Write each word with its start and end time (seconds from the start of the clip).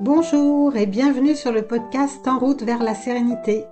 Bonjour 0.00 0.76
et 0.76 0.86
bienvenue 0.86 1.34
sur 1.34 1.50
le 1.50 1.62
podcast 1.62 2.28
En 2.28 2.38
route 2.38 2.62
vers 2.62 2.84
la 2.84 2.94
sérénité. 2.94 3.64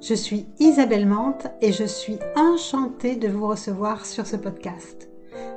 Je 0.00 0.14
suis 0.14 0.46
Isabelle 0.60 1.04
Mante 1.04 1.48
et 1.60 1.72
je 1.72 1.82
suis 1.82 2.20
enchantée 2.36 3.16
de 3.16 3.26
vous 3.26 3.48
recevoir 3.48 4.06
sur 4.06 4.24
ce 4.24 4.36
podcast. 4.36 5.08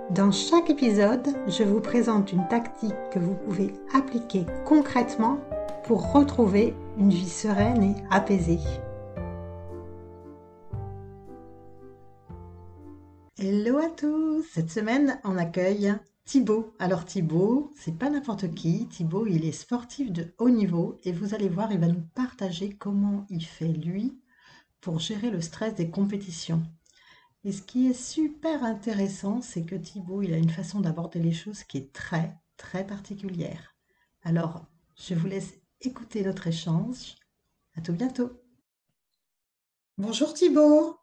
Dans 0.10 0.32
chaque 0.32 0.72
épisode, 0.72 1.28
je 1.48 1.62
vous 1.62 1.82
présente 1.82 2.34
une 2.34 2.48
tactique 2.48 2.96
que 3.12 3.20
vous 3.20 3.36
pouvez 3.36 3.72
appliquer 3.94 4.48
concrètement 4.66 5.38
pour 5.84 6.12
retrouver 6.12 6.74
une 6.98 7.12
vie 7.12 7.30
sereine 7.30 7.84
et 7.84 7.96
apaisée. 8.10 8.60
Hello 13.38 13.78
à 13.78 13.90
tous 13.96 14.42
Cette 14.52 14.72
semaine, 14.72 15.20
on 15.24 15.38
accueille 15.38 15.94
Thibaut. 16.28 16.76
Alors 16.78 17.06
Thibaut, 17.06 17.72
c'est 17.78 17.98
pas 17.98 18.10
n'importe 18.10 18.54
qui. 18.54 18.90
Thibaut, 18.90 19.26
il 19.28 19.46
est 19.46 19.54
sportif 19.54 20.12
de 20.12 20.36
haut 20.40 20.50
niveau 20.50 21.00
et 21.06 21.14
vous 21.14 21.34
allez 21.34 21.48
voir, 21.48 21.72
il 21.72 21.80
va 21.80 21.88
nous 21.88 22.04
partager 22.16 22.76
comment 22.76 23.26
il 23.30 23.46
fait 23.46 23.72
lui 23.72 24.20
pour 24.82 25.00
gérer 25.00 25.32
le 25.32 25.40
stress 25.40 25.74
des 25.76 25.90
compétitions. 25.90 26.64
Et 27.46 27.54
ce 27.54 27.62
qui 27.62 27.88
est 27.88 27.94
super 27.94 28.66
intéressant, 28.66 29.42
c'est 29.42 29.64
que 29.64 29.76
Thibaut, 29.76 30.22
il 30.22 30.34
a 30.34 30.38
une 30.38 30.50
façon 30.50 30.82
d'aborder 30.82 31.20
les 31.20 31.32
choses 31.32 31.64
qui 31.64 31.78
est 31.78 31.94
très, 31.94 32.36
très 32.58 32.86
particulière. 32.86 33.78
Alors, 34.24 34.66
je 34.98 35.16
vous 35.16 35.28
laisse 35.28 35.54
écouter 35.80 36.24
notre 36.24 36.48
échange. 36.48 37.16
À 37.78 37.82
tout 37.82 37.94
bientôt. 37.94 38.32
Bonjour 39.98 40.34
Thibaut. 40.34 41.00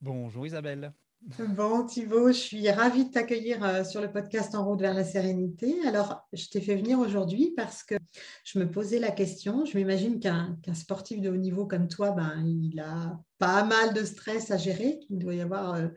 Bonjour 0.00 0.48
Isabelle. 0.48 0.92
Bon, 1.26 1.84
Thibaut, 1.84 2.28
je 2.28 2.38
suis 2.38 2.70
ravie 2.70 3.06
de 3.06 3.10
t'accueillir 3.10 3.64
euh, 3.64 3.82
sur 3.82 4.00
le 4.00 4.12
podcast 4.12 4.54
En 4.54 4.64
route 4.64 4.80
vers 4.80 4.94
la 4.94 5.02
sérénité. 5.02 5.74
Alors, 5.84 6.24
je 6.32 6.46
t'ai 6.46 6.60
fait 6.60 6.76
venir 6.76 7.00
aujourd'hui 7.00 7.52
parce 7.56 7.82
que 7.82 7.96
je 8.44 8.60
me 8.60 8.70
posais 8.70 9.00
la 9.00 9.10
question. 9.10 9.64
Je 9.64 9.76
m'imagine 9.76 10.20
qu'un 10.20 10.56
sportif 10.72 11.20
de 11.20 11.28
haut 11.28 11.36
niveau 11.36 11.66
comme 11.66 11.88
toi, 11.88 12.12
ben, 12.12 12.44
il 12.46 12.78
a 12.78 13.18
pas 13.40 13.64
mal 13.64 13.92
de 13.92 14.04
stress 14.04 14.52
à 14.52 14.56
gérer. 14.56 15.00
Il 15.10 15.18
doit 15.18 15.34
y 15.34 15.40
avoir 15.40 15.74
euh, 15.74 15.88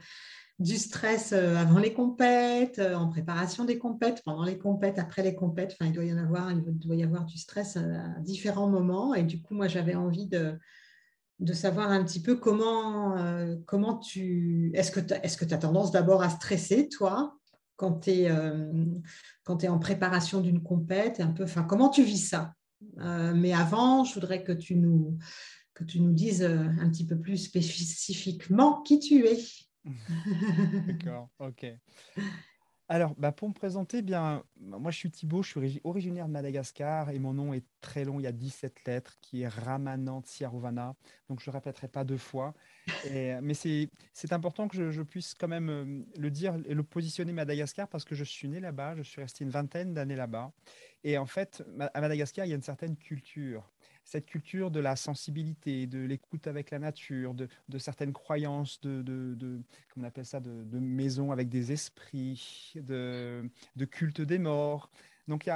du 0.58 0.78
stress 0.78 1.32
euh, 1.32 1.56
avant 1.58 1.78
les 1.78 1.94
compètes, 1.94 2.80
en 2.80 3.08
préparation 3.08 3.66
des 3.66 3.78
compètes, 3.78 4.24
pendant 4.26 4.44
les 4.44 4.58
compètes, 4.58 4.98
après 4.98 5.22
les 5.22 5.36
compètes. 5.36 5.76
Enfin, 5.80 5.92
il 5.92 5.94
doit 5.94 6.06
y 6.06 6.14
en 6.14 6.18
avoir, 6.18 6.52
il 6.52 6.64
doit 6.64 6.96
y 6.96 7.04
avoir 7.04 7.26
du 7.26 7.38
stress 7.38 7.78
à 7.78 8.20
différents 8.22 8.68
moments. 8.68 9.14
Et 9.14 9.22
du 9.22 9.44
coup, 9.44 9.54
moi, 9.54 9.68
j'avais 9.68 9.94
envie 9.94 10.26
de 10.26 10.58
de 11.40 11.54
savoir 11.54 11.90
un 11.90 12.04
petit 12.04 12.22
peu 12.22 12.36
comment, 12.36 13.18
euh, 13.18 13.56
comment 13.66 13.98
tu... 13.98 14.72
Est-ce 14.74 14.92
que 14.92 15.00
tu 15.00 15.14
est 15.14 15.54
as 15.54 15.58
tendance 15.58 15.92
d'abord 15.92 16.22
à 16.22 16.30
stresser, 16.30 16.90
toi, 16.90 17.38
quand 17.78 18.02
tu 18.02 18.12
es, 18.12 18.30
euh, 18.30 18.86
es, 19.62 19.68
en 19.68 19.80
préparation 19.80 20.42
d'une 20.42 20.62
compète 20.62 21.22
un 21.22 21.32
peu, 21.32 21.46
Comment 21.68 21.90
tu 21.90 22.04
vis 22.04 22.28
ça? 22.28 22.54
Euh, 23.00 23.34
Mais 23.34 23.54
avant, 23.54 24.04
je 24.04 24.14
voudrais 24.14 24.44
que 24.44 24.52
tu 24.52 24.76
nous, 24.76 25.18
que 25.74 25.86
tu 25.86 26.02
nous 26.02 26.12
dises 26.12 26.44
un 26.44 26.90
petit 26.90 27.06
peu 27.06 27.18
plus 27.18 27.38
spécifiquement 27.38 28.82
qui 28.82 29.00
tu 29.00 29.26
es. 29.26 29.40
D'accord, 30.88 31.30
ok. 31.40 31.66
Alors, 32.92 33.14
bah, 33.20 33.32
pour 33.32 33.48
me 33.48 33.54
présenter, 33.54 34.02
bien, 34.02 34.44
moi 34.60 34.90
je 34.90 34.98
suis 34.98 35.12
Thibaut, 35.12 35.44
je 35.44 35.50
suis 35.60 35.82
originaire 35.84 36.26
de 36.28 36.32
Madagascar 36.32 37.12
et 37.12 37.20
mon 37.20 37.36
nom 37.36 37.54
est 37.54 37.64
très 37.82 38.04
long, 38.04 38.20
il 38.20 38.24
y 38.24 38.28
a 38.28 38.32
17 38.32 38.84
lettres, 38.88 39.16
qui 39.22 39.44
est 39.44 39.48
Ramanant 39.48 40.24
Siarovana. 40.26 40.96
Donc 41.30 41.40
je 41.40 41.52
ne 41.52 41.54
répéterai 41.54 41.88
pas 41.88 42.04
deux 42.04 42.18
fois. 42.18 42.56
mais 43.14 43.54
c'est 43.54 44.34
important 44.34 44.68
que 44.68 44.90
je, 44.90 45.02
puisse 45.04 45.36
quand 45.36 45.48
même 45.48 45.70
euh, 45.70 46.04
le 46.18 46.32
dire 46.32 46.56
et 46.66 46.74
le 46.74 46.82
positionner 46.82 47.32
Madagascar 47.32 47.88
parce 47.88 48.06
que 48.06 48.16
je 48.16 48.24
suis 48.24 48.50
né 48.50 48.60
là-bas, 48.60 48.96
je 48.96 49.04
suis 49.04 49.22
resté 49.22 49.44
une 49.44 49.52
vingtaine 49.52 49.94
d'années 49.94 50.16
là-bas. 50.16 50.52
Et 51.04 51.20
en 51.20 51.28
fait, 51.28 51.64
à 51.94 52.02
Madagascar, 52.02 52.46
il 52.46 52.50
y 52.50 52.54
a 52.54 52.56
une 52.56 52.64
certaine 52.64 52.98
culture 52.98 53.72
cette 54.10 54.26
culture 54.26 54.72
de 54.72 54.80
la 54.80 54.96
sensibilité, 54.96 55.86
de 55.86 56.00
l'écoute 56.00 56.48
avec 56.48 56.72
la 56.72 56.80
nature, 56.80 57.36
de, 57.36 57.78
certaines 57.78 58.12
croyances, 58.12 58.82
de, 58.82 59.04
de, 59.04 59.62
on 59.98 60.04
appelle 60.04 60.26
ça, 60.26 60.40
de, 60.40 60.80
maisons 60.80 61.32
avec 61.32 61.48
des 61.48 61.72
esprits, 61.72 62.74
de, 62.76 63.48
culte 63.92 64.22
des 64.22 64.40
morts. 64.40 64.90
Donc, 65.28 65.48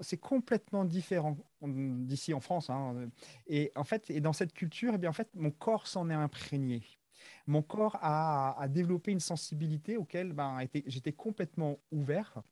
c'est 0.00 0.16
complètement 0.16 0.84
différent 0.84 1.36
d'ici 1.62 2.34
en 2.34 2.40
France. 2.40 2.68
Hein. 2.68 3.08
Et 3.46 3.70
en 3.76 3.84
fait, 3.84 4.10
et 4.10 4.20
dans 4.20 4.32
cette 4.32 4.54
culture, 4.54 4.94
eh 4.96 4.98
bien, 4.98 5.10
en 5.10 5.12
fait, 5.14 5.28
mon 5.36 5.52
corps 5.52 5.86
s'en 5.86 6.10
est 6.10 6.14
imprégné. 6.14 6.82
Mon 7.46 7.62
corps 7.62 7.96
a, 8.02 8.66
développé 8.68 9.12
une 9.12 9.20
sensibilité 9.20 9.96
auquel 9.96 10.32
ben, 10.32 10.58
j'étais 10.86 11.12
complètement 11.12 11.78
ouvert. 11.92 12.42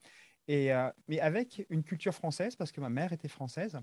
Et, 0.46 0.72
euh, 0.72 0.88
mais 1.08 1.18
avec 1.18 1.66
une 1.68 1.82
culture 1.82 2.14
française, 2.14 2.54
parce 2.54 2.70
que 2.70 2.80
ma 2.80 2.90
mère 2.90 3.12
était 3.12 3.26
française, 3.26 3.80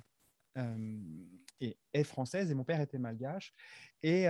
et 1.60 1.78
est 1.94 2.04
française 2.04 2.52
et 2.52 2.56
mon 2.56 2.64
père 2.64 2.82
était 2.82 3.00
malgache. 3.00 3.54
Et 4.02 4.28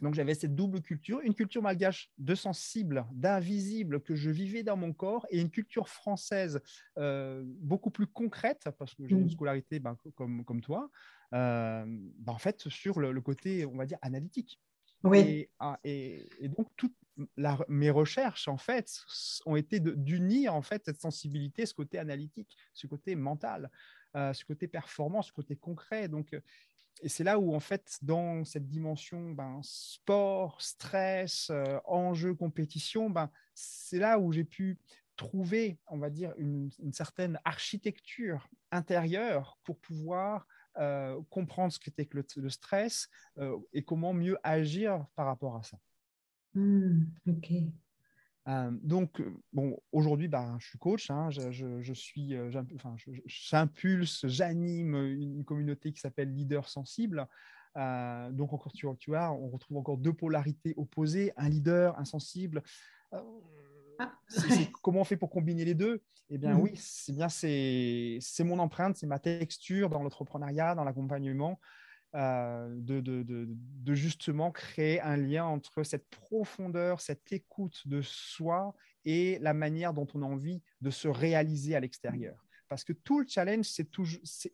donc 0.00 0.14
j'avais 0.14 0.34
cette 0.34 0.54
double 0.54 0.82
culture, 0.82 1.20
une 1.20 1.34
culture 1.34 1.62
malgache 1.62 2.10
de 2.18 2.34
sensible, 2.34 3.06
d'invisible 3.12 4.02
que 4.02 4.14
je 4.14 4.30
vivais 4.30 4.62
dans 4.62 4.76
mon 4.76 4.92
corps 4.92 5.26
et 5.30 5.40
une 5.40 5.50
culture 5.50 5.88
française 5.88 6.60
beaucoup 6.96 7.90
plus 7.90 8.06
concrète 8.06 8.68
parce 8.78 8.94
que 8.94 9.06
j'ai 9.06 9.14
une 9.14 9.26
mmh. 9.26 9.30
scolarité 9.30 9.78
ben, 9.78 9.96
comme, 10.14 10.44
comme 10.44 10.60
toi, 10.60 10.90
ben, 11.32 11.86
en 12.26 12.38
fait 12.38 12.68
sur 12.68 13.00
le, 13.00 13.20
côté, 13.20 13.66
on 13.66 13.76
va 13.76 13.86
dire, 13.86 13.98
analytique. 14.02 14.60
Oui. 15.04 15.48
Ah, 15.58 15.78
et, 15.84 16.26
et, 16.40 16.48
donc 16.48 16.68
mes 17.68 17.90
recherches 17.90 18.48
en 18.48 18.56
fait 18.56 19.04
ont 19.46 19.56
été 19.56 19.78
d'unir 19.80 20.54
en 20.54 20.62
fait 20.62 20.84
cette 20.84 21.00
sensibilité, 21.00 21.64
ce 21.66 21.74
côté 21.74 21.98
analytique, 21.98 22.56
ce 22.72 22.86
côté 22.86 23.14
mental 23.14 23.70
ce 24.14 24.44
côté 24.44 24.68
performance, 24.68 25.28
ce 25.28 25.32
côté 25.32 25.56
concret. 25.56 26.08
Donc, 26.08 26.32
euh, 26.34 26.40
et 27.02 27.08
c'est 27.08 27.24
là 27.24 27.38
où, 27.38 27.54
en 27.54 27.60
fait, 27.60 27.98
dans 28.02 28.44
cette 28.44 28.68
dimension 28.68 29.32
ben, 29.32 29.60
sport, 29.62 30.62
stress, 30.62 31.50
euh, 31.50 31.78
enjeu, 31.84 32.34
compétition, 32.34 33.10
ben, 33.10 33.30
c'est 33.54 33.98
là 33.98 34.18
où 34.18 34.32
j'ai 34.32 34.44
pu 34.44 34.78
trouver, 35.16 35.78
on 35.88 35.98
va 35.98 36.10
dire, 36.10 36.32
une, 36.38 36.70
certaine 36.92 37.38
architecture 37.44 38.48
intérieure 38.70 39.58
pour 39.64 39.78
pouvoir 39.78 40.46
euh, 40.76 41.20
comprendre 41.30 41.72
ce 41.72 41.78
qu'était 41.78 42.06
que 42.06 42.18
le, 42.36 42.48
stress 42.48 43.08
et 43.72 43.82
comment 43.84 44.12
mieux 44.12 44.38
agir 44.42 45.06
par 45.14 45.26
rapport 45.26 45.56
à 45.56 45.62
ça. 45.62 45.78
Mmh, 46.54 47.04
ok. 47.28 47.52
Euh, 48.46 48.70
donc, 48.82 49.20
euh, 49.20 49.32
bon, 49.52 49.78
aujourd'hui, 49.92 50.28
bah, 50.28 50.56
je 50.58 50.68
suis 50.68 50.78
coach, 50.78 51.10
hein, 51.10 51.30
je, 51.30 51.92
suis, 51.94 52.34
euh, 52.34 52.50
j'impulse, 53.26 54.26
j'anime 54.26 54.94
une 54.96 55.44
communauté 55.44 55.92
qui 55.92 56.00
s'appelle 56.00 56.32
Leader 56.32 56.68
Sensible. 56.68 57.26
donc, 57.74 58.52
encore, 58.52 58.72
tu, 58.72 58.86
tu 58.98 59.10
vois, 59.10 59.32
on 59.32 59.48
retrouve 59.48 59.78
encore 59.78 59.98
deux 59.98 60.12
polarités 60.12 60.74
opposées, 60.76 61.32
un 61.36 61.48
leader, 61.48 61.98
un 61.98 62.04
sensible. 62.04 62.62
Ah. 63.98 64.12
comment 64.82 65.00
on 65.00 65.04
fait 65.04 65.16
pour 65.16 65.30
combiner 65.30 65.64
les 65.64 65.74
deux? 65.74 66.02
Eh 66.30 66.38
bien, 66.38 66.54
mmh. 66.54 66.60
oui, 66.60 66.72
c'est 66.76 67.12
bien, 67.12 67.28
c'est 67.28 68.44
mon 68.44 68.58
empreinte, 68.58 68.96
c'est 68.96 69.06
ma 69.06 69.18
texture 69.18 69.88
dans 69.88 70.02
l'entrepreneuriat, 70.02 70.74
dans 70.74 70.84
l'accompagnement. 70.84 71.58
Euh, 72.14 72.68
de, 72.76 73.00
de, 73.00 73.94
justement 73.94 74.52
créer 74.52 75.00
un 75.00 75.16
lien 75.16 75.46
entre 75.46 75.82
cette 75.82 76.08
profondeur, 76.10 77.00
cette 77.00 77.32
écoute 77.32 77.88
de 77.88 78.02
soi 78.02 78.72
et 79.04 79.36
la 79.40 79.52
manière 79.52 79.92
dont 79.92 80.06
on 80.14 80.22
a 80.22 80.24
envie 80.24 80.62
de 80.80 80.90
se 80.90 81.08
réaliser 81.08 81.74
à 81.74 81.80
l'extérieur. 81.80 82.44
Parce 82.68 82.84
que 82.84 82.92
tout 82.92 83.18
le 83.18 83.26
challenge, 83.26 83.66
c'est 83.66 83.88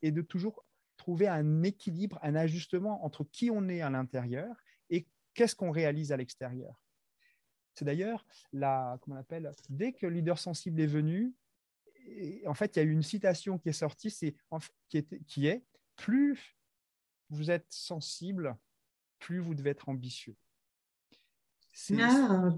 est 0.01 0.11
de 0.11 0.23
toujours 0.23 0.65
trouver 0.97 1.29
un 1.29 1.63
équilibre, 1.63 2.19
un 2.23 2.35
ajustement 2.35 3.05
entre 3.05 3.25
qui 3.25 3.51
on 3.51 3.69
est 3.69 3.83
à 3.83 3.91
l'intérieur 3.91 4.57
et 4.89 5.07
qu'est-ce 5.35 5.55
qu'on 5.55 5.71
réalise 5.71 6.13
à 6.13 6.17
l'extérieur. 6.17 6.81
C'est 7.75 7.85
d'ailleurs 7.85 8.27
la, 8.55 8.99
comment 9.03 9.17
on 9.17 9.21
appelle, 9.21 9.53
dès 9.69 9.93
que 9.93 10.07
le 10.07 10.15
leader 10.15 10.39
sensible 10.39 10.81
est 10.81 10.87
venu, 10.87 11.35
en 12.47 12.55
fait, 12.55 12.77
il 12.77 12.79
y 12.79 12.83
a 12.83 12.85
eu 12.87 12.93
une 12.93 13.03
citation 13.03 13.59
qui 13.59 13.69
est 13.69 13.75
sortie, 13.75 14.11
c'est 14.11 14.35
qui, 14.89 14.97
est, 14.97 15.25
qui 15.27 15.47
est 15.47 15.63
plus 15.97 16.57
vous 17.31 17.51
êtes 17.51 17.67
sensible, 17.71 18.57
plus 19.19 19.39
vous 19.39 19.55
devez 19.55 19.71
être 19.71 19.89
ambitieux. 19.89 20.37
C'est 21.73 21.97
ah, 22.01 22.49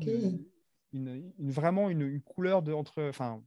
une, 0.93 1.31
vraiment 1.39 1.89
une, 1.91 2.21
couleur 2.23 2.63
de 2.63 2.73
entre, 2.73 3.03
enfin, 3.09 3.43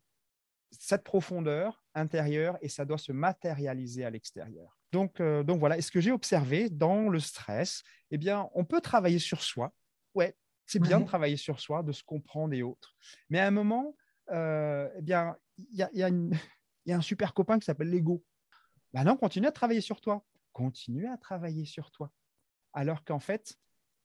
cette 0.71 1.03
profondeur 1.03 1.83
intérieure 1.93 2.57
et 2.61 2.69
ça 2.69 2.85
doit 2.85 2.97
se 2.97 3.11
matérialiser 3.11 4.05
à 4.05 4.09
l'extérieur. 4.09 4.77
Donc, 4.91 5.19
euh, 5.19 5.43
donc 5.43 5.59
voilà. 5.59 5.77
Et 5.77 5.81
ce 5.81 5.91
que 5.91 5.99
j'ai 5.99 6.11
observé 6.11 6.69
dans 6.69 7.09
le 7.09 7.19
stress, 7.19 7.83
eh 8.11 8.17
bien, 8.17 8.49
on 8.53 8.63
peut 8.63 8.81
travailler 8.81 9.19
sur 9.19 9.41
soi. 9.41 9.73
Ouais, 10.13 10.35
c'est 10.65 10.79
bien 10.79 10.99
de 10.99 11.05
travailler 11.05 11.37
sur 11.37 11.59
soi, 11.59 11.83
de 11.83 11.91
se 11.91 12.03
comprendre 12.03 12.53
et 12.53 12.63
autres. 12.63 12.95
Mais 13.29 13.39
à 13.39 13.47
un 13.47 13.51
moment, 13.51 13.95
euh, 14.31 14.89
eh 14.97 15.01
bien, 15.01 15.35
il 15.57 15.77
y 15.77 15.83
a, 15.83 15.89
y, 15.93 16.31
y 16.85 16.91
a, 16.91 16.97
un 16.97 17.01
super 17.01 17.33
copain 17.33 17.59
qui 17.59 17.65
s'appelle 17.65 17.89
l'ego. 17.89 18.23
Ben 18.93 19.03
non, 19.03 19.17
continue 19.17 19.47
à 19.47 19.51
travailler 19.51 19.81
sur 19.81 19.99
toi 19.99 20.23
continuer 20.55 21.07
à 21.07 21.17
travailler 21.17 21.65
sur 21.65 21.91
toi. 21.91 22.11
Alors 22.71 23.03
qu'en 23.03 23.19
fait, 23.19 23.57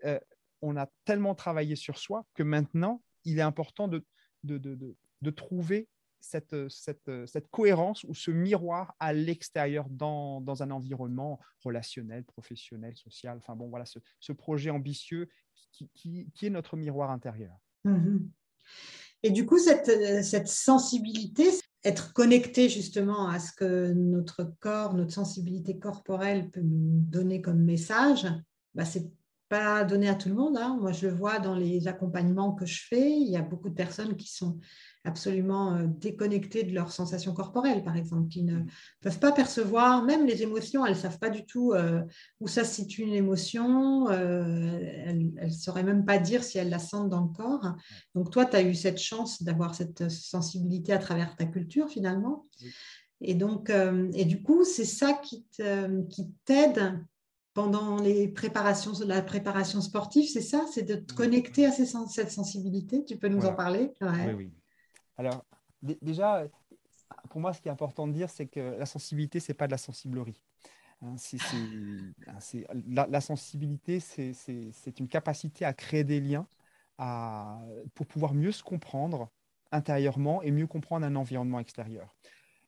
euh, 0.05 0.19
on 0.63 0.77
a 0.77 0.89
tellement 1.05 1.37
travaillé 1.37 1.77
sur 1.77 1.97
soi 1.97 2.27
que 2.35 2.43
maintenant, 2.43 3.03
il 3.25 3.39
est 3.39 3.43
important 3.43 3.87
de, 3.87 4.05
de, 4.43 5.31
trouver 5.31 5.89
cette, 6.19 6.69
cette, 6.69 7.49
cohérence 7.51 8.03
ou 8.05 8.15
ce 8.15 8.33
miroir 8.33 8.97
à 8.99 9.13
l'extérieur 9.13 9.89
dans, 9.89 10.41
dans, 10.41 10.63
un 10.63 10.73
environnement 10.73 11.39
relationnel, 11.65 12.25
professionnel, 12.25 12.97
social. 12.97 13.39
Enfin 13.39 13.55
bon, 13.55 13.69
voilà, 13.69 13.85
ce, 13.87 14.33
projet 14.33 14.71
ambitieux 14.71 15.29
qui, 15.55 15.89
qui, 16.35 16.47
est 16.47 16.51
notre 16.51 16.77
miroir 16.77 17.13
intérieur. 17.13 17.57
Mhm. 17.85 18.29
Et 19.23 19.31
du 19.31 19.47
coup, 19.47 19.59
cette, 19.59 20.25
cette 20.25 20.49
sensibilité, 20.49 21.45
être 21.85 22.13
connecté 22.13 22.69
justement 22.69 23.29
à 23.29 23.39
ce 23.39 23.53
que 23.53 23.93
notre 23.93 24.45
corps, 24.61 24.95
notre 24.95 25.13
sensibilité 25.13 25.79
corporelle 25.79 26.51
peut 26.51 26.61
nous 26.61 27.01
donner 27.01 27.41
comme 27.41 27.63
message, 27.63 28.27
bah, 28.75 28.85
c'est 28.85 29.11
pas 29.51 29.83
donné 29.83 30.09
à 30.09 30.15
tout 30.15 30.29
le 30.29 30.37
monde. 30.37 30.57
Hein. 30.57 30.79
Moi, 30.81 30.93
je 30.93 31.09
le 31.09 31.13
vois 31.13 31.41
dans 31.41 31.57
les 31.57 31.89
accompagnements 31.89 32.53
que 32.53 32.65
je 32.65 32.83
fais. 32.89 33.11
Il 33.11 33.29
y 33.29 33.37
a 33.37 33.43
beaucoup 33.43 33.69
de 33.69 33.75
personnes 33.75 34.17
qui 34.17 34.33
sont 34.33 34.61
absolument 35.03 35.75
euh, 35.75 35.87
déconnectées 35.89 36.63
de 36.63 36.73
leurs 36.73 36.93
sensations 36.93 37.35
corporelles, 37.35 37.83
par 37.83 37.97
exemple, 37.97 38.29
qui 38.29 38.45
ne 38.45 38.61
peuvent 39.01 39.19
pas 39.19 39.33
percevoir, 39.33 40.05
même 40.05 40.25
les 40.25 40.43
émotions, 40.43 40.87
elles 40.87 40.95
ne 40.95 40.99
savent 40.99 41.19
pas 41.19 41.31
du 41.31 41.47
tout 41.47 41.73
euh, 41.73 42.01
où 42.39 42.47
ça 42.47 42.63
se 42.63 42.77
situe 42.77 43.03
une 43.03 43.15
émotion. 43.15 44.09
Euh, 44.11 44.79
elles 45.05 45.33
ne 45.35 45.51
sauraient 45.51 45.83
même 45.83 46.05
pas 46.05 46.19
dire 46.19 46.45
si 46.45 46.59
elles 46.59 46.71
la 46.71 46.79
sentent 46.79 47.09
dans 47.09 47.23
le 47.23 47.33
corps. 47.33 47.75
Donc, 48.15 48.31
toi, 48.31 48.47
tu 48.47 48.55
as 48.55 48.63
eu 48.63 48.77
cette 48.77 49.01
chance 49.01 49.43
d'avoir 49.43 49.75
cette 49.75 50.09
sensibilité 50.09 50.93
à 50.93 50.99
travers 50.99 51.35
ta 51.35 51.45
culture, 51.45 51.89
finalement. 51.89 52.47
Et 53.21 53.35
donc, 53.35 53.71
et 54.15 54.25
du 54.25 54.43
coup, 54.43 54.65
c'est 54.65 54.87
ça 54.87 55.13
qui 55.13 55.45
t'aide 56.45 57.05
pendant 57.61 58.01
les 58.01 58.27
préparations, 58.27 58.93
la 59.05 59.21
préparation 59.21 59.83
sportive, 59.83 60.27
c'est 60.27 60.41
ça? 60.41 60.65
C'est 60.73 60.83
de 60.83 60.95
te 60.95 61.13
connecter 61.13 61.67
à 61.67 61.73
cette 61.73 62.31
sensibilité? 62.31 63.05
Tu 63.05 63.19
peux 63.19 63.29
nous 63.29 63.45
en 63.45 63.53
parler? 63.55 63.93
Oui, 64.01 64.33
oui. 64.35 64.53
Alors, 65.19 65.45
déjà, 65.83 66.47
pour 67.29 67.43
moi, 67.43 67.53
ce 67.53 67.61
qui 67.61 67.69
est 67.69 67.71
important 67.71 68.09
de 68.09 68.15
dire, 68.15 68.31
c'est 68.31 68.47
que 68.47 68.61
la 68.79 68.87
sensibilité, 68.87 69.41
ce 69.41 69.53
n'est 69.53 69.57
pas 69.57 69.67
de 69.67 69.73
la 69.73 69.79
sensiblerie. 69.79 70.43
Hein, 71.03 71.17
la, 72.89 73.21
sensibilité, 73.21 74.01
c'est 74.01 74.99
une 74.99 75.09
capacité 75.09 75.67
à 75.67 75.75
créer 75.75 76.05
des 76.05 76.21
liens 76.21 76.47
à, 76.97 77.61
pour 77.95 78.07
pouvoir 78.07 78.33
mieux 78.33 78.53
se 78.53 78.63
comprendre 78.63 79.29
intérieurement 79.71 80.41
et 80.41 80.51
mieux 80.51 80.67
comprendre 80.67 81.05
un 81.05 81.15
environnement 81.15 81.61
extérieur. 81.61 82.17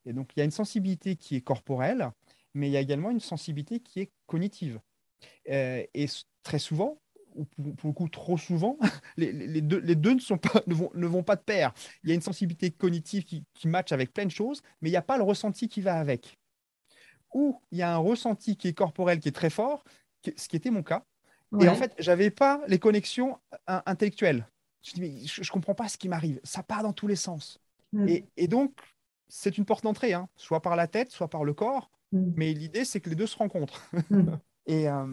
Et 0.04 0.12
donc, 0.12 0.32
il 0.36 0.40
y 0.40 0.42
a 0.42 0.44
une 0.44 0.50
sensibilité 0.50 1.16
qui 1.16 1.36
est 1.36 1.40
corporelle, 1.40 2.10
mais 2.54 2.68
il 2.68 2.72
y 2.72 2.76
a 2.76 2.80
également 2.80 3.10
une 3.10 3.20
sensibilité 3.20 3.80
qui 3.80 4.00
est 4.00 4.12
cognitive. 4.26 4.80
Euh, 5.50 5.84
et 5.94 6.06
très 6.42 6.58
souvent, 6.58 7.00
ou 7.34 7.44
pour, 7.44 7.88
le 7.88 7.92
coup 7.92 8.08
trop 8.08 8.36
souvent, 8.36 8.78
les, 9.16 9.60
deux, 9.60 10.14
ne, 10.14 10.20
sont 10.20 10.38
pas, 10.38 10.62
ne, 10.66 10.74
vont, 10.74 10.90
ne 10.94 11.06
vont 11.06 11.22
pas 11.22 11.36
de 11.36 11.42
pair. 11.42 11.72
Il 12.02 12.10
y 12.10 12.12
a 12.12 12.14
une 12.14 12.20
sensibilité 12.20 12.70
cognitive 12.70 13.24
qui, 13.24 13.44
qui 13.54 13.68
match 13.68 13.92
avec 13.92 14.12
plein 14.12 14.26
de 14.26 14.30
choses, 14.30 14.62
mais 14.80 14.88
il 14.88 14.92
n'y 14.92 14.98
a 14.98 15.02
pas 15.02 15.16
le 15.16 15.24
ressenti 15.24 15.68
qui 15.68 15.80
va 15.80 15.98
avec. 15.98 16.38
Ou 17.32 17.60
il 17.70 17.78
y 17.78 17.82
a 17.82 17.94
un 17.94 17.98
ressenti 17.98 18.56
qui 18.56 18.68
est 18.68 18.74
corporel, 18.74 19.18
qui 19.18 19.28
est 19.28 19.32
très 19.32 19.50
fort, 19.50 19.84
ce 20.36 20.48
qui 20.48 20.56
était 20.56 20.70
mon 20.70 20.82
cas. 20.82 21.04
Et 21.60 21.68
en 21.68 21.74
fait, 21.74 21.94
je 21.98 22.10
n'avais 22.10 22.30
pas 22.30 22.62
les 22.66 22.78
connexions 22.78 23.38
intellectuelles. 23.66 24.48
Je 24.82 24.92
dis, 24.92 25.00
mais 25.00 25.26
je 25.26 25.40
ne 25.42 25.46
comprends 25.46 25.74
pas 25.74 25.88
ce 25.88 25.98
qui 25.98 26.08
m'arrive. 26.08 26.40
Ça 26.44 26.62
part 26.62 26.82
dans 26.82 26.94
tous 26.94 27.06
les 27.06 27.16
sens. 27.16 27.60
Mm. 27.92 28.08
Et, 28.08 28.24
et, 28.36 28.48
donc, 28.48 28.74
c'est 29.28 29.58
une 29.58 29.64
porte 29.64 29.84
d'entrée, 29.84 30.14
hein, 30.14 30.28
soit 30.34 30.60
par 30.60 30.76
la 30.76 30.86
tête, 30.86 31.10
soit 31.10 31.28
par 31.28 31.44
le 31.44 31.54
corps. 31.54 31.90
Mm. 32.12 32.32
Mais 32.36 32.52
l'idée, 32.52 32.84
c'est 32.84 33.00
que 33.00 33.10
les 33.10 33.16
deux 33.16 33.26
se 33.26 33.36
rencontrent. 33.36 33.82
Mm. 34.10 34.34
et, 34.66 34.88
euh, 34.88 35.06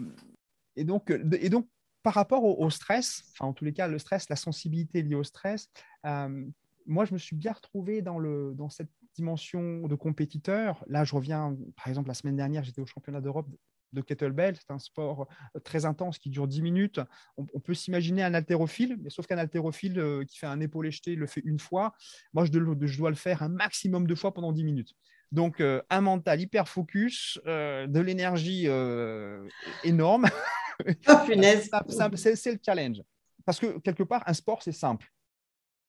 et, 0.76 0.84
donc, 0.84 1.10
et 1.10 1.48
donc, 1.48 1.66
par 2.02 2.14
rapport 2.14 2.44
au, 2.44 2.70
stress, 2.70 3.24
enfin, 3.32 3.46
en 3.46 3.52
tous 3.52 3.64
les 3.64 3.72
cas, 3.72 3.88
le 3.88 3.98
stress, 3.98 4.28
la 4.28 4.36
sensibilité 4.36 5.02
liée 5.02 5.16
au 5.16 5.24
stress, 5.24 5.68
euh, 6.06 6.46
moi, 6.86 7.04
je 7.04 7.12
me 7.12 7.18
suis 7.18 7.36
bien 7.36 7.52
retrouvé 7.52 8.00
dans, 8.00 8.18
le, 8.18 8.54
dans 8.54 8.70
cette 8.70 8.90
dimension 9.14 9.86
de 9.86 9.94
compétiteur. 9.94 10.82
Là, 10.88 11.04
je 11.04 11.14
reviens, 11.14 11.56
par 11.76 11.88
exemple, 11.88 12.08
la 12.08 12.14
semaine 12.14 12.36
dernière, 12.36 12.64
j'étais 12.64 12.80
au 12.80 12.86
championnat 12.86 13.20
d'Europe 13.20 13.48
de 13.92 14.00
kettlebell. 14.00 14.56
C'est 14.56 14.70
un 14.70 14.78
sport 14.78 15.28
euh, 15.56 15.60
très 15.60 15.84
intense 15.84 16.18
qui 16.18 16.30
dure 16.30 16.48
10 16.48 16.62
minutes. 16.62 17.00
On, 17.36 17.44
peut 17.44 17.74
s'imaginer 17.74 18.22
un 18.22 18.32
haltérophile, 18.32 18.96
mais 19.02 19.10
sauf 19.10 19.26
qu'un 19.26 19.38
haltérophile 19.38 20.24
qui 20.26 20.38
fait 20.38 20.46
un 20.46 20.60
épaulé 20.60 20.90
jeté 20.90 21.16
le 21.16 21.26
fait 21.26 21.42
une 21.44 21.58
fois. 21.58 21.92
Moi, 22.32 22.46
je, 22.46 22.52
je, 22.52 22.96
dois 22.96 23.10
le 23.10 23.16
faire 23.16 23.42
un 23.42 23.50
maximum 23.50 24.06
de 24.06 24.14
fois 24.14 24.32
pendant 24.32 24.52
10 24.52 24.64
minutes. 24.64 24.94
Donc, 25.32 25.60
euh, 25.60 25.80
un 25.90 26.00
mental 26.00 26.40
hyper 26.40 26.68
focus, 26.68 27.40
euh, 27.46 27.86
de 27.86 28.00
l'énergie 28.00 28.64
euh, 28.66 29.48
énorme. 29.84 30.26
Oh, 30.82 31.12
c'est 31.26 32.52
le 32.52 32.58
challenge. 32.64 33.02
Parce 33.44 33.60
que 33.60 33.78
quelque 33.80 34.02
part, 34.02 34.22
un 34.24 34.32
sport, 34.32 34.62
c'est 34.62 34.72
simple. 34.72 35.12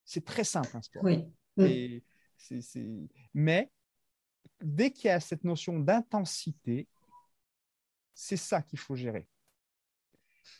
C'est 0.03 0.25
très 0.25 0.43
simple, 0.43 0.75
un 0.75 0.81
sport. 0.81 1.01
Oui. 1.01 2.03
Mais 3.33 3.71
dès 4.61 4.91
qu'il 4.91 5.07
y 5.07 5.11
a 5.11 5.21
cette 5.21 5.45
notion 5.45 5.79
d'intensité, 5.79 6.89
c'est 8.13 8.35
ça 8.35 8.61
qu'il 8.61 8.79
faut 8.79 8.95
gérer. 8.95 9.29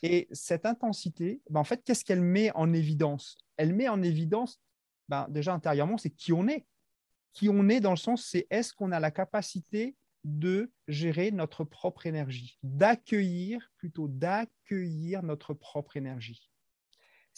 Et 0.02 0.28
cette 0.32 0.64
intensité, 0.64 1.42
ben, 1.50 1.60
en 1.60 1.64
fait, 1.64 1.82
qu'est-ce 1.84 2.06
qu'elle 2.06 2.22
met 2.22 2.50
en 2.52 2.72
évidence? 2.72 3.36
Elle 3.58 3.74
met 3.74 3.88
en 3.88 4.02
évidence, 4.02 4.62
ben, 5.10 5.26
déjà 5.28 5.52
intérieurement, 5.52 5.98
c'est 5.98 6.08
qui 6.08 6.32
on 6.32 6.48
est 6.48 6.64
qui 7.32 7.48
on 7.48 7.68
est 7.68 7.80
dans 7.80 7.90
le 7.90 7.96
sens, 7.96 8.26
c'est 8.26 8.46
est-ce 8.50 8.72
qu'on 8.72 8.92
a 8.92 9.00
la 9.00 9.10
capacité 9.10 9.96
de 10.24 10.70
gérer 10.86 11.30
notre 11.30 11.64
propre 11.64 12.06
énergie, 12.06 12.58
d'accueillir, 12.62 13.70
plutôt 13.76 14.08
d'accueillir 14.08 15.22
notre 15.22 15.52
propre 15.54 15.96
énergie. 15.96 16.48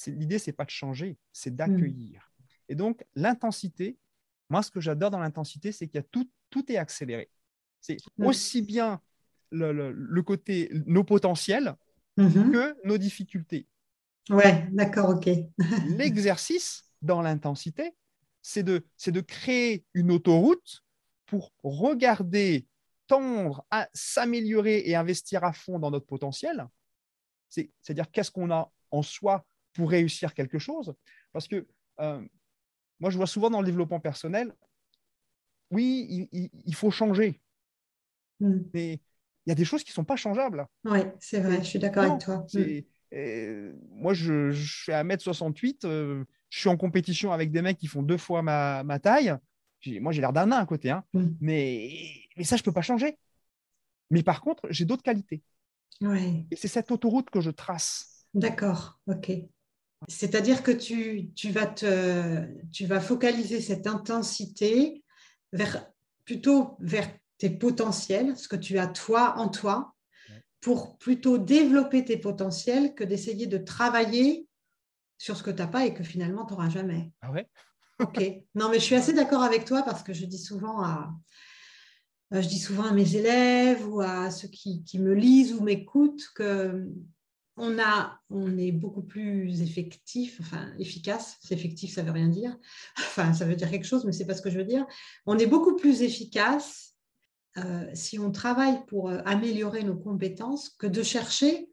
L'idée, 0.06 0.38
c'est 0.38 0.52
pas 0.52 0.64
de 0.64 0.70
changer, 0.70 1.16
c'est 1.32 1.54
d'accueillir. 1.54 2.20
Mm. 2.20 2.44
Et 2.70 2.74
donc, 2.74 3.04
l'intensité, 3.14 3.98
moi, 4.50 4.62
ce 4.62 4.70
que 4.70 4.80
j'adore 4.80 5.10
dans 5.10 5.20
l'intensité, 5.20 5.72
c'est 5.72 5.86
qu'il 5.86 5.96
y 5.96 6.00
a 6.00 6.06
tout, 6.10 6.28
tout 6.50 6.70
est 6.70 6.76
accéléré. 6.76 7.30
C'est 7.80 7.96
mm. 8.18 8.26
aussi 8.26 8.60
bien 8.60 9.00
le, 9.50 10.20
côté, 10.22 10.70
nos 10.86 11.04
potentiels 11.04 11.76
mm-hmm. 12.18 12.50
que 12.50 12.86
nos 12.86 12.98
difficultés. 12.98 13.66
Ouais, 14.30 14.66
d'accord, 14.72 15.10
ok. 15.10 15.28
L'exercice 15.88 16.90
dans 17.02 17.22
l'intensité, 17.22 17.94
c'est 18.46 18.62
de, 18.62 18.84
de 19.06 19.20
créer 19.22 19.86
une 19.94 20.12
autoroute 20.12 20.84
pour 21.24 21.50
regarder, 21.62 22.66
tendre 23.06 23.64
à 23.70 23.88
s'améliorer 23.94 24.82
et 24.84 24.94
investir 24.94 25.44
à 25.44 25.54
fond 25.54 25.78
dans 25.78 25.90
notre 25.90 26.04
potentiel. 26.04 26.68
C'est-à-dire 27.48 28.10
qu'est-ce 28.10 28.30
qu'on 28.30 28.50
a 28.50 28.70
en 28.90 29.02
soi 29.02 29.46
pour 29.72 29.90
réussir 29.90 30.34
quelque 30.34 30.58
chose? 30.58 30.94
Parce 31.32 31.48
que 31.48 31.66
euh, 32.00 32.22
moi, 33.00 33.08
je 33.08 33.16
vois 33.16 33.26
souvent 33.26 33.48
dans 33.48 33.60
le 33.60 33.66
développement 33.66 33.98
personnel, 33.98 34.54
oui, 35.70 36.28
il, 36.30 36.74
faut 36.74 36.90
changer. 36.90 37.40
Hmm. 38.40 38.58
Mais 38.74 39.00
il 39.46 39.48
y 39.48 39.52
a 39.52 39.54
des 39.54 39.64
choses 39.64 39.82
qui 39.84 39.90
ne 39.90 39.94
sont 39.94 40.04
pas 40.04 40.16
changeables. 40.16 40.66
Oui, 40.84 41.00
c'est 41.18 41.40
vrai, 41.40 41.58
je 41.58 41.68
suis 41.68 41.78
d'accord 41.78 42.04
avec 42.04 42.20
toi. 42.20 42.46
Euh, 43.14 43.72
moi, 43.90 44.12
je, 44.12 44.50
je, 44.50 44.84
fais 44.84 44.92
1m68 44.92 46.26
je 46.54 46.60
suis 46.60 46.68
en 46.68 46.76
compétition 46.76 47.32
avec 47.32 47.50
des 47.50 47.62
mecs 47.62 47.78
qui 47.78 47.88
font 47.88 48.04
deux 48.04 48.16
fois 48.16 48.40
ma, 48.40 48.98
taille. 49.00 49.36
Moi, 50.00 50.12
j'ai 50.12 50.20
l'air 50.20 50.32
d'un 50.32 50.46
nain 50.46 50.58
à 50.58 50.66
côté, 50.66 50.88
hein. 50.88 51.02
mm. 51.12 51.26
mais, 51.40 51.90
mais 52.36 52.44
ça, 52.44 52.54
je 52.54 52.62
ne 52.62 52.64
peux 52.64 52.72
pas 52.72 52.80
changer. 52.80 53.18
Mais 54.10 54.22
par 54.22 54.40
contre, 54.40 54.68
j'ai 54.70 54.84
d'autres 54.84 55.02
qualités. 55.02 55.42
Et 56.00 56.56
c'est 56.56 56.68
cette 56.68 56.92
autoroute 56.92 57.28
que 57.28 57.40
je 57.40 57.50
trace. 57.50 58.26
D'accord, 58.34 59.00
ok. 59.08 59.32
C'est-à-dire 60.06 60.62
que 60.62 60.70
tu, 60.70 61.32
tu, 61.34 61.50
vas 61.50 61.66
te, 61.66 62.46
tu 62.70 62.86
vas 62.86 63.00
focaliser 63.00 63.60
cette 63.60 63.88
intensité 63.88 65.02
vers, 65.52 65.90
plutôt 66.24 66.76
vers 66.78 67.10
tes 67.38 67.50
potentiels, 67.50 68.36
ce 68.36 68.46
que 68.46 68.56
tu 68.56 68.78
as 68.78 68.86
toi 68.86 69.34
en 69.38 69.48
toi, 69.48 69.92
pour 70.60 70.98
plutôt 70.98 71.36
développer 71.36 72.04
tes 72.04 72.16
potentiels 72.16 72.94
que 72.94 73.02
d'essayer 73.02 73.48
de 73.48 73.58
travailler 73.58 74.46
sur 75.24 75.38
ce 75.38 75.42
que 75.42 75.50
tu 75.50 75.56
n'as 75.56 75.66
pas 75.66 75.86
et 75.86 75.94
que 75.94 76.04
finalement, 76.04 76.44
tu 76.44 76.52
n'auras 76.52 76.68
jamais. 76.68 77.10
Ah 77.22 77.32
ouais? 77.32 77.48
Ok. 77.98 78.22
Non, 78.54 78.68
mais 78.68 78.78
je 78.78 78.84
suis 78.84 78.94
assez 78.94 79.14
d'accord 79.14 79.42
avec 79.42 79.64
toi 79.64 79.82
parce 79.82 80.02
que 80.02 80.12
je 80.12 80.26
dis 80.26 80.38
souvent 80.38 80.82
à, 80.82 81.14
euh, 82.34 82.42
je 82.42 82.48
dis 82.48 82.58
souvent 82.58 82.82
à 82.82 82.92
mes 82.92 83.16
élèves 83.16 83.88
ou 83.88 84.02
à 84.02 84.30
ceux 84.30 84.48
qui, 84.48 84.84
qui 84.84 84.98
me 84.98 85.14
lisent 85.14 85.54
ou 85.54 85.62
m'écoutent 85.62 86.28
que 86.34 86.86
on, 87.56 87.78
a, 87.78 88.20
on 88.28 88.58
est 88.58 88.72
beaucoup 88.72 89.00
plus 89.00 89.62
effectif, 89.62 90.40
enfin 90.42 90.74
efficace. 90.78 91.38
C'est 91.40 91.54
effectif, 91.54 91.94
ça 91.94 92.02
veut 92.02 92.10
rien 92.10 92.28
dire. 92.28 92.54
Enfin, 92.98 93.32
ça 93.32 93.46
veut 93.46 93.56
dire 93.56 93.70
quelque 93.70 93.86
chose, 93.86 94.04
mais 94.04 94.12
c'est 94.12 94.26
pas 94.26 94.34
ce 94.34 94.42
que 94.42 94.50
je 94.50 94.58
veux 94.58 94.64
dire. 94.64 94.84
On 95.24 95.38
est 95.38 95.46
beaucoup 95.46 95.74
plus 95.74 96.02
efficace 96.02 96.96
euh, 97.56 97.88
si 97.94 98.18
on 98.18 98.30
travaille 98.30 98.84
pour 98.88 99.08
euh, 99.08 99.22
améliorer 99.24 99.84
nos 99.84 99.96
compétences 99.96 100.68
que 100.68 100.86
de 100.86 101.02
chercher 101.02 101.70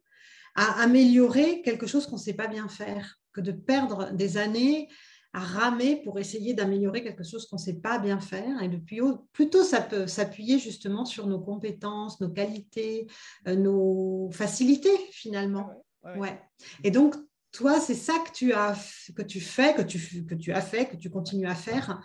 à 0.56 0.82
améliorer 0.84 1.62
quelque 1.64 1.88
chose 1.88 2.08
qu'on 2.08 2.16
ne 2.16 2.22
sait 2.22 2.34
pas 2.34 2.48
bien 2.48 2.70
faire 2.70 3.21
que 3.34 3.42
de 3.42 3.52
perdre 3.52 4.12
des 4.14 4.38
années 4.38 4.88
à 5.34 5.40
ramer 5.40 6.02
pour 6.04 6.20
essayer 6.20 6.54
d'améliorer 6.54 7.04
quelque 7.04 7.24
chose 7.24 7.48
qu'on 7.48 7.56
ne 7.56 7.62
sait 7.62 7.80
pas 7.80 8.00
bien 8.00 8.20
faire. 8.20 8.62
Et 8.62 8.68
depuis, 8.68 9.00
plutôt, 9.32 9.64
ça 9.64 9.80
peut 9.82 10.08
s'appuyer 10.08 10.60
justement 10.60 11.06
sur 11.06 11.26
nos 11.26 11.40
compétences, 11.40 12.20
nos 12.20 12.30
qualités, 12.30 13.08
euh, 13.48 13.56
nos 13.56 14.30
facilités 14.32 14.98
finalement. 15.12 15.86
Ah 16.04 16.18
ouais, 16.18 16.42
Et 16.84 16.92
donc, 16.92 17.16
toi, 17.52 17.80
c'est 17.80 17.96
ça 17.96 18.14
que 18.26 18.32
tu 18.32 18.54
as 18.54 18.76
que 19.16 19.22
tu 19.22 19.42
fais, 19.42 19.74
que 19.74 19.82
tu, 19.82 20.26
que 20.26 20.36
tu 20.36 20.54
as 20.54 20.62
fait, 20.62 20.88
que 20.88 20.96
tu 20.96 21.10
continues 21.10 21.48
à 21.48 21.56
faire 21.56 22.02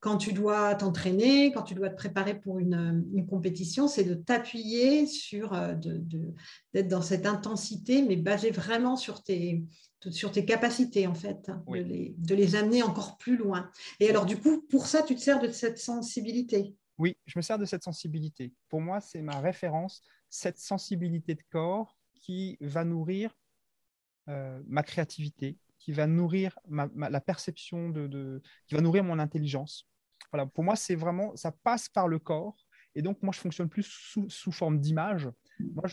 quand 0.00 0.18
tu 0.18 0.32
dois 0.32 0.74
t'entraîner, 0.74 1.52
quand 1.52 1.62
tu 1.62 1.74
dois 1.74 1.88
te 1.88 1.96
préparer 1.96 2.38
pour 2.38 2.58
une, 2.58 3.08
une 3.14 3.26
compétition, 3.26 3.88
c'est 3.88 4.04
de 4.04 4.14
t'appuyer 4.14 5.06
sur, 5.06 5.54
euh, 5.54 5.74
d'être 5.74 6.08
de, 6.74 6.82
dans 6.82 7.02
cette 7.02 7.26
intensité, 7.26 8.02
mais 8.02 8.16
basé 8.16 8.50
vraiment 8.50 8.96
sur 8.96 9.22
tes, 9.22 9.64
sur 10.10 10.32
tes 10.32 10.44
capacités, 10.44 11.06
en 11.06 11.14
fait, 11.14 11.50
de, 11.68 11.74
les, 11.74 12.14
de, 12.18 12.34
les, 12.34 12.54
amener 12.54 12.82
encore 12.82 13.16
plus 13.16 13.36
loin. 13.36 13.70
Et 14.00 14.10
alors, 14.10 14.26
du 14.26 14.36
coup, 14.36 14.62
pour 14.68 14.86
ça, 14.86 15.02
tu 15.02 15.14
te 15.14 15.20
sers 15.20 15.40
de 15.40 15.48
cette 15.48 15.78
sensibilité? 15.78 16.74
Oui, 16.98 17.16
je 17.24 17.38
me 17.38 17.42
sers 17.42 17.58
de 17.58 17.64
cette 17.64 17.84
sensibilité. 17.84 18.52
Pour 18.68 18.80
moi, 18.80 19.00
c'est 19.00 19.22
ma 19.22 19.40
référence, 19.40 20.02
cette 20.28 20.58
sensibilité 20.58 21.34
de 21.34 21.42
corps 21.50 21.98
qui 22.14 22.58
va 22.60 22.84
nourrir 22.84 23.34
euh, 24.30 24.62
ma 24.66 24.82
créativité, 24.82 25.58
qui 25.78 25.92
va 25.92 26.06
nourrir 26.06 26.58
la 26.68 27.20
perception 27.20 27.88
de, 27.88 28.42
qui 28.66 28.74
va 28.74 28.80
nourrir 28.80 29.02
mon 29.02 29.18
intelligence. 29.18 29.88
Voilà, 30.30 30.46
pour 30.46 30.62
moi, 30.62 30.76
c'est 30.76 30.94
vraiment, 30.94 31.34
ça 31.36 31.52
passe 31.52 31.88
par 31.88 32.06
le 32.06 32.18
corps. 32.18 32.56
Et 32.94 33.02
donc, 33.02 33.22
moi, 33.22 33.32
je 33.34 33.40
fonctionne 33.40 33.68
plus 33.68 33.84
sous, 34.28 34.52
forme 34.52 34.78
d'image. 34.78 35.28
Moi, 35.58 35.84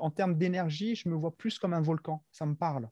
en 0.00 0.10
termes 0.10 0.36
d'énergie, 0.36 0.94
je 0.94 1.08
me 1.08 1.14
vois 1.14 1.36
plus 1.36 1.58
comme 1.58 1.74
un 1.74 1.80
volcan. 1.80 2.24
Ça 2.32 2.46
me 2.46 2.54
parle. 2.54 2.88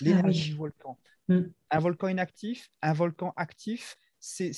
L'énergie 0.00 0.50
du 0.50 0.56
volcan. 0.56 0.98
Mm. 1.28 1.42
Un 1.70 1.78
volcan 1.78 2.08
inactif, 2.08 2.70
un 2.82 2.92
volcan 2.92 3.32
actif, 3.36 3.96
c'est, 4.18 4.52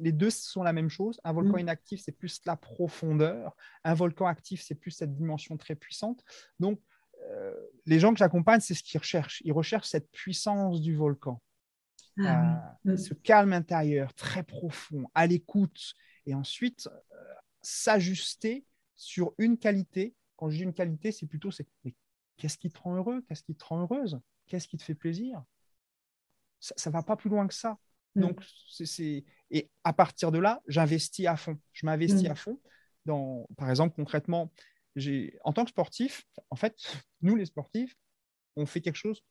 les 0.00 0.12
deux 0.12 0.30
sont 0.30 0.62
la 0.62 0.72
même 0.72 0.88
chose. 0.90 1.20
Un 1.24 1.32
volcan 1.32 1.56
mm. 1.56 1.60
inactif, 1.60 2.00
c'est 2.00 2.12
plus 2.12 2.40
la 2.46 2.56
profondeur. 2.56 3.56
Un 3.84 3.94
volcan 3.94 4.26
actif, 4.26 4.62
c'est 4.62 4.74
plus 4.74 4.90
cette 4.90 5.14
dimension 5.14 5.56
très 5.56 5.74
puissante. 5.74 6.22
Donc, 6.60 6.80
les 7.86 7.98
gens 7.98 8.12
que 8.12 8.18
j'accompagne, 8.18 8.60
c'est 8.60 8.74
ce 8.74 8.82
qu'ils 8.82 8.98
recherchent. 8.98 9.42
Ils 9.44 9.52
recherchent 9.52 9.88
cette 9.88 10.10
puissance 10.10 10.80
du 10.80 10.94
volcan, 10.94 11.40
ah 12.18 12.76
euh, 12.86 12.96
ce 12.96 13.14
calme 13.14 13.52
intérieur 13.52 14.14
très 14.14 14.42
profond, 14.42 15.08
à 15.14 15.26
l'écoute, 15.26 15.94
et 16.26 16.34
ensuite 16.34 16.88
euh, 16.88 17.34
s'ajuster 17.62 18.66
sur 18.94 19.32
une 19.38 19.58
qualité. 19.58 20.14
Quand 20.36 20.50
je 20.50 20.56
dis 20.56 20.62
une 20.62 20.74
qualité, 20.74 21.12
c'est 21.12 21.26
plutôt 21.26 21.50
c'est 21.50 21.66
qu'est-ce 22.36 22.58
qui 22.58 22.70
te 22.70 22.78
rend 22.78 22.96
heureux, 22.96 23.22
qu'est-ce 23.22 23.42
qui 23.42 23.54
te 23.54 23.64
rend 23.64 23.80
heureuse, 23.80 24.20
qu'est-ce 24.46 24.68
qui 24.68 24.76
te 24.76 24.82
fait 24.82 24.94
plaisir? 24.94 25.42
Ça 26.60 26.90
ne 26.90 26.92
va 26.92 27.02
pas 27.02 27.16
plus 27.16 27.30
loin 27.30 27.46
que 27.46 27.54
ça. 27.54 27.78
Mm. 28.14 28.20
Donc, 28.20 28.44
c'est, 28.68 29.24
et 29.50 29.70
à 29.84 29.92
partir 29.92 30.32
de 30.32 30.38
là, 30.38 30.60
j'investis 30.66 31.26
à 31.26 31.36
fond. 31.36 31.58
Je 31.72 31.86
m'investis 31.86 32.28
mm. 32.28 32.32
à 32.32 32.34
fond. 32.34 32.60
Dans, 33.04 33.46
par 33.56 33.70
exemple, 33.70 33.94
concrètement, 33.94 34.52
en 35.44 35.52
tant 35.52 35.64
que 35.64 35.70
sportif, 35.70 36.26
en 36.50 36.56
fait, 36.56 36.76
nous 37.22 37.36
les 37.36 37.46
sportifs, 37.46 37.96
on 38.56 38.66
fait 38.66 38.80
quelque 38.80 38.96
chose 38.96 39.22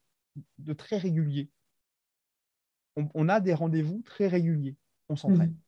de 0.57 0.73
très 0.73 0.97
régulier. 0.97 1.49
On, 3.13 3.29
a 3.29 3.39
des 3.39 3.53
rendez-vous 3.53 4.01
très 4.01 4.27
réguliers. 4.27 4.75
On 5.09 5.15
s'entraîne. 5.15 5.51
Mhm. 5.51 5.59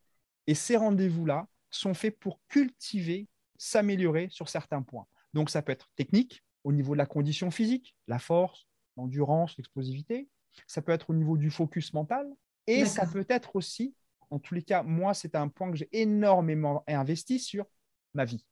Et 0.47 0.55
ces 0.55 0.77
rendez-vous-là 0.77 1.47
sont 1.69 1.93
faits 1.93 2.17
pour 2.17 2.41
cultiver, 2.47 3.27
s'améliorer 3.57 4.29
sur 4.31 4.49
certains 4.49 4.81
points. 4.81 5.05
Donc, 5.33 5.51
ça 5.51 5.61
peut 5.61 5.71
être 5.71 5.91
technique, 5.95 6.43
au 6.63 6.71
niveau 6.71 6.93
de 6.93 6.97
la 6.97 7.05
condition 7.05 7.51
physique, 7.51 7.95
la 8.07 8.17
force, 8.17 8.67
l'endurance, 8.97 9.57
l'explosivité. 9.57 10.27
Ça 10.65 10.81
peut 10.81 10.91
être 10.91 11.11
au 11.11 11.13
niveau 11.13 11.37
du 11.37 11.51
focus 11.51 11.93
mental. 11.93 12.27
Et 12.65 12.85
ça 12.85 13.05
peut 13.05 13.25
être 13.29 13.55
aussi, 13.55 13.95
en 14.29 14.39
tous 14.39 14.55
les 14.55 14.63
cas, 14.63 14.83
moi, 14.83 15.13
c'est 15.13 15.35
un 15.35 15.47
point 15.49 15.71
que 15.71 15.77
j'ai 15.77 15.89
énormément 15.91 16.83
investi 16.87 17.39
sur 17.39 17.65
ma 18.13 18.25
vie. 18.25 18.45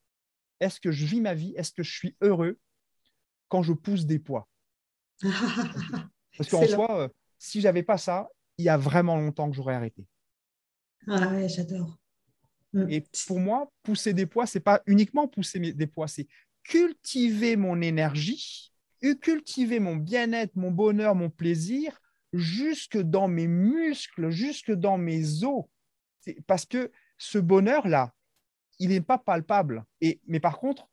Est-ce 0.59 0.79
que 0.79 0.91
je 0.91 1.05
vis 1.05 1.21
ma 1.21 1.33
vie? 1.33 1.53
Est-ce 1.55 1.71
que 1.71 1.83
je 1.83 1.91
suis 1.91 2.15
heureux 2.21 2.59
quand 3.47 3.63
je 3.63 3.73
pousse 3.73 4.05
des 4.05 4.19
poids? 4.19 4.47
Parce 5.21 6.49
qu'en 6.49 6.65
soi, 6.65 7.01
euh, 7.01 7.09
si 7.37 7.61
j'avais 7.61 7.83
pas 7.83 7.97
ça, 7.97 8.29
il 8.57 8.65
y 8.65 8.69
a 8.69 8.77
vraiment 8.77 9.17
longtemps 9.17 9.49
que 9.49 9.55
j'aurais 9.55 9.75
arrêté. 9.75 10.05
Ah 11.07 11.27
ouais, 11.29 11.47
j'adore. 11.47 11.97
Mm. 12.73 12.89
Et 12.89 13.05
pour 13.27 13.39
moi, 13.39 13.71
pousser 13.83 14.13
des 14.13 14.25
poids, 14.25 14.45
c'est 14.45 14.59
pas 14.59 14.81
uniquement 14.85 15.27
pousser 15.27 15.59
des 15.59 15.87
poids, 15.87 16.07
c'est 16.07 16.27
cultiver 16.63 17.55
mon 17.55 17.81
énergie, 17.81 18.73
cultiver 19.21 19.79
mon 19.79 19.95
bien-être, 19.95 20.55
mon 20.55 20.71
bonheur, 20.71 21.15
mon 21.15 21.29
plaisir, 21.29 21.99
jusque 22.33 22.97
dans 22.97 23.27
mes 23.27 23.47
muscles, 23.47 24.29
jusque 24.29 24.71
dans 24.71 24.97
mes 24.97 25.43
os. 25.43 25.65
Parce 26.45 26.65
que 26.65 26.91
ce 27.17 27.37
bonheur-là, 27.37 28.13
il 28.79 28.89
n'est 28.89 29.01
pas 29.01 29.17
palpable. 29.17 29.83
Et, 30.01 30.19
mais 30.27 30.39
par 30.39 30.59
contre, 30.59 30.87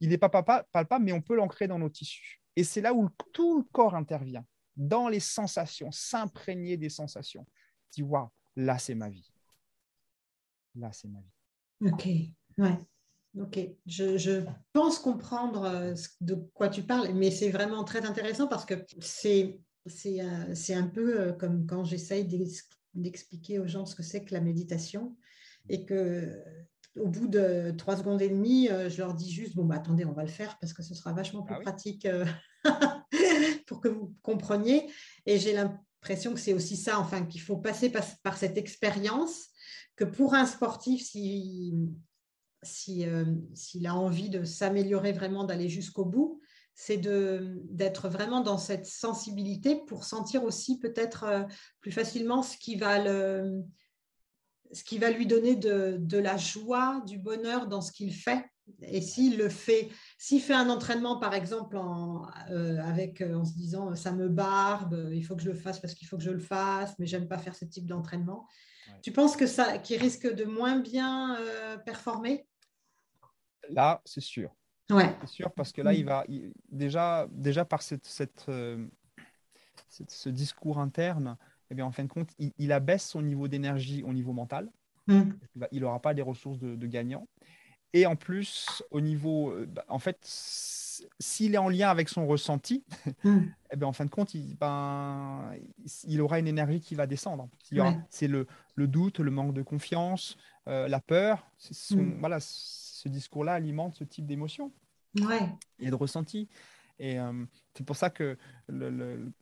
il 0.00 0.08
n'est 0.10 0.18
pas 0.18 0.28
palpable, 0.28 1.04
mais 1.04 1.12
on 1.12 1.22
peut 1.22 1.34
l'ancrer 1.34 1.66
dans 1.66 1.78
nos 1.78 1.88
tissus. 1.88 2.40
Et 2.56 2.64
c'est 2.64 2.80
là 2.80 2.94
où 2.94 3.08
tout 3.32 3.58
le 3.58 3.64
corps 3.72 3.94
intervient, 3.94 4.44
dans 4.76 5.08
les 5.08 5.20
sensations, 5.20 5.90
s'imprégner 5.90 6.76
des 6.76 6.88
sensations. 6.88 7.46
Tu 7.92 8.02
vois, 8.02 8.32
là, 8.56 8.78
c'est 8.78 8.94
ma 8.94 9.08
vie. 9.08 9.32
Là, 10.74 10.90
c'est 10.92 11.08
ma 11.08 11.20
vie. 11.20 11.92
Ok, 11.92 12.06
ouais. 12.58 12.78
Ok, 13.38 13.60
je, 13.86 14.44
pense 14.72 14.98
comprendre 14.98 15.64
euh, 15.64 15.94
de 16.20 16.34
quoi 16.54 16.68
tu 16.68 16.82
parles, 16.82 17.12
mais 17.14 17.30
c'est 17.30 17.50
vraiment 17.50 17.84
très 17.84 18.04
intéressant 18.04 18.48
parce 18.48 18.64
que 18.64 18.74
c'est, 19.00 19.60
c'est, 19.86 20.20
euh, 20.20 20.54
c'est 20.54 20.74
un 20.74 20.86
peu 20.86 21.20
euh, 21.20 21.32
comme 21.32 21.66
quand 21.66 21.84
j'essaye 21.84 22.26
d'expliquer 22.94 23.58
aux 23.58 23.66
gens 23.66 23.86
ce 23.86 23.94
que 23.94 24.02
c'est 24.02 24.24
que 24.24 24.34
la 24.34 24.40
méditation 24.40 25.16
et 25.68 25.84
que 25.84 26.42
au 26.98 27.08
bout 27.08 27.28
de 27.28 27.72
trois 27.76 27.96
secondes 27.96 28.22
et 28.22 28.28
demie, 28.28 28.68
euh, 28.68 28.88
je 28.88 28.98
leur 28.98 29.14
dis 29.14 29.30
juste, 29.30 29.54
bon, 29.54 29.64
bah, 29.64 29.76
attendez, 29.76 30.04
on 30.04 30.12
va 30.12 30.22
le 30.22 30.28
faire 30.28 30.58
parce 30.58 30.72
que 30.72 30.82
ce 30.82 30.94
sera 30.94 31.12
vachement 31.12 31.42
plus 31.42 31.56
ah 31.56 31.60
pratique 31.60 32.06
euh, 32.06 32.24
pour 33.66 33.80
que 33.80 33.88
vous 33.88 34.14
compreniez. 34.22 34.90
Et 35.26 35.38
j'ai 35.38 35.52
l'impression 35.52 36.34
que 36.34 36.40
c'est 36.40 36.52
aussi 36.52 36.76
ça, 36.76 36.98
enfin, 36.98 37.24
qu'il 37.24 37.40
faut 37.40 37.56
passer 37.56 37.90
par, 37.90 38.36
cette 38.36 38.58
expérience, 38.58 39.48
que 39.96 40.04
pour 40.04 40.34
un 40.34 40.46
sportif, 40.46 41.04
si, 41.04 41.74
si, 42.62 43.06
euh, 43.06 43.24
s'il 43.54 43.86
a 43.86 43.94
envie 43.94 44.30
de 44.30 44.44
s'améliorer 44.44 45.12
vraiment, 45.12 45.44
d'aller 45.44 45.68
jusqu'au 45.68 46.04
bout, 46.04 46.40
c'est 46.74 46.98
d'être 46.98 48.08
vraiment 48.08 48.40
dans 48.40 48.58
cette 48.58 48.86
sensibilité 48.86 49.82
pour 49.88 50.04
sentir 50.04 50.44
aussi 50.44 50.78
peut-être 50.78 51.44
plus 51.80 51.90
facilement 51.90 52.44
ce 52.44 52.56
qui 52.56 52.76
va 52.76 53.02
le 53.02 53.64
ce 54.72 54.84
qui 54.84 54.98
va 54.98 55.10
lui 55.10 55.26
donner 55.26 55.56
de, 55.56 56.18
la 56.18 56.36
joie, 56.36 57.02
du 57.06 57.18
bonheur 57.18 57.66
dans 57.66 57.80
ce 57.80 57.92
qu'il 57.92 58.14
fait. 58.14 58.44
Et 58.82 59.00
s'il 59.00 59.38
le 59.38 59.48
fait, 59.48 59.88
s'il 60.18 60.42
fait 60.42 60.54
un 60.54 60.68
entraînement, 60.68 61.18
par 61.18 61.32
exemple, 61.32 61.78
en, 61.78 62.26
euh, 62.50 62.78
avec, 62.82 63.22
euh, 63.22 63.34
en 63.34 63.44
se 63.44 63.54
disant 63.54 63.94
ça 63.94 64.12
me 64.12 64.28
barbe, 64.28 65.08
il 65.10 65.22
faut 65.24 65.36
que 65.36 65.42
je 65.42 65.48
le 65.48 65.56
fasse 65.56 65.80
parce 65.80 65.94
qu'il 65.94 66.06
faut 66.06 66.18
que 66.18 66.22
je 66.22 66.30
le 66.30 66.38
fasse, 66.38 66.94
mais 66.98 67.06
j'aime 67.06 67.28
pas 67.28 67.38
faire 67.38 67.54
ce 67.54 67.64
type 67.64 67.86
d'entraînement. 67.86 68.46
Tu 69.02 69.10
penses 69.10 69.36
que 69.36 69.46
ça, 69.46 69.78
qui 69.78 69.96
risque 69.96 70.30
de 70.30 70.44
moins 70.44 70.80
bien 70.80 71.36
euh, 71.40 71.78
performer? 71.78 72.46
Là, 73.70 74.02
c'est 74.04 74.20
sûr. 74.20 74.54
Ouais. 74.90 75.16
C'est 75.22 75.28
sûr 75.28 75.52
parce 75.52 75.72
que 75.72 75.80
là, 75.80 75.94
il 75.94 76.04
va 76.04 76.24
déjà, 76.70 77.26
déjà 77.30 77.64
par 77.64 77.82
cette, 77.82 78.06
cette, 78.06 78.50
ce 79.88 80.28
discours 80.28 80.78
interne, 80.78 81.36
eh 81.70 81.74
bien, 81.74 81.84
en 81.84 81.92
fin 81.92 82.04
de 82.04 82.08
compte, 82.08 82.30
il, 82.38 82.72
abaisse 82.72 83.06
son 83.06 83.22
niveau 83.22 83.48
d'énergie 83.48 84.02
au 84.02 84.12
niveau 84.12 84.32
mental. 84.32 84.70
Hmm. 85.06 85.32
Il 85.72 85.82
n'aura 85.82 86.00
pas 86.00 86.12
les 86.12 86.22
ressources 86.22 86.58
de, 86.58 86.86
gagnant. 86.86 87.26
Et 87.92 88.06
en 88.06 88.16
plus, 88.16 88.82
au 88.90 89.00
niveau, 89.00 89.50
euh, 89.50 89.66
bah, 89.66 89.84
en 89.88 89.98
fait, 89.98 90.18
s'il 90.22 91.54
est 91.54 91.58
en 91.58 91.68
lien 91.68 91.88
avec 91.88 92.08
son 92.08 92.26
ressenti, 92.26 92.84
eh 93.24 93.76
bien, 93.76 93.88
en 93.88 93.92
fin 93.92 94.04
de 94.04 94.10
compte, 94.10 94.34
il, 94.34 94.56
ben, 94.56 95.50
il 96.04 96.20
aura 96.20 96.38
une 96.38 96.48
énergie 96.48 96.80
qui 96.80 96.94
va 96.94 97.06
descendre. 97.06 97.48
C'est 98.10 98.28
le, 98.28 98.46
le, 98.74 98.86
doute, 98.86 99.20
le 99.20 99.30
manque 99.30 99.54
de 99.54 99.62
confiance, 99.62 100.36
euh, 100.68 100.88
la 100.88 101.00
peur. 101.00 101.46
Hmm. 101.90 102.18
Voilà, 102.20 102.38
ce 102.40 103.08
discours-là 103.08 103.54
alimente 103.54 103.94
ce 103.94 104.04
type 104.04 104.26
d'émotion 104.26 104.72
ouais. 105.20 105.48
et 105.78 105.90
de 105.90 105.94
ressenti. 105.94 106.48
Et 106.98 107.18
euh, 107.18 107.44
c'est 107.74 107.84
pour 107.84 107.96
ça 107.96 108.10
que 108.10 108.36
le, 108.68 109.32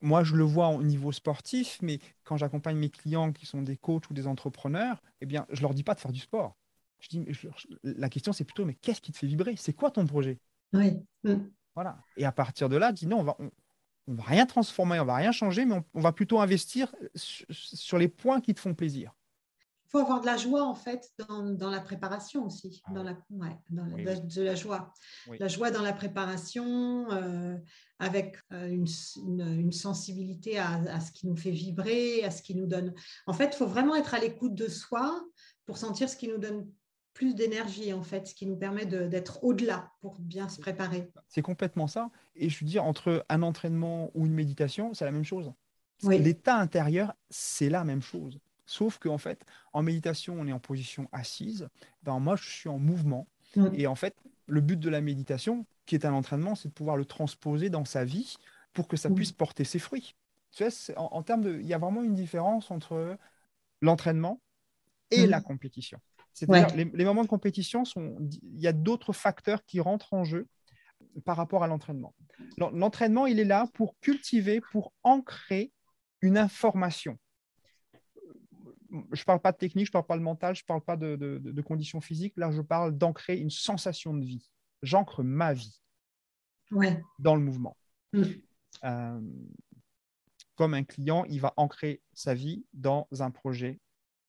moi, 0.00 0.24
je 0.24 0.34
le 0.34 0.44
vois 0.44 0.68
au 0.68 0.82
niveau 0.82 1.12
sportif, 1.12 1.78
mais 1.82 1.98
quand 2.24 2.36
j'accompagne 2.36 2.76
mes 2.76 2.90
clients 2.90 3.32
qui 3.32 3.46
sont 3.46 3.62
des 3.62 3.76
coachs 3.76 4.08
ou 4.10 4.14
des 4.14 4.26
entrepreneurs, 4.26 5.02
eh 5.20 5.26
bien, 5.26 5.46
je 5.50 5.62
leur 5.62 5.74
dis 5.74 5.82
pas 5.82 5.94
de 5.94 6.00
faire 6.00 6.12
du 6.12 6.20
sport. 6.20 6.56
Je 7.00 7.08
dis, 7.08 7.26
la 7.82 8.08
question, 8.08 8.32
c'est 8.32 8.44
plutôt, 8.44 8.64
mais 8.64 8.74
qu'est-ce 8.74 9.00
qui 9.00 9.12
te 9.12 9.18
fait 9.18 9.26
vibrer? 9.26 9.54
C'est 9.56 9.72
quoi 9.72 9.90
ton 9.90 10.06
projet? 10.06 10.38
Oui. 10.72 10.92
Mm. 11.24 11.48
Voilà. 11.74 11.98
Et 12.16 12.24
à 12.24 12.32
partir 12.32 12.68
de 12.68 12.76
là, 12.76 12.92
dis 12.92 13.06
non, 13.06 13.20
on 13.20 13.24
va, 13.24 13.36
on, 13.38 14.14
va 14.14 14.24
rien 14.24 14.46
transformer, 14.46 14.98
on 14.98 15.04
va 15.04 15.16
rien 15.16 15.32
changer, 15.32 15.64
mais 15.64 15.82
on, 15.94 16.00
va 16.00 16.12
plutôt 16.12 16.40
investir 16.40 16.94
sur 17.14 17.98
les 17.98 18.08
points 18.08 18.40
qui 18.40 18.54
te 18.54 18.60
font 18.60 18.74
plaisir 18.74 19.14
il 19.86 19.90
faut 19.90 19.98
avoir 19.98 20.20
de 20.20 20.26
la 20.26 20.36
joie 20.36 20.64
en 20.64 20.74
fait 20.74 21.12
dans, 21.28 21.70
la 21.70 21.80
préparation 21.80 22.44
aussi, 22.44 22.82
ah 22.86 22.92
dans 22.92 23.04
la, 23.04 23.16
de 23.70 24.42
la 24.42 24.54
joie. 24.56 24.92
La 25.38 25.46
joie 25.46 25.70
dans 25.70 25.82
la 25.82 25.92
préparation, 25.92 27.08
euh, 27.12 27.56
avec 28.00 28.36
euh, 28.52 28.68
une, 28.68 29.72
sensibilité 29.72 30.58
à, 30.58 31.00
ce 31.00 31.12
qui 31.12 31.28
nous 31.28 31.36
fait 31.36 31.52
vibrer, 31.52 32.24
à 32.24 32.30
ce 32.32 32.42
qui 32.42 32.56
nous 32.56 32.66
donne. 32.66 32.94
En 33.26 33.32
fait, 33.32 33.54
il 33.54 33.56
faut 33.56 33.66
vraiment 33.66 33.94
être 33.94 34.14
à 34.14 34.18
l'écoute 34.18 34.54
de 34.54 34.68
soi 34.68 35.24
pour 35.66 35.78
sentir 35.78 36.08
ce 36.08 36.16
qui 36.16 36.28
nous 36.28 36.38
donne 36.38 36.68
plus 37.14 37.34
d'énergie, 37.34 37.92
en 37.92 38.02
fait, 38.02 38.26
ce 38.26 38.34
qui 38.34 38.46
nous 38.46 38.56
permet 38.56 38.86
d'être 38.86 39.42
au-delà 39.42 39.90
pour 40.00 40.18
bien 40.18 40.48
se 40.48 40.60
préparer. 40.60 41.10
C'est 41.28 41.42
complètement 41.42 41.86
ça. 41.86 42.10
Et 42.34 42.50
je 42.50 42.58
veux 42.60 42.66
dire, 42.66 42.84
entre 42.84 43.24
un 43.28 43.42
entraînement 43.42 44.10
ou 44.14 44.26
une 44.26 44.34
méditation, 44.34 44.92
c'est 44.94 45.04
la 45.04 45.12
même 45.12 45.24
chose. 45.24 45.52
L'état 46.02 46.56
intérieur, 46.56 47.14
c'est 47.30 47.70
la 47.70 47.84
même 47.84 48.02
chose. 48.02 48.38
Sauf 48.66 48.98
qu'en 48.98 49.18
fait, 49.18 49.44
en 49.72 49.82
méditation, 49.82 50.36
on 50.38 50.46
est 50.46 50.52
en 50.52 50.58
position 50.58 51.08
assise. 51.12 51.68
Ben, 52.02 52.18
moi, 52.18 52.36
je 52.36 52.48
suis 52.48 52.68
en 52.68 52.78
mouvement. 52.78 53.28
Mm. 53.54 53.68
Et 53.74 53.86
en 53.86 53.94
fait, 53.94 54.14
le 54.46 54.60
but 54.60 54.78
de 54.78 54.90
la 54.90 55.00
méditation, 55.00 55.66
qui 55.86 55.94
est 55.94 56.04
un 56.04 56.12
entraînement, 56.12 56.54
c'est 56.54 56.68
de 56.68 56.74
pouvoir 56.74 56.96
le 56.96 57.04
transposer 57.04 57.70
dans 57.70 57.84
sa 57.84 58.04
vie 58.04 58.36
pour 58.72 58.88
que 58.88 58.96
ça 58.96 59.08
mm. 59.08 59.14
puisse 59.14 59.32
porter 59.32 59.64
ses 59.64 59.78
fruits. 59.78 60.14
Tu 60.50 60.68
sais, 60.70 60.94
en, 60.96 61.22
termes 61.22 61.42
de, 61.42 61.58
il 61.60 61.66
y 61.66 61.74
a 61.74 61.78
vraiment 61.78 62.02
une 62.02 62.14
différence 62.14 62.70
entre 62.70 63.16
l'entraînement 63.80 64.40
et 65.10 65.26
mm. 65.26 65.30
la 65.30 65.40
compétition. 65.40 66.00
C'est-à-dire 66.32 66.76
les, 66.76 67.04
moments 67.04 67.22
de 67.22 67.28
compétition 67.28 67.84
sont, 67.84 68.16
il 68.20 68.60
y 68.60 68.66
a 68.66 68.72
d'autres 68.72 69.14
facteurs 69.14 69.64
qui 69.64 69.80
rentrent 69.80 70.12
en 70.12 70.24
jeu 70.24 70.46
par 71.24 71.36
rapport 71.36 71.62
à 71.62 71.66
l'entraînement. 71.66 72.14
L'entraînement, 72.58 73.26
il 73.26 73.40
est 73.40 73.44
là 73.44 73.66
pour 73.72 73.98
cultiver, 74.00 74.60
pour 74.72 74.92
ancrer 75.02 75.72
une 76.20 76.36
information. 76.36 77.18
Je 79.12 79.20
ne 79.20 79.24
parle 79.24 79.40
pas 79.40 79.52
de 79.52 79.56
technique, 79.56 79.86
je 79.86 79.90
ne 79.90 79.92
parle 79.92 80.06
pas 80.06 80.18
de 80.18 80.22
mental, 80.22 80.54
je 80.54 80.62
ne 80.62 80.66
parle 80.66 80.82
pas 80.82 80.96
de, 80.96 81.60
conditions 81.62 82.00
physiques. 82.00 82.34
Là, 82.36 82.50
je 82.50 82.60
parle 82.60 82.96
d'ancrer 82.96 83.38
une 83.38 83.50
sensation 83.50 84.14
de 84.14 84.24
vie. 84.24 84.50
J'ancre 84.82 85.22
ma 85.22 85.52
vie 85.52 85.80
dans 87.18 87.34
le 87.34 87.40
mouvement. 87.40 87.76
Mm. 88.12 88.22
Euh, 88.84 89.20
comme 90.54 90.74
un 90.74 90.84
client, 90.84 91.24
il 91.24 91.40
va 91.40 91.52
ancrer 91.56 92.02
sa 92.12 92.34
vie 92.34 92.64
dans 92.72 93.08
un 93.18 93.30
projet. 93.30 93.80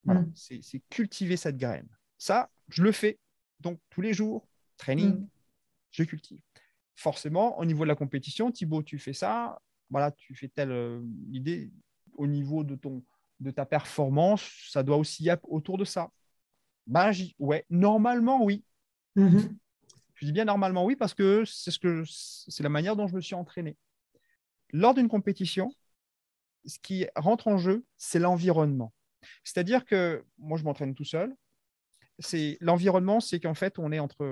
Mm. 0.06 0.24
C'est 0.36 0.82
cultiver 0.90 1.38
cette 1.38 1.58
graine. 1.58 1.88
Ça, 2.18 2.50
je 2.70 2.84
le 2.84 2.92
fais. 2.92 3.20
Donc, 3.60 3.80
tous 3.90 4.02
les 4.02 4.14
jours, 4.14 4.48
training, 4.78 5.14
mm. 5.14 5.30
je 5.92 6.04
cultive. 6.04 6.40
Forcément, 6.96 7.60
au 7.60 7.66
niveau 7.66 7.84
de 7.84 7.90
la 7.90 7.96
compétition, 7.96 8.52
Thibaut, 8.52 8.84
tu 8.84 8.98
fais 8.98 9.14
ça, 9.14 9.62
voilà, 9.90 10.12
tu 10.12 10.36
fais 10.36 10.48
telle 10.48 10.72
euh, 10.72 11.02
idée. 11.32 11.72
Au 12.16 12.26
niveau 12.26 12.64
de, 12.64 12.76
ton, 12.76 13.04
de 13.40 13.52
ta 13.52 13.66
performance, 13.66 14.50
ça 14.70 14.84
doit 14.84 14.98
aussi 14.98 15.28
être 15.30 15.50
autour 15.50 15.78
de 15.78 15.86
ça. 15.86 16.10
Ben, 16.88 17.12
ouais, 17.40 17.66
normalement, 17.70 18.44
oui. 18.44 18.64
Mm-hmm. 19.16 19.50
Je 20.16 20.26
dis 20.26 20.32
bien 20.32 20.46
normalement 20.46 20.84
oui 20.86 20.96
parce 20.96 21.14
que 21.14 21.44
c'est 21.46 21.70
ce 21.70 21.78
que 21.78 22.04
c'est 22.06 22.64
la 22.64 22.70
manière 22.70 22.96
dont 22.96 23.08
je 23.08 23.16
me 23.16 23.22
suis 23.22 23.36
entraîné. 23.36 23.78
Lors 24.72 24.94
d'une 24.94 25.08
compétition, 25.08 25.72
ce 26.66 26.80
qui 26.80 27.06
rentre 27.16 27.48
en 27.48 27.58
jeu, 27.58 27.86
c'est 27.98 28.20
l'environnement. 28.20 28.94
C'est-à-dire 29.44 29.86
que 29.86 30.26
moi, 30.38 30.58
je 30.58 30.64
m'entraîne 30.64 30.96
tout 30.96 31.06
seul 31.06 31.36
c'est 32.20 32.58
l'environnement, 32.62 33.20
c'est 33.20 33.40
qu'en 33.40 33.54
fait, 33.54 33.80
on 33.80 33.92
est 33.92 34.00
entre, 34.00 34.26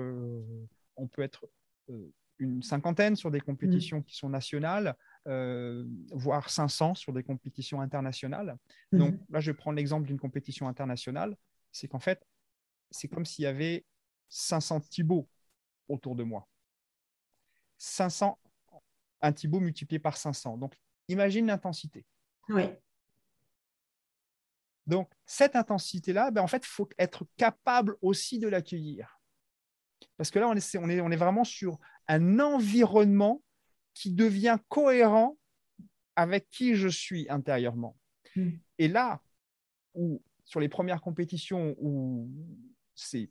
on 0.96 1.06
peut 1.06 1.22
être 1.22 1.46
euh, 1.90 2.12
une 2.38 2.62
cinquantaine 2.62 3.16
sur 3.16 3.30
des 3.30 3.40
compétitions 3.40 4.02
qui 4.02 4.16
sont 4.16 4.28
nationales, 4.28 4.96
euh, 5.26 5.84
voire 6.12 6.48
500 6.48 6.94
sur 6.94 7.12
des 7.12 7.22
compétitions 7.22 7.80
internationales. 7.80 8.56
Mhm. 8.92 8.98
Donc 8.98 9.14
là, 9.30 9.40
je 9.40 9.52
prends 9.52 9.72
l'exemple 9.72 10.06
d'une 10.06 10.18
compétition 10.18 10.68
internationale. 10.68 11.36
C'est 11.72 11.88
qu'en 11.88 11.98
fait, 11.98 12.24
c'est 12.90 13.08
comme 13.08 13.24
s'il 13.24 13.42
y 13.44 13.46
avait 13.46 13.84
500 14.28 14.80
Thibaut 14.80 15.28
autour 15.88 16.16
de 16.16 16.22
moi. 16.22 16.48
500, 17.78 18.38
un 19.20 19.32
Thibaut 19.32 19.60
multiplié 19.60 19.98
par 19.98 20.16
500. 20.16 20.58
Donc, 20.58 20.74
imagine 21.08 21.46
l'intensité. 21.46 22.06
Oui. 22.48 22.64
Donc, 24.86 25.10
cette 25.24 25.56
intensité-là, 25.56 26.30
ben, 26.30 26.42
en 26.42 26.46
fait, 26.46 26.64
il 26.64 26.68
faut 26.68 26.88
être 26.98 27.26
capable 27.36 27.96
aussi 28.00 28.38
de 28.38 28.48
l'accueillir. 28.48 29.20
Parce 30.16 30.30
que 30.30 30.38
là, 30.38 30.48
on 30.48 30.54
est, 30.54 30.76
on, 30.76 30.88
est, 30.88 31.00
on 31.00 31.10
est 31.10 31.16
vraiment 31.16 31.44
sur 31.44 31.78
un 32.06 32.38
environnement 32.38 33.42
qui 33.96 34.12
devient 34.12 34.58
cohérent 34.68 35.38
avec 36.16 36.50
qui 36.50 36.74
je 36.74 36.86
suis 36.86 37.26
intérieurement. 37.30 37.96
Hmm. 38.36 38.50
Et 38.78 38.88
là, 38.88 39.22
où, 39.94 40.22
sur 40.44 40.60
les 40.60 40.68
premières 40.68 41.00
compétitions 41.00 41.74
où 41.78 42.30
c'est, 42.94 43.30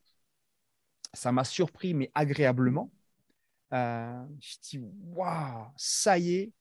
ça 1.13 1.31
m'a 1.31 1.43
surpris, 1.43 1.93
mais 1.93 2.09
agréablement, 2.15 2.91
euh, 3.73 4.25
je 4.41 4.55
dis, 4.63 4.79
waouh, 4.79 5.67
ça 5.77 6.17
y 6.17 6.33
est, 6.33 6.51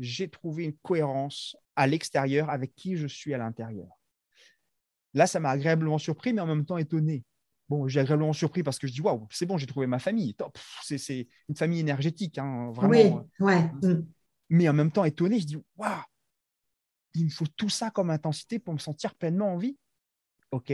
j'ai 0.00 0.28
trouvé 0.28 0.64
une 0.64 0.76
cohérence 0.78 1.56
à 1.76 1.86
l'extérieur 1.86 2.50
avec 2.50 2.74
qui 2.74 2.96
je 2.96 3.06
suis 3.06 3.34
à 3.34 3.38
l'intérieur. 3.38 3.88
Là, 5.14 5.28
ça 5.28 5.38
m'a 5.38 5.50
agréablement 5.50 5.98
surpris, 5.98 6.32
mais 6.32 6.40
en 6.40 6.46
même 6.46 6.66
temps 6.66 6.76
étonné. 6.76 7.24
Bon, 7.68 7.86
j'ai 7.86 8.00
agréablement 8.00 8.32
surpris 8.32 8.62
parce 8.62 8.78
que 8.78 8.86
je 8.86 8.92
dis 8.92 9.00
waouh, 9.00 9.26
c'est 9.30 9.46
bon, 9.46 9.58
j'ai 9.58 9.66
trouvé 9.66 9.86
ma 9.86 9.98
famille. 9.98 10.34
Top, 10.34 10.58
c'est 10.82 11.28
une 11.48 11.56
famille 11.56 11.80
énergétique, 11.80 12.38
hein, 12.38 12.70
vraiment. 12.72 13.26
Oui, 13.40 13.46
ouais. 13.46 13.62
Mm. 13.82 14.06
Mais 14.50 14.68
en 14.68 14.72
même 14.72 14.90
temps 14.90 15.04
étonné, 15.04 15.38
je 15.40 15.46
dis 15.46 15.58
waouh, 15.76 16.02
il 17.14 17.26
me 17.26 17.30
faut 17.30 17.46
tout 17.56 17.68
ça 17.68 17.90
comme 17.90 18.10
intensité 18.10 18.58
pour 18.58 18.72
me 18.72 18.78
sentir 18.78 19.14
pleinement 19.14 19.52
en 19.52 19.58
vie. 19.58 19.76
Ok, 20.50 20.72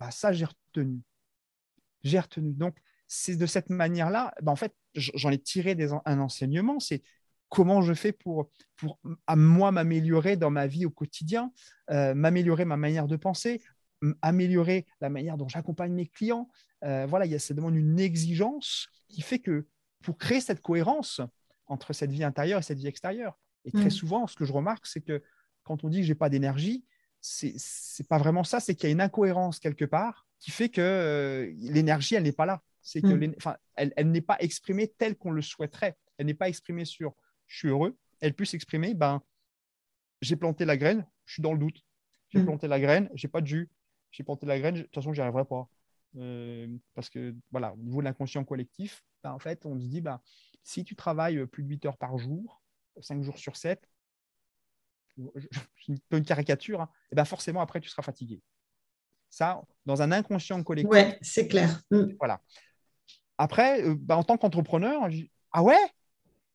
bah 0.00 0.10
ça 0.10 0.32
j'ai 0.32 0.46
retenu. 0.46 1.02
J'ai 2.02 2.20
retenu. 2.20 2.52
Donc 2.54 2.76
c'est 3.06 3.36
de 3.36 3.46
cette 3.46 3.70
manière-là, 3.70 4.34
bah, 4.42 4.52
en 4.52 4.56
fait, 4.56 4.74
j'en 4.94 5.30
ai 5.30 5.38
tiré 5.38 5.74
des, 5.74 5.92
un 6.04 6.20
enseignement. 6.20 6.80
C'est 6.80 7.02
comment 7.48 7.82
je 7.82 7.94
fais 7.94 8.12
pour, 8.12 8.50
pour 8.76 8.98
à 9.26 9.36
moi 9.36 9.70
m'améliorer 9.70 10.36
dans 10.36 10.50
ma 10.50 10.66
vie 10.66 10.86
au 10.86 10.90
quotidien, 10.90 11.52
euh, 11.90 12.14
m'améliorer 12.14 12.64
ma 12.64 12.76
manière 12.76 13.06
de 13.06 13.16
penser, 13.16 13.62
améliorer 14.22 14.86
la 15.00 15.08
manière 15.08 15.36
dont 15.36 15.48
j'accompagne 15.48 15.92
mes 15.92 16.06
clients. 16.06 16.48
Euh, 16.84 17.06
voilà, 17.06 17.26
il 17.26 17.32
y 17.32 17.34
a, 17.34 17.38
ça 17.38 17.54
demande 17.54 17.76
une 17.76 17.98
exigence 17.98 18.88
qui 19.08 19.22
fait 19.22 19.38
que 19.38 19.66
pour 20.02 20.18
créer 20.18 20.40
cette 20.40 20.60
cohérence 20.60 21.20
entre 21.66 21.92
cette 21.92 22.10
vie 22.10 22.24
intérieure 22.24 22.60
et 22.60 22.62
cette 22.62 22.78
vie 22.78 22.86
extérieure. 22.86 23.38
Et 23.64 23.72
très 23.72 23.86
mm. 23.86 23.90
souvent, 23.90 24.26
ce 24.26 24.36
que 24.36 24.44
je 24.44 24.52
remarque, 24.52 24.86
c'est 24.86 25.00
que 25.00 25.22
quand 25.62 25.84
on 25.84 25.88
dit 25.88 26.00
que 26.00 26.06
j'ai 26.06 26.14
pas 26.14 26.28
d'énergie, 26.28 26.84
c'est 27.20 27.54
n'est 27.54 28.06
pas 28.06 28.18
vraiment 28.18 28.44
ça, 28.44 28.60
c'est 28.60 28.74
qu'il 28.74 28.88
y 28.88 28.90
a 28.90 28.92
une 28.92 29.00
incohérence 29.00 29.58
quelque 29.58 29.86
part 29.86 30.26
qui 30.40 30.50
fait 30.50 30.68
que 30.68 30.82
euh, 30.82 31.52
l'énergie, 31.56 32.16
elle 32.16 32.24
n'est 32.24 32.32
pas 32.32 32.44
là. 32.44 32.62
C'est 32.82 33.00
que 33.00 33.06
mm. 33.06 33.34
elle, 33.76 33.94
elle 33.96 34.10
n'est 34.10 34.20
pas 34.20 34.36
exprimée 34.40 34.88
telle 34.88 35.16
qu'on 35.16 35.30
le 35.30 35.40
souhaiterait. 35.40 35.96
Elle 36.18 36.26
n'est 36.26 36.34
pas 36.34 36.50
exprimée 36.50 36.84
sur 36.84 37.14
je 37.46 37.58
suis 37.58 37.68
heureux, 37.68 37.96
elle 38.20 38.34
puisse 38.34 38.54
exprimer, 38.54 38.94
ben, 38.94 39.22
j'ai 40.20 40.36
planté 40.36 40.64
la 40.64 40.76
graine, 40.76 41.06
je 41.24 41.34
suis 41.34 41.42
dans 41.42 41.52
le 41.52 41.58
doute. 41.58 41.84
J'ai 42.30 42.40
mm. 42.40 42.46
planté 42.46 42.68
la 42.68 42.80
graine, 42.80 43.10
j'ai 43.14 43.28
pas 43.28 43.40
de 43.40 43.46
jus. 43.46 43.70
J'ai 44.14 44.22
planté 44.22 44.46
la 44.46 44.60
graine, 44.60 44.76
de 44.76 44.82
toute 44.82 44.94
façon, 44.94 45.12
j'y 45.12 45.20
arriverai 45.20 45.44
pas. 45.44 45.68
Euh, 46.16 46.68
parce 46.94 47.10
que, 47.10 47.34
voilà, 47.50 47.74
au 47.74 47.78
niveau 47.78 47.98
de 47.98 48.04
l'inconscient 48.04 48.44
collectif, 48.44 49.02
ben, 49.24 49.32
en 49.32 49.40
fait, 49.40 49.66
on 49.66 49.76
se 49.80 49.86
dit, 49.86 50.00
ben, 50.00 50.20
si 50.62 50.84
tu 50.84 50.94
travailles 50.94 51.44
plus 51.46 51.64
de 51.64 51.68
8 51.68 51.86
heures 51.86 51.98
par 51.98 52.16
jour, 52.16 52.62
5 53.00 53.24
jours 53.24 53.38
sur 53.38 53.56
7, 53.56 53.90
je, 55.18 55.24
peu 56.08 56.18
une 56.18 56.24
caricature, 56.24 56.78
et 56.78 56.82
hein, 56.82 56.88
eh 57.10 57.16
ben 57.16 57.24
forcément, 57.24 57.60
après, 57.60 57.80
tu 57.80 57.88
seras 57.88 58.02
fatigué. 58.02 58.40
Ça, 59.30 59.60
dans 59.84 60.00
un 60.00 60.12
inconscient 60.12 60.62
collectif. 60.62 60.92
Oui, 60.92 61.12
c'est 61.20 61.48
clair. 61.48 61.82
Mm. 61.90 62.12
Voilà. 62.20 62.40
Après, 63.36 63.82
euh, 63.82 63.96
ben, 63.98 64.14
en 64.14 64.22
tant 64.22 64.36
qu'entrepreneur, 64.36 65.08
ah 65.50 65.64
ouais, 65.64 65.90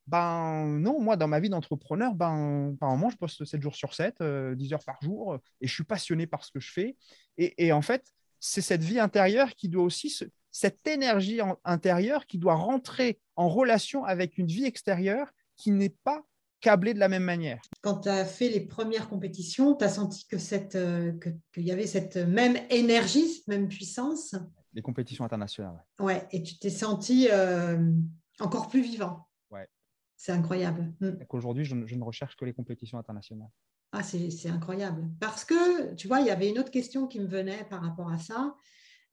ben 0.10 0.66
non, 0.80 1.00
moi, 1.00 1.18
dans 1.18 1.28
ma 1.28 1.40
vie 1.40 1.50
d'entrepreneur, 1.50 2.16
ben, 2.16 2.76
par 2.80 2.90
moment, 2.90 3.10
je 3.10 3.18
poste 3.18 3.46
7 3.46 3.62
jours 3.62 3.76
sur 3.76 3.94
7, 3.94 4.16
10 4.16 4.24
euh, 4.24 4.56
heures 4.74 4.84
par 4.84 5.00
jour, 5.02 5.38
et 5.62 5.68
je 5.68 5.74
suis 5.74 5.84
passionné 5.84 6.26
par 6.26 6.44
ce 6.44 6.52
que 6.52 6.60
je 6.60 6.72
fais. 6.72 6.98
Et, 7.38 7.72
en 7.72 7.82
fait, 7.82 8.04
c'est 8.40 8.62
cette 8.62 8.84
vie 8.84 9.00
intérieure 9.00 9.54
qui 9.56 9.70
doit 9.70 9.84
aussi, 9.84 10.14
cette 10.52 10.88
énergie 10.88 11.40
intérieure 11.64 12.26
qui 12.26 12.38
doit 12.38 12.56
rentrer 12.56 13.20
en 13.36 13.50
relation 13.50 14.04
avec 14.04 14.38
une 14.38 14.48
vie 14.48 14.66
extérieure 14.66 15.32
qui 15.56 15.72
n'est 15.72 15.96
pas 16.04 16.24
câblée 16.60 16.94
de 16.94 17.00
la 17.00 17.08
même 17.08 17.24
manière. 17.24 17.62
Quand 17.82 18.00
tu 18.00 18.10
as 18.10 18.26
fait 18.26 18.50
les 18.50 18.62
premières 18.62 19.08
compétitions, 19.08 19.76
tu 19.76 19.86
as 19.86 19.90
senti 19.90 20.28
que 20.28 20.38
cette, 20.38 20.76
euh, 20.76 21.14
qu'il 21.54 21.64
y 21.64 21.72
avait 21.72 21.88
cette 21.88 22.18
même 22.18 22.58
énergie, 22.70 23.30
cette 23.30 23.48
même 23.48 23.70
puissance? 23.70 24.36
Les 24.74 24.82
compétitions 24.82 25.24
internationales. 25.24 25.86
Ouais, 26.00 26.28
et 26.32 26.44
tu 26.44 26.58
t'es 26.58 26.70
senti 26.70 27.30
euh, 27.32 27.92
encore 28.40 28.68
plus 28.68 28.82
vivant. 28.82 29.29
C'est 30.20 30.34
incroyable. 30.34 30.92
Mm. 31.00 31.12
Aujourd'hui, 31.30 31.64
je, 31.64 31.76
ne 31.76 32.04
recherche 32.04 32.36
que 32.36 32.44
les 32.44 32.52
compétitions 32.52 32.98
internationales. 32.98 33.50
Ah, 33.94 34.04
c'est 34.04 34.50
incroyable. 34.50 35.10
Parce 35.22 35.46
que, 35.46 35.94
tu 35.96 36.10
vois, 36.10 36.20
il 36.20 36.28
y 36.28 36.30
avait 36.30 36.50
une 36.50 36.60
autre 36.60 36.72
question 36.72 37.08
qui 37.08 37.22
me 37.22 37.26
venait 37.26 37.64
par 37.70 37.82
rapport 37.82 38.12
à 38.12 38.18
ça, 38.18 38.54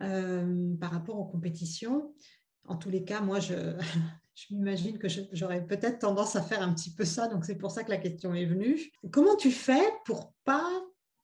euh, 0.03 0.75
par 0.81 0.91
rapport 0.91 1.17
aux 1.17 1.25
compétitions. 1.25 2.13
En 2.65 2.75
tous 2.75 2.91
les 2.91 3.05
cas, 3.05 3.21
moi, 3.21 3.39
je, 3.39 3.55
je 4.35 4.53
m'imagine 4.53 4.99
que 4.99 5.07
j'aurais 5.33 5.65
peut-être 5.65 6.01
tendance 6.01 6.35
à 6.35 6.43
faire 6.43 6.61
un 6.61 6.75
petit 6.75 6.93
peu 6.93 7.05
ça, 7.05 7.29
donc 7.29 7.45
c'est 7.45 7.57
pour 7.57 7.71
ça 7.71 7.85
que 7.85 7.91
la 7.91 7.99
question 7.99 8.35
est 8.35 8.45
venue. 8.45 8.91
Comment 9.13 9.37
tu 9.37 9.53
fais 9.53 9.89
pour 10.07 10.35
pas 10.43 10.69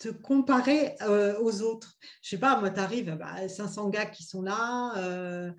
te 0.03 0.09
comparer 0.09 0.97
euh, 1.03 1.39
aux 1.41 1.63
autres. 1.63 1.97
Je 2.23 2.31
sais 2.31 2.39
pas, 2.39 2.59
moi, 2.59 2.71
tu 2.71 2.81
arrives, 2.81 3.17
bah, 3.17 3.49
500 3.49 3.89
gars 3.91 4.07
qui 4.07 4.25
sont 4.25 4.43
là, 4.43 4.97
euh, 4.97 5.53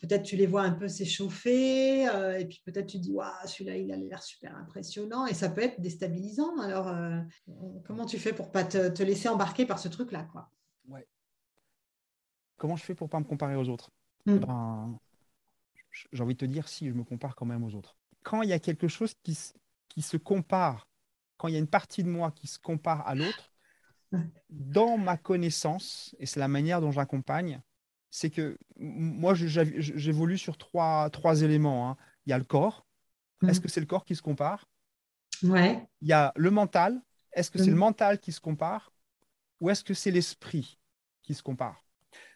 peut-être 0.00 0.22
tu 0.22 0.36
les 0.36 0.46
vois 0.46 0.62
un 0.62 0.72
peu 0.72 0.86
s'échauffer, 0.86 2.06
euh, 2.08 2.38
et 2.38 2.44
puis 2.44 2.60
peut-être 2.64 2.86
tu 2.86 2.98
dis, 2.98 3.10
waouh, 3.10 3.30
celui-là, 3.46 3.76
il 3.78 3.90
a 3.90 3.96
l'air 3.96 4.22
super 4.22 4.54
impressionnant, 4.54 5.26
et 5.26 5.32
ça 5.32 5.48
peut 5.48 5.62
être 5.62 5.80
déstabilisant. 5.80 6.58
Alors, 6.58 6.94
comment 7.86 8.04
tu 8.04 8.18
fais 8.18 8.34
pour 8.34 8.52
pas 8.52 8.64
te, 8.64 9.02
laisser 9.02 9.28
embarquer 9.28 9.64
par 9.64 9.78
ce 9.78 9.88
truc-là 9.88 10.28
quoi? 10.32 10.50
Ouais. 10.88 11.06
comment 12.56 12.76
je 12.76 12.84
fais 12.84 12.94
pour 12.94 13.08
pas 13.08 13.18
me 13.18 13.24
comparer 13.24 13.56
aux 13.56 13.68
autres? 13.68 13.90
Mm. 14.26 14.38
ben, 14.38 14.98
J'ai 16.12 16.22
envie 16.22 16.34
de 16.34 16.40
te 16.40 16.44
dire 16.44 16.68
si 16.68 16.88
je 16.88 16.92
me 16.92 17.04
compare 17.04 17.34
quand 17.34 17.46
même 17.46 17.64
aux 17.64 17.74
autres. 17.74 17.96
Quand 18.22 18.42
il 18.42 18.50
y 18.50 18.52
a 18.52 18.58
quelque 18.58 18.88
chose 18.88 19.14
qui, 19.22 19.38
qui 19.88 20.02
se 20.02 20.18
compare, 20.18 20.86
quand 21.38 21.48
il 21.48 21.54
y 21.54 21.56
a 21.56 21.60
une 21.60 21.66
partie 21.66 22.02
de 22.02 22.10
moi 22.10 22.30
qui 22.30 22.46
se 22.46 22.58
compare 22.58 23.06
à 23.06 23.14
l'autre, 23.14 23.52
dans 24.50 24.98
ma 24.98 25.16
connaissance, 25.16 26.14
et 26.18 26.26
c'est 26.26 26.40
la 26.40 26.48
manière 26.48 26.80
dont 26.80 26.92
j'accompagne, 26.92 27.60
c'est 28.10 28.30
que 28.30 28.58
moi, 28.76 29.34
j'évolue 29.34 30.38
sur 30.38 30.56
trois, 30.56 31.10
trois 31.10 31.42
éléments. 31.42 31.90
Hein. 31.90 31.96
Il 32.24 32.30
y 32.30 32.32
a 32.32 32.38
le 32.38 32.44
corps. 32.44 32.86
Est-ce 33.46 33.60
mm. 33.60 33.62
que 33.62 33.68
c'est 33.68 33.80
le 33.80 33.86
corps 33.86 34.04
qui 34.04 34.16
se 34.16 34.22
compare? 34.22 34.68
Ouais. 35.42 35.86
Il 36.00 36.08
y 36.08 36.12
a 36.12 36.32
le 36.36 36.50
mental. 36.50 37.00
Est-ce 37.32 37.50
que 37.50 37.58
c'est 37.58 37.66
le 37.66 37.76
mm. 37.76 37.80
mental 37.80 38.18
qui 38.18 38.32
se 38.32 38.40
compare? 38.40 38.92
Ou 39.60 39.70
est-ce 39.70 39.84
que 39.84 39.94
c'est 39.94 40.10
l'esprit 40.10 40.78
qui 41.22 41.34
se 41.34 41.42
compare? 41.42 41.84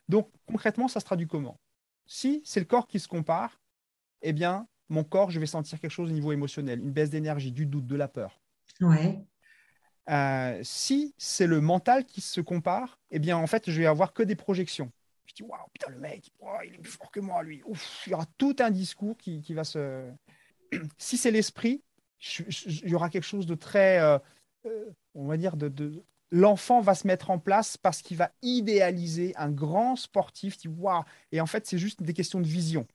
Donc, 0.08 0.30
concrètement, 0.46 0.88
ça 0.88 1.00
se 1.00 1.04
traduit 1.04 1.26
comment? 1.26 1.58
Si 2.06 2.42
c'est 2.44 2.60
le 2.60 2.66
corps 2.66 2.88
qui 2.88 2.98
se 2.98 3.08
compare, 3.08 3.60
eh 4.22 4.32
bien, 4.32 4.66
mon 4.88 5.04
corps, 5.04 5.30
je 5.30 5.38
vais 5.38 5.46
sentir 5.46 5.80
quelque 5.80 5.92
chose 5.92 6.10
au 6.10 6.12
niveau 6.12 6.32
émotionnel, 6.32 6.80
une 6.80 6.90
baisse 6.90 7.10
d'énergie, 7.10 7.52
du 7.52 7.64
doute, 7.64 7.86
de 7.86 7.96
la 7.96 8.08
peur. 8.08 8.40
Ouais. 8.80 9.24
Euh, 10.08 10.58
si 10.62 11.14
c'est 11.18 11.46
le 11.46 11.60
mental 11.60 12.04
qui 12.04 12.20
se 12.20 12.40
compare, 12.40 12.98
eh 13.10 13.18
bien, 13.18 13.36
en 13.36 13.46
fait, 13.46 13.70
je 13.70 13.80
vais 13.80 13.86
avoir 13.86 14.12
que 14.12 14.22
des 14.22 14.34
projections. 14.34 14.90
Je 15.26 15.34
dis, 15.34 15.42
waouh, 15.42 15.58
putain, 15.72 15.90
le 15.92 15.98
mec, 15.98 16.30
il 16.64 16.74
est 16.74 16.78
plus 16.78 16.92
fort 16.92 17.10
que 17.10 17.20
moi, 17.20 17.42
lui. 17.42 17.62
Il 18.06 18.10
y 18.10 18.14
aura 18.14 18.26
tout 18.38 18.56
un 18.58 18.70
discours 18.70 19.16
qui, 19.16 19.42
va 19.54 19.64
se. 19.64 20.10
si 20.98 21.16
c'est 21.16 21.30
l'esprit, 21.30 21.82
il 22.38 22.88
y 22.88 22.94
aura 22.94 23.10
quelque 23.10 23.24
chose 23.24 23.46
de 23.46 23.54
très, 23.54 24.00
euh, 24.00 24.18
euh, 24.66 24.90
on 25.14 25.26
va 25.26 25.36
dire, 25.36 25.56
de, 25.56 26.02
l'enfant 26.30 26.80
va 26.80 26.94
se 26.94 27.06
mettre 27.06 27.30
en 27.30 27.38
place 27.38 27.76
parce 27.76 28.02
qu'il 28.02 28.16
va 28.16 28.32
idéaliser 28.42 29.34
un 29.36 29.50
grand 29.50 29.96
sportif. 29.96 30.56
Waouh 30.66 31.04
Et 31.32 31.40
en 31.40 31.46
fait, 31.46 31.66
c'est 31.66 31.78
juste 31.78 32.02
des 32.02 32.14
questions 32.14 32.40
de 32.40 32.46
vision. 32.46 32.86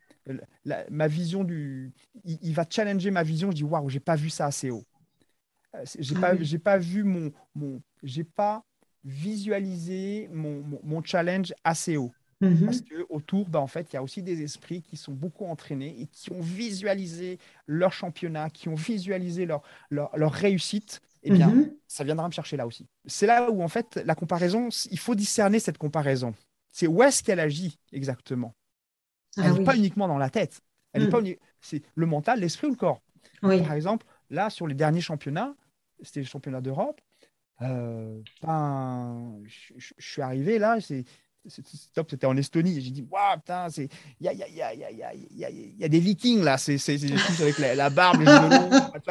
ma 0.89 1.08
vision 1.08 1.44
du, 1.44 1.94
il, 2.24 2.54
va 2.54 2.65
challenger 2.70 3.12
ma 3.12 3.24
vision. 3.24 3.52
Je 3.52 3.56
dis 3.56 3.63
waouh, 3.63 3.89
j'ai 3.89 4.00
pas 4.00 4.15
vu 4.15 4.30
ça 4.30 4.46
assez 4.46 4.70
haut. 4.70 4.86
Euh, 5.76 5.86
j'ai 6.00 6.16
pas, 6.16 6.36
j'ai 6.40 6.60
pas 6.60 6.78
vu 6.78 7.04
mon, 7.04 7.32
mon 7.56 7.82
j'ai 8.04 8.24
pas 8.24 8.64
visualisé 9.04 10.30
mon, 10.32 10.64
mon, 10.84 11.04
challenge 11.04 11.54
assez 11.64 11.96
haut. 11.98 12.12
Mhm. 12.42 12.66
Parce 12.66 12.82
que 12.82 13.06
autour, 13.10 13.48
bah, 13.48 13.60
en 13.60 13.68
fait, 13.68 13.94
il 13.94 13.96
y 13.96 13.98
a 13.98 14.04
aussi 14.04 14.22
des 14.22 14.42
esprits 14.42 14.82
qui 14.82 14.98
sont 14.98 15.14
beaucoup 15.14 15.46
entraînés 15.46 15.96
et 16.00 16.08
qui 16.08 16.32
ont 16.32 16.42
visualisé 16.42 17.40
leur 17.68 17.94
championnat, 17.94 18.50
qui 18.50 18.68
ont 18.68 18.76
visualisé 18.76 19.46
leur, 19.46 19.62
leur, 19.90 20.16
leur 20.18 20.32
réussite 20.32 21.02
eh 21.28 21.32
bien, 21.32 21.48
mhm. 21.48 21.74
ça 21.88 22.04
viendra 22.04 22.28
me 22.28 22.34
chercher 22.34 22.56
là 22.56 22.68
aussi. 22.68 22.88
C'est 23.08 23.26
là 23.26 23.50
où, 23.50 23.64
en 23.64 23.68
fait, 23.68 24.00
la 24.06 24.14
comparaison, 24.14 24.70
il 24.92 25.00
faut 25.00 25.16
discerner 25.16 25.60
cette 25.60 25.80
comparaison. 25.80 26.36
C'est 26.72 26.86
où 26.86 27.02
est-ce 27.02 27.24
qu'elle 27.24 27.40
agit 27.40 27.80
exactement? 27.92 28.54
Elle 29.38 29.54
n'est 29.54 29.62
ah 29.62 29.64
pas 29.64 29.76
uniquement 29.76 30.08
dans 30.08 30.20
la 30.20 30.30
tête. 30.30 30.62
Elle 30.94 31.08
mm. 31.08 31.10
pas 31.10 31.20
C'est 31.62 31.82
le 31.96 32.06
mental, 32.06 32.40
l'esprit 32.40 32.68
ou 32.68 32.72
le 32.72 32.76
corps. 32.76 33.02
Par 33.42 33.74
exemple, 33.74 34.06
là, 34.30 34.50
sur 34.52 34.68
les 34.68 34.76
derniers 34.76 35.02
championnats, 35.02 35.56
c'était 36.06 36.22
les 36.22 36.26
championnats 36.26 36.62
d'Europe, 36.62 37.02
euh, 37.62 38.22
ben, 38.41 39.41
je, 39.46 39.94
suis 39.98 40.22
arrivé 40.22 40.60
là, 40.60 40.78
c'est 40.82 41.06
top, 41.94 42.10
c'était 42.10 42.26
en 42.26 42.36
Estonie. 42.36 42.82
J'ai 42.82 42.91
dit, 42.91 43.08
waouh, 43.10 43.38
putain, 43.38 43.68
il 43.78 43.89
y 44.20 44.28
a, 44.28 44.34
y, 44.34 44.44
a, 44.44 44.48
y, 44.48 44.62
a, 44.62 44.74
y, 44.74 45.04
a, 45.04 45.50
y 45.50 45.84
a, 45.84 45.88
des 45.88 46.00
vikings 46.00 46.44
là, 46.44 46.58
c'est 46.58 46.78
tous 46.78 47.41
avec 47.41 47.58
la, 47.60 47.76
la, 47.76 47.89
barbe, 47.89 48.20
les. 48.20 48.26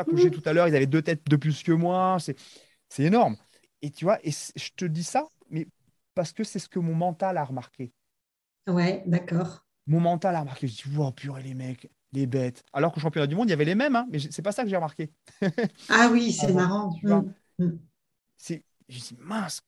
Comme 0.04 0.30
tout 0.30 0.42
à 0.44 0.52
l'heure, 0.52 0.68
ils 0.68 0.76
avaient 0.76 0.86
deux 0.86 1.02
têtes 1.02 1.28
de 1.28 1.36
plus 1.36 1.62
que 1.62 1.72
moi. 1.72 2.18
C'est 2.88 3.02
énorme. 3.02 3.36
Et 3.82 3.90
tu 3.90 4.04
vois, 4.04 4.18
et 4.26 4.30
je 4.30 4.70
te 4.76 4.84
dis 4.84 5.04
ça, 5.04 5.26
mais 5.50 5.66
parce 6.14 6.32
que 6.32 6.44
c'est 6.44 6.58
ce 6.58 6.68
que 6.68 6.78
mon 6.78 6.94
mental 6.94 7.36
a 7.36 7.44
remarqué. 7.44 7.92
Ouais, 8.66 9.02
d'accord. 9.06 9.66
Mon 9.86 10.00
mental 10.00 10.34
a 10.36 10.40
remarqué. 10.40 10.66
Je 10.66 10.82
dis, 10.82 10.96
wow, 10.96 11.12
purée, 11.12 11.42
les 11.42 11.54
mecs, 11.54 11.90
les 12.14 12.26
bêtes. 12.26 12.64
Alors 12.72 12.92
qu'au 12.92 13.00
championnat 13.00 13.26
du 13.26 13.34
monde, 13.34 13.48
il 13.48 13.50
y 13.50 13.54
avait 13.54 13.64
les 13.64 13.74
mêmes, 13.74 13.96
hein, 13.96 14.06
mais 14.10 14.18
c'est 14.18 14.42
pas 14.42 14.52
ça 14.52 14.62
que 14.62 14.68
j'ai 14.68 14.76
remarqué. 14.76 15.10
ah 15.88 16.08
oui, 16.10 16.32
c'est 16.40 16.52
marrant. 16.52 16.92
Tu 17.00 17.06
vois, 17.06 17.24
mm, 17.58 17.64
mm. 17.64 17.78
Je 18.88 18.98
dis, 18.98 19.16
mince, 19.18 19.62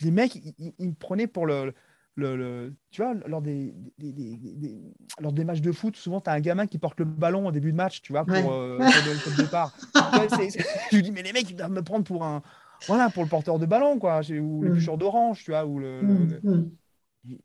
les 0.00 0.10
mecs, 0.10 0.34
ils, 0.36 0.74
me 0.78 0.94
prenaient 0.94 1.26
pour 1.26 1.46
le, 1.46 1.74
le, 2.16 2.74
tu 2.90 3.02
vois, 3.02 3.14
lors 3.26 3.42
des, 3.42 3.74
des, 3.98 4.80
lors 5.20 5.32
des 5.32 5.44
matchs 5.44 5.60
de 5.60 5.72
foot, 5.72 5.96
souvent, 5.96 6.20
tu 6.20 6.30
as 6.30 6.32
un 6.32 6.40
gamin 6.40 6.66
qui 6.66 6.78
porte 6.78 6.98
le 6.98 7.04
ballon 7.04 7.46
au 7.46 7.52
début 7.52 7.70
de 7.70 7.76
match, 7.76 8.00
tu 8.02 8.12
vois, 8.12 8.24
pour, 8.24 8.52
euh, 8.52 8.78
le 8.80 9.36
départ. 9.36 9.76
je 9.94 10.96
lui 10.96 11.02
dis, 11.02 11.12
mais 11.12 11.22
les 11.22 11.32
mecs, 11.32 11.50
ils 11.50 11.56
doivent 11.56 11.70
me 11.70 11.82
prendre 11.82 12.04
pour 12.04 12.24
un, 12.24 12.42
voilà, 12.86 13.10
pour 13.10 13.22
le 13.22 13.28
porteur 13.28 13.58
de 13.58 13.66
ballon, 13.66 13.98
quoi, 13.98 14.20
ou 14.30 14.62
le 14.62 14.74
mm. 14.74 14.96
d'orange, 14.96 15.44
tu 15.44 15.50
vois, 15.50 15.66
ou 15.66 15.78
le, 15.78 16.02
mm. 16.02 16.70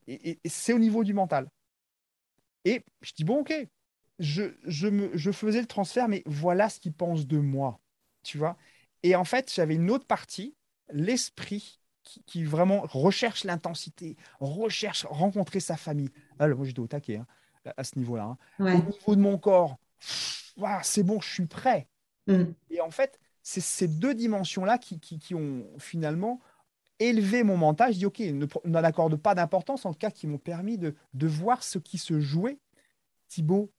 Et, 0.07 0.39
c'est 0.45 0.73
au 0.73 0.79
niveau 0.79 1.03
du 1.03 1.13
mental. 1.13 1.49
Et 2.65 2.83
je 3.01 3.11
dis, 3.13 3.23
bon, 3.23 3.39
ok, 3.41 3.67
je, 4.19 4.43
je, 4.65 4.87
me, 4.87 5.09
je 5.17 5.31
faisais 5.31 5.61
le 5.61 5.67
transfert, 5.67 6.07
mais 6.07 6.23
voilà 6.25 6.69
ce 6.69 6.79
qu'ils 6.79 6.93
pensent 6.93 7.27
de 7.27 7.37
moi, 7.37 7.79
tu 8.23 8.37
vois. 8.37 8.57
Et 9.03 9.15
en 9.15 9.23
fait, 9.23 9.51
j'avais 9.53 9.75
une 9.75 9.91
autre 9.91 10.05
partie, 10.05 10.55
l'esprit 10.91 11.79
qui, 12.25 12.43
vraiment 12.43 12.81
recherche 12.81 13.43
l'intensité, 13.43 14.17
recherche 14.39 15.05
rencontrer 15.05 15.59
sa 15.59 15.77
famille. 15.77 16.09
Alors, 16.39 16.57
moi, 16.57 16.67
j'étais 16.67 16.79
au 16.79 16.87
taquet 16.87 17.17
hein, 17.17 17.27
à 17.77 17.83
ce 17.83 17.97
niveau-là. 17.97 18.23
Hein. 18.23 18.37
Au 18.59 18.91
niveau 18.91 19.15
de 19.15 19.21
mon 19.21 19.37
corps, 19.37 19.77
c'est 20.83 21.03
bon, 21.03 21.21
je 21.21 21.29
suis 21.29 21.45
prêt. 21.45 21.87
Mm. 22.27 22.43
Et 22.69 22.81
en 22.81 22.91
fait, 22.91 23.19
c'est 23.41 23.61
ces 23.61 23.87
deux 23.87 24.13
dimensions-là 24.13 24.77
qui, 24.77 24.99
qui, 24.99 25.35
ont 25.35 25.65
finalement 25.77 26.39
élevé 26.99 27.43
mon 27.43 27.57
mental. 27.57 27.93
Je 27.93 27.99
dis, 27.99 28.05
OK, 28.05 28.21
n'en 28.65 28.83
accorde 28.83 29.15
pas 29.15 29.35
d'importance, 29.35 29.85
en 29.85 29.93
tout 29.93 29.99
cas, 29.99 30.11
qui 30.11 30.27
m'ont 30.27 30.37
permis 30.37 30.77
de, 30.77 30.95
de, 31.13 31.27
voir 31.27 31.63
ce 31.63 31.79
qui 31.79 31.97
se 31.97 32.19
jouait. 32.19 32.59
Thibaut, 33.27 33.71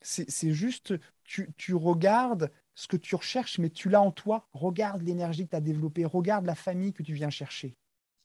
c'est 0.00 0.52
juste, 0.52 0.94
tu, 1.24 1.50
tu 1.56 1.74
regardes 1.74 2.50
ce 2.74 2.86
que 2.86 2.96
tu 2.96 3.16
recherches, 3.16 3.58
mais 3.58 3.70
tu 3.70 3.88
l'as 3.88 4.00
en 4.00 4.12
toi. 4.12 4.48
Regarde 4.52 5.02
l'énergie 5.02 5.44
que 5.44 5.50
tu 5.50 5.56
as 5.56 5.60
développée, 5.60 6.04
regarde 6.04 6.46
la 6.46 6.54
famille 6.54 6.92
que 6.92 7.02
tu 7.02 7.12
viens 7.12 7.30
chercher. 7.30 7.76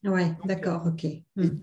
Ouais, 0.03 0.35
d'accord, 0.45 0.85
ok. 0.85 1.05
Hmm. 1.35 1.61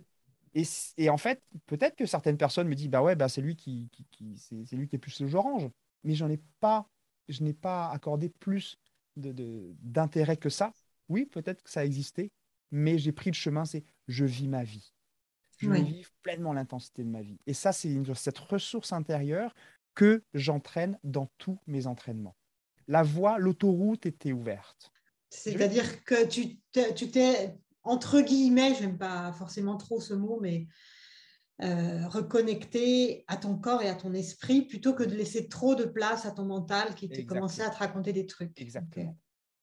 Et, 0.55 0.65
et, 0.97 1.11
en 1.11 1.17
fait, 1.17 1.43
peut-être 1.67 1.95
que 1.95 2.07
certaines 2.07 2.37
personnes 2.37 2.67
me 2.67 2.75
disent, 2.75 2.89
bah 2.89 3.03
ouais, 3.03 3.15
bah 3.15 3.29
c'est 3.29 3.43
lui 3.43 3.55
qui, 3.55 3.89
qui, 4.11 4.37
c'est 4.37 4.77
lui 4.77 4.89
qui 4.89 4.97
est 4.97 4.99
plus 4.99 5.21
le 5.21 5.33
orange. 5.35 5.71
Mais 6.03 6.15
j'en 6.15 6.29
ai 6.29 6.41
pas, 6.59 6.89
je 7.29 7.45
n'ai 7.45 7.53
pas 7.53 7.91
accordé 7.91 8.29
plus 8.29 8.77
d'intérêt 9.17 10.35
de, 10.35 10.41
que 10.41 10.49
ça. 10.49 10.73
Oui, 11.09 11.27
peut-être 11.27 11.63
que 11.63 11.71
ça 11.71 11.81
a 11.81 11.85
existé, 11.85 12.33
mais 12.73 12.99
j'ai 12.99 13.13
pris 13.13 13.31
le 13.31 13.37
chemin, 13.37 13.65
c'est 13.65 13.85
je 14.09 14.25
vis 14.25 14.49
ma 14.49 14.65
vie. 14.65 14.93
Je 15.59 15.71
vis 15.71 16.07
pleinement 16.23 16.55
l'intensité 16.55 17.05
de 17.05 17.11
ma 17.11 17.21
vie. 17.21 17.39
Et 17.47 17.53
ça, 17.53 17.73
c'est 17.73 17.95
cette 18.15 18.39
ressource 18.39 18.93
intérieure 18.93 19.55
que 19.95 20.23
j'entraîne 20.35 20.99
dans 21.05 21.31
tous 21.39 21.59
mes 21.67 21.87
entraînements 21.87 22.37
la 22.91 23.05
voie, 23.05 23.39
l'autoroute 23.39 24.05
était 24.05 24.33
ouverte. 24.33 24.91
C'est-à-dire 25.31 26.05
que 26.05 26.27
tu 26.27 26.59
t'es, 27.11 27.57
entre 27.85 28.21
guillemets, 28.21 28.75
j'aime 28.75 28.99
pas 28.99 29.33
forcément 29.33 29.77
trop 29.77 30.01
ce 30.01 30.13
mot, 30.13 30.41
mais 30.43 30.67
euh, 31.63 32.09
reconnecté 32.09 33.25
à 33.29 33.37
ton 33.37 33.57
corps 33.57 33.81
et 33.81 33.89
à 33.89 33.95
ton 33.95 34.13
esprit 34.13 34.63
plutôt 34.63 34.93
que 34.93 35.05
de 35.05 35.15
laisser 35.15 35.49
trop 35.49 35.77
de 35.77 35.85
place 35.85 36.27
à 36.27 36.33
ton 36.33 36.47
mental 36.47 36.97
qui 36.97 37.09
te 37.09 37.21
commençait 37.21 37.63
à 37.63 37.71
te 37.71 37.77
raconter 37.77 38.13
des 38.13 38.27
trucs. 38.27 38.61
Exactement. 38.61 39.17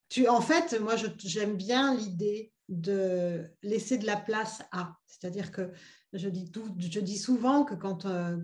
Tu, 0.07 0.29
en 0.29 0.39
fait, 0.39 0.79
moi, 0.79 0.95
j'aime 1.17 1.57
bien 1.57 1.95
l'idée 1.95 2.53
de 2.69 3.43
laisser 3.63 3.97
de 3.97 4.05
la 4.05 4.17
place 4.17 4.61
à. 4.71 4.95
C'est-à-dire 5.05 5.51
que 5.51 5.71
je 6.13 6.29
dis, 6.29 6.51
tout, 6.51 6.75
je 6.77 6.99
dis 6.99 7.17
souvent 7.17 7.63
que 7.63 7.75
quand, 7.75 8.05
euh, 8.05 8.37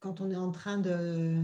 quand 0.00 0.20
on 0.20 0.30
est 0.30 0.36
en 0.36 0.50
train 0.50 0.78
de, 0.78 1.42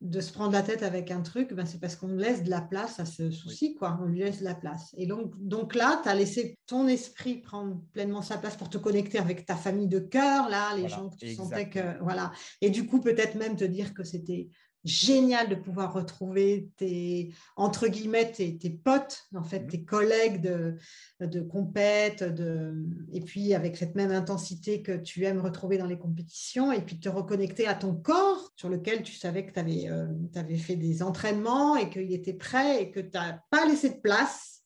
de 0.00 0.20
se 0.20 0.32
prendre 0.32 0.52
la 0.52 0.62
tête 0.62 0.82
avec 0.82 1.10
un 1.10 1.22
truc, 1.22 1.52
ben 1.54 1.66
c'est 1.66 1.80
parce 1.80 1.96
qu'on 1.96 2.14
laisse 2.14 2.44
de 2.44 2.50
la 2.50 2.60
place 2.60 3.00
à 3.00 3.04
ce 3.04 3.30
souci, 3.30 3.74
quoi. 3.74 3.98
On 4.00 4.06
lui 4.06 4.20
laisse 4.20 4.40
de 4.40 4.44
la 4.44 4.54
place. 4.54 4.94
Et 4.96 5.06
donc, 5.06 5.32
donc 5.38 5.74
là, 5.74 6.00
tu 6.02 6.08
as 6.08 6.14
laissé 6.14 6.58
ton 6.66 6.86
esprit 6.86 7.40
prendre 7.40 7.82
pleinement 7.92 8.22
sa 8.22 8.38
place 8.38 8.56
pour 8.56 8.70
te 8.70 8.78
connecter 8.78 9.18
avec 9.18 9.44
ta 9.44 9.56
famille 9.56 9.88
de 9.88 9.98
cœur, 9.98 10.48
là, 10.48 10.76
les 10.76 10.88
gens 10.88 11.08
que 11.08 11.16
tu 11.16 11.34
sentais 11.34 11.68
que. 11.68 12.00
Voilà. 12.02 12.32
Et 12.60 12.70
du 12.70 12.86
coup, 12.86 13.00
peut-être 13.00 13.34
même 13.34 13.56
te 13.56 13.64
dire 13.64 13.92
que 13.92 14.04
c'était 14.04 14.48
génial 14.88 15.48
de 15.48 15.54
pouvoir 15.54 15.92
retrouver 15.92 16.70
tes, 16.76 17.34
entre 17.56 17.88
guillemets, 17.88 18.32
tes, 18.32 18.56
tes 18.58 18.70
potes, 18.70 19.26
en 19.34 19.44
fait, 19.44 19.60
mmh 19.60 19.68
tes 19.68 19.84
collègues 19.84 20.40
de, 20.40 20.76
de 21.20 21.40
compète, 21.40 22.22
de, 22.22 22.86
et 23.12 23.20
puis 23.20 23.52
avec 23.52 23.76
cette 23.76 23.94
même 23.94 24.10
intensité 24.10 24.82
que 24.82 24.92
tu 24.96 25.24
aimes 25.24 25.40
retrouver 25.40 25.76
dans 25.76 25.86
les 25.86 25.98
compétitions, 25.98 26.72
et 26.72 26.80
puis 26.80 26.98
te 26.98 27.08
reconnecter 27.08 27.66
à 27.66 27.74
ton 27.74 27.94
corps 27.94 28.50
sur 28.56 28.68
lequel 28.68 29.02
tu 29.02 29.12
savais 29.12 29.44
que 29.44 29.52
tu 29.52 29.60
avais, 29.60 29.88
euh, 29.90 30.06
avais, 30.34 30.56
fait 30.56 30.76
des 30.76 31.02
entraînements 31.02 31.76
et 31.76 31.90
qu'il 31.90 32.12
était 32.12 32.32
prêt 32.32 32.82
et 32.82 32.90
que 32.90 33.00
tu 33.00 33.10
n'as 33.12 33.40
pas 33.50 33.66
laissé 33.66 33.90
de 33.90 34.00
place 34.00 34.62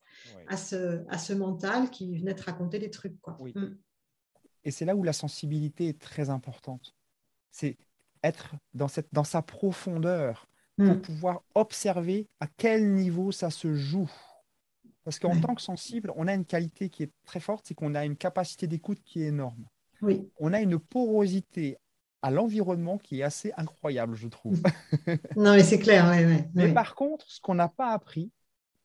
à, 0.47 0.57
ce, 0.57 1.03
à 1.09 1.19
ce 1.19 1.33
mental 1.33 1.91
qui 1.91 2.17
venait 2.17 2.35
te 2.35 2.45
raconter 2.45 2.79
des 2.79 2.91
trucs. 2.91 3.21
Quoi. 3.21 3.37
Mmh. 3.55 3.77
Et 4.65 4.71
c'est 4.71 4.85
là 4.85 4.95
où 4.95 5.03
la 5.03 5.13
sensibilité 5.13 5.89
est 5.89 6.01
très 6.01 6.31
importante. 6.31 6.95
C'est 7.51 7.77
être 8.23 8.55
dans, 8.75 8.89
cette, 8.89 9.09
dans 9.13 9.25
sa 9.25 9.43
profondeur 9.43 10.49
pour 10.77 10.87
hmm. 10.87 11.01
pouvoir 11.01 11.43
observer 11.55 12.29
à 12.41 12.47
quel 12.57 12.95
niveau 12.95 13.33
ça 13.33 13.51
se 13.51 13.75
joue. 13.75 14.11
Parce 15.05 15.19
qu'en 15.19 15.39
tant 15.41 15.55
que 15.55 15.63
sensible, 15.63 16.13
on 16.17 16.29
a 16.29 16.35
une 16.35 16.45
qualité 16.45 16.89
qui 16.89 17.03
est 17.03 17.13
très 17.25 17.41
forte, 17.41 17.67
c'est 17.67 17.75
qu'on 17.75 17.95
a 17.95 18.05
une 18.05 18.17
capacité 18.17 18.67
d'écoute 18.67 19.03
qui 19.05 19.23
est 19.23 19.27
énorme. 19.27 19.65
Oui. 20.01 20.29
On 20.39 20.53
a 20.53 20.61
une 20.61 20.79
porosité 20.79 21.77
à 22.23 22.31
l'environnement 22.31 22.99
qui 22.99 23.21
est 23.21 23.23
assez 23.25 23.53
incroyable, 23.57 24.15
je 24.15 24.29
trouve. 24.29 24.63
non, 25.37 25.55
mais 25.55 25.65
c'est 25.65 25.81
clair. 25.81 26.07
mais 26.55 26.73
par 26.73 26.95
contre, 26.95 27.29
ce 27.29 27.41
qu'on 27.41 27.55
n'a 27.55 27.69
pas 27.69 27.93
appris, 27.93 28.31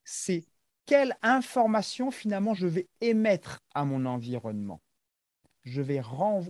c'est 0.03 0.43
quelle 0.87 1.15
information 1.21 2.09
finalement 2.09 2.55
je 2.55 2.65
vais 2.65 2.87
émettre 3.01 3.59
à 3.75 3.85
mon 3.85 4.05
environnement. 4.05 4.81
Je 5.67 5.81
vais 5.81 6.01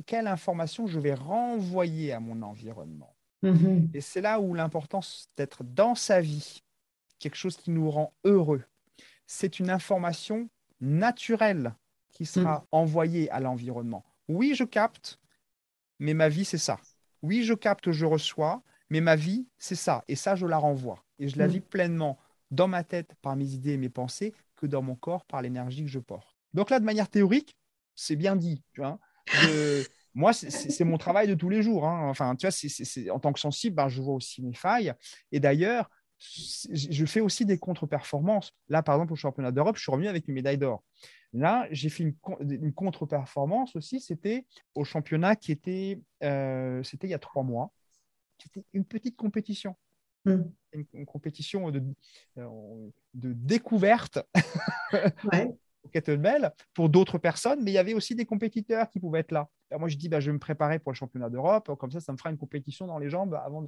quelle 0.06 0.28
information 0.28 0.86
je 0.86 1.00
vais 1.00 1.16
renvoyer 1.16 2.14
à 2.14 2.20
mon 2.20 2.42
environnement. 2.44 3.16
Mm-hmm. 3.44 3.90
Et 3.96 4.02
c'est 4.02 4.22
là 4.22 4.40
où 4.40 4.54
l'importance 4.54 5.30
d'être 5.38 5.64
dans 5.64 5.96
sa 5.96 6.22
vie, 6.22 6.64
quelque 7.20 7.36
chose 7.36 7.58
qui 7.58 7.72
nous 7.72 7.90
rend 7.90 8.14
heureux, 8.24 8.64
c'est 9.26 9.60
une 9.60 9.70
information 9.70 10.50
naturelle 10.82 11.74
qui 12.12 12.26
sera 12.26 12.60
mm. 12.60 12.64
envoyée 12.72 13.30
à 13.32 13.40
l'environnement. 13.40 14.06
Oui, 14.28 14.54
je 14.56 14.64
capte, 14.64 15.20
mais 16.00 16.14
ma 16.14 16.30
vie, 16.30 16.46
c'est 16.46 16.58
ça. 16.58 16.80
Oui, 17.22 17.44
je 17.44 17.54
capte, 17.54 17.92
je 17.92 18.06
reçois, 18.06 18.62
mais 18.90 19.02
ma 19.02 19.16
vie, 19.16 19.48
c'est 19.58 19.76
ça. 19.76 20.04
Et 20.08 20.16
ça, 20.16 20.36
je 20.36 20.46
la 20.46 20.58
renvoie. 20.58 21.04
Et 21.20 21.28
je 21.28 21.38
la 21.38 21.48
mm. 21.48 21.52
vis 21.52 21.62
pleinement 21.62 22.18
dans 22.52 22.68
ma 22.68 22.84
tête 22.84 23.14
par 23.22 23.36
mes 23.36 23.54
idées 23.54 23.74
et 23.74 23.78
mes 23.78 23.90
pensées 23.90 24.34
que 24.56 24.66
dans 24.68 24.82
mon 24.82 24.96
corps 24.96 25.26
par 25.26 25.42
l'énergie 25.42 25.84
que 25.84 25.90
je 25.90 26.00
porte. 26.00 26.36
Donc 26.54 26.70
là, 26.70 26.80
de 26.80 26.86
manière 26.86 27.10
théorique, 27.10 27.58
c'est 27.96 28.16
bien 28.16 28.36
dit. 28.36 28.64
Tu 28.74 28.82
vois, 28.82 29.00
moi, 30.14 30.34
c'est 30.34 30.84
mon 30.84 30.98
travail 30.98 31.28
de 31.28 31.36
tous 31.36 31.50
les 31.50 31.62
jours. 31.62 31.86
Hein. 31.86 32.10
Enfin, 32.10 32.36
tu 32.36 32.48
vois, 32.48 33.16
en 33.16 33.20
tant 33.20 33.34
que 33.34 33.40
sensible, 33.40 33.76
ben, 33.76 33.88
je 33.88 34.02
vois 34.02 34.16
aussi 34.16 34.42
mes 34.42 34.56
failles. 34.56 34.94
Et 35.32 35.40
d'ailleurs, 35.40 35.90
je 36.20 37.06
fais 37.06 37.22
aussi 37.22 37.46
des 37.46 37.60
contre-performances. 37.60 38.54
Là, 38.70 38.82
par 38.82 38.96
exemple, 38.96 39.14
au 39.14 39.16
championnat 39.16 39.52
d'Europe, 39.52 39.78
je 39.78 39.84
suis 39.84 39.92
revenu 39.92 40.08
avec 40.08 40.28
une 40.28 40.34
médaille 40.34 40.58
d'or. 40.58 40.84
Là, 41.34 41.68
j'ai 41.70 41.90
fait 41.90 42.04
une, 42.04 42.74
contre-performance 42.74 43.76
aussi. 43.76 44.00
C'était 44.00 44.46
au 44.74 44.84
championnat 44.84 45.36
qui 45.36 45.52
était, 45.52 46.02
euh, 46.24 46.82
c'était 46.84 47.08
il 47.08 47.12
y 47.12 47.14
a 47.16 47.20
trois 47.20 47.44
mois. 47.44 47.72
C'était 48.42 48.66
une 48.74 48.86
petite 48.86 49.16
compétition. 49.16 49.76
Hmm. 50.26 50.44
Une, 50.94 51.06
compétition 51.06 51.70
de, 51.70 51.84
euh, 52.38 52.90
de 53.14 53.34
découverte 53.34 54.20
ouais. 55.32 55.56
Au 55.88 55.92
kettlebell 55.92 56.52
pour 56.74 56.90
d'autres 56.90 57.18
personnes, 57.18 57.64
mais 57.64 57.72
il 57.72 57.74
y 57.74 57.80
avait 57.80 57.94
aussi 57.94 58.16
des 58.16 58.26
compétiteurs 58.26 58.90
qui 58.90 59.00
pouvaient 59.00 59.20
être 59.20 59.32
là. 59.32 59.50
moi, 59.72 59.90
je 59.90 59.98
dis, 59.98 60.10
bah, 60.10 60.20
je 60.20 60.28
vais 60.28 60.34
me 60.34 60.40
préparer 60.40 60.80
pour 60.80 60.92
le 60.92 60.98
championnat 60.98 61.30
d'Europe, 61.30 61.76
comme 61.80 61.92
ça, 61.92 62.00
ça 62.00 62.12
me 62.12 62.18
fera 62.18 62.30
une 62.30 62.38
compétition 62.38 62.88
dans 62.88 63.00
les 63.00 63.10
jambes 63.10 63.34
avant. 63.34 63.64
De... 63.64 63.68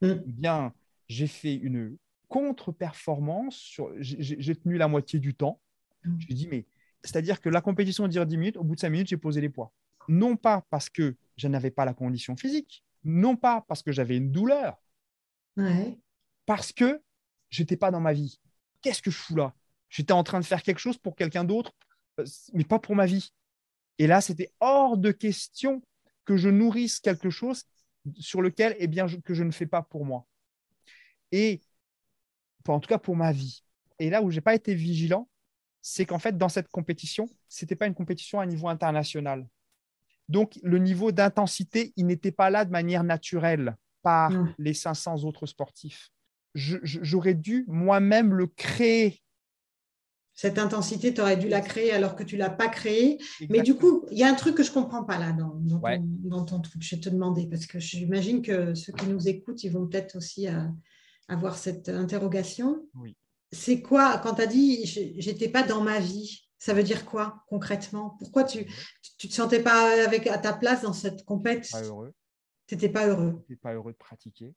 Hmm. 0.00 0.22
Eh 0.26 0.32
bien, 0.32 0.74
j'ai 1.08 1.26
fait 1.26 1.54
une 1.54 1.96
contre-performance. 2.28 3.80
J'ai 3.98 4.56
tenu 4.56 4.76
la 4.76 4.88
moitié 4.88 5.18
du 5.18 5.34
temps. 5.34 5.60
Hmm. 6.04 6.18
Je 6.18 6.26
me 6.28 6.34
dit, 6.34 6.48
mais 6.48 6.66
c'est-à-dire 7.04 7.40
que 7.40 7.48
la 7.48 7.60
compétition 7.60 8.08
dure 8.08 8.26
10 8.26 8.36
minutes, 8.36 8.56
au 8.56 8.64
bout 8.64 8.74
de 8.74 8.80
5 8.80 8.90
minutes, 8.90 9.08
j'ai 9.08 9.16
posé 9.16 9.40
les 9.40 9.48
poids. 9.48 9.72
Non 10.08 10.36
pas 10.36 10.64
parce 10.70 10.88
que 10.88 11.16
je 11.36 11.48
n'avais 11.48 11.70
pas 11.70 11.84
la 11.84 11.94
condition 11.94 12.36
physique, 12.36 12.84
non 13.04 13.36
pas 13.36 13.64
parce 13.68 13.82
que 13.82 13.92
j'avais 13.92 14.16
une 14.16 14.32
douleur, 14.32 14.82
parce 16.46 16.72
que 16.72 17.00
j'étais 17.50 17.76
pas 17.76 17.90
dans 17.90 18.00
ma 18.00 18.12
vie. 18.12 18.40
Qu'est-ce 18.80 19.02
que 19.02 19.10
je 19.10 19.16
fous 19.16 19.36
là? 19.36 19.54
J'étais 19.92 20.12
en 20.12 20.24
train 20.24 20.40
de 20.40 20.44
faire 20.44 20.62
quelque 20.62 20.78
chose 20.78 20.96
pour 20.96 21.14
quelqu'un 21.14 21.44
d'autre, 21.44 21.72
euh, 22.18 22.24
mais 22.54 22.64
pas 22.64 22.78
pour 22.78 22.96
ma 22.96 23.04
vie. 23.04 23.32
Et 23.98 24.06
là, 24.06 24.22
c'était 24.22 24.52
hors 24.58 24.96
de 24.96 25.12
question 25.12 25.82
que 26.24 26.36
je 26.36 26.48
nourrisse 26.48 26.98
quelque 26.98 27.28
chose 27.28 27.64
sur 28.18 28.40
lequel, 28.40 28.74
eh 28.78 28.86
bien, 28.86 29.06
que 29.06 29.34
je 29.34 29.44
ne 29.44 29.50
fais 29.50 29.66
pas 29.66 29.82
pour 29.82 30.06
moi. 30.06 30.26
Et 31.30 31.60
en 32.66 32.80
tout 32.80 32.88
cas 32.88 32.98
pour 32.98 33.16
ma 33.16 33.32
vie. 33.32 33.62
Et 33.98 34.08
là 34.08 34.22
où 34.22 34.30
j'ai 34.30 34.40
pas 34.40 34.54
été 34.54 34.74
vigilant, 34.74 35.28
c'est 35.82 36.06
qu'en 36.06 36.18
fait, 36.18 36.38
dans 36.38 36.48
cette 36.48 36.68
compétition, 36.68 37.28
ce 37.48 37.64
n'était 37.64 37.76
pas 37.76 37.86
une 37.86 37.94
compétition 37.94 38.40
à 38.40 38.46
niveau 38.46 38.68
international. 38.68 39.46
Donc, 40.28 40.58
le 40.62 40.78
niveau 40.78 41.12
d'intensité, 41.12 41.92
il 41.96 42.06
n'était 42.06 42.32
pas 42.32 42.48
là 42.48 42.64
de 42.64 42.70
manière 42.70 43.04
naturelle 43.04 43.76
par 44.02 44.32
les 44.58 44.74
500 44.74 45.24
autres 45.24 45.46
sportifs. 45.46 46.10
J'aurais 46.54 47.34
dû 47.34 47.64
moi-même 47.68 48.32
le 48.32 48.46
créer. 48.46 49.20
Cette 50.34 50.58
intensité, 50.58 51.12
tu 51.12 51.20
aurais 51.20 51.36
dû 51.36 51.48
la 51.48 51.60
créer 51.60 51.92
alors 51.92 52.16
que 52.16 52.22
tu 52.22 52.36
ne 52.36 52.40
l'as 52.40 52.50
pas 52.50 52.68
créée. 52.68 53.18
Mais 53.50 53.60
du 53.60 53.74
coup, 53.74 54.06
il 54.10 54.18
y 54.18 54.22
a 54.22 54.28
un 54.28 54.34
truc 54.34 54.56
que 54.56 54.62
je 54.62 54.70
ne 54.70 54.74
comprends 54.74 55.04
pas 55.04 55.18
là 55.18 55.32
dans, 55.32 55.60
dans, 55.60 56.44
ton, 56.44 56.60
truc. 56.60 56.82
Je 56.82 56.96
vais 56.96 57.00
te 57.00 57.10
demander, 57.10 57.46
parce 57.46 57.66
que 57.66 57.78
j'imagine 57.78 58.40
que 58.42 58.74
ceux 58.74 58.92
qui 58.92 59.06
nous 59.06 59.28
écoutent, 59.28 59.62
ils 59.62 59.70
vont 59.70 59.86
peut-être 59.86 60.16
aussi 60.16 60.48
euh, 60.48 60.64
avoir 61.28 61.56
cette 61.56 61.88
interrogation. 61.88 62.86
Oui 62.94 63.16
c'est 63.52 63.82
quoi, 63.82 64.18
quand 64.18 64.34
tu 64.34 64.42
as 64.42 64.46
dit 64.46 64.84
j'étais 65.18 65.48
pas 65.48 65.62
dans 65.62 65.82
ma 65.82 66.00
vie, 66.00 66.48
ça 66.58 66.72
veut 66.74 66.82
dire 66.82 67.04
quoi 67.04 67.44
concrètement? 67.48 68.16
Pourquoi 68.18 68.44
tu 68.44 68.64
ne 68.64 69.28
te 69.28 69.32
sentais 69.32 69.62
pas 69.62 70.04
avec, 70.04 70.26
à 70.26 70.38
ta 70.38 70.54
place 70.54 70.82
dans 70.82 70.94
cette 70.94 71.24
compète? 71.24 71.68
Pas 71.70 71.82
heureux. 71.82 72.14
Tu 72.66 72.74
n'étais 72.74 72.88
pas 72.88 73.06
heureux? 73.06 73.44
Tu 73.46 73.56
pas 73.56 73.74
heureux 73.74 73.92
de 73.92 73.98
pratiquer. 73.98 74.54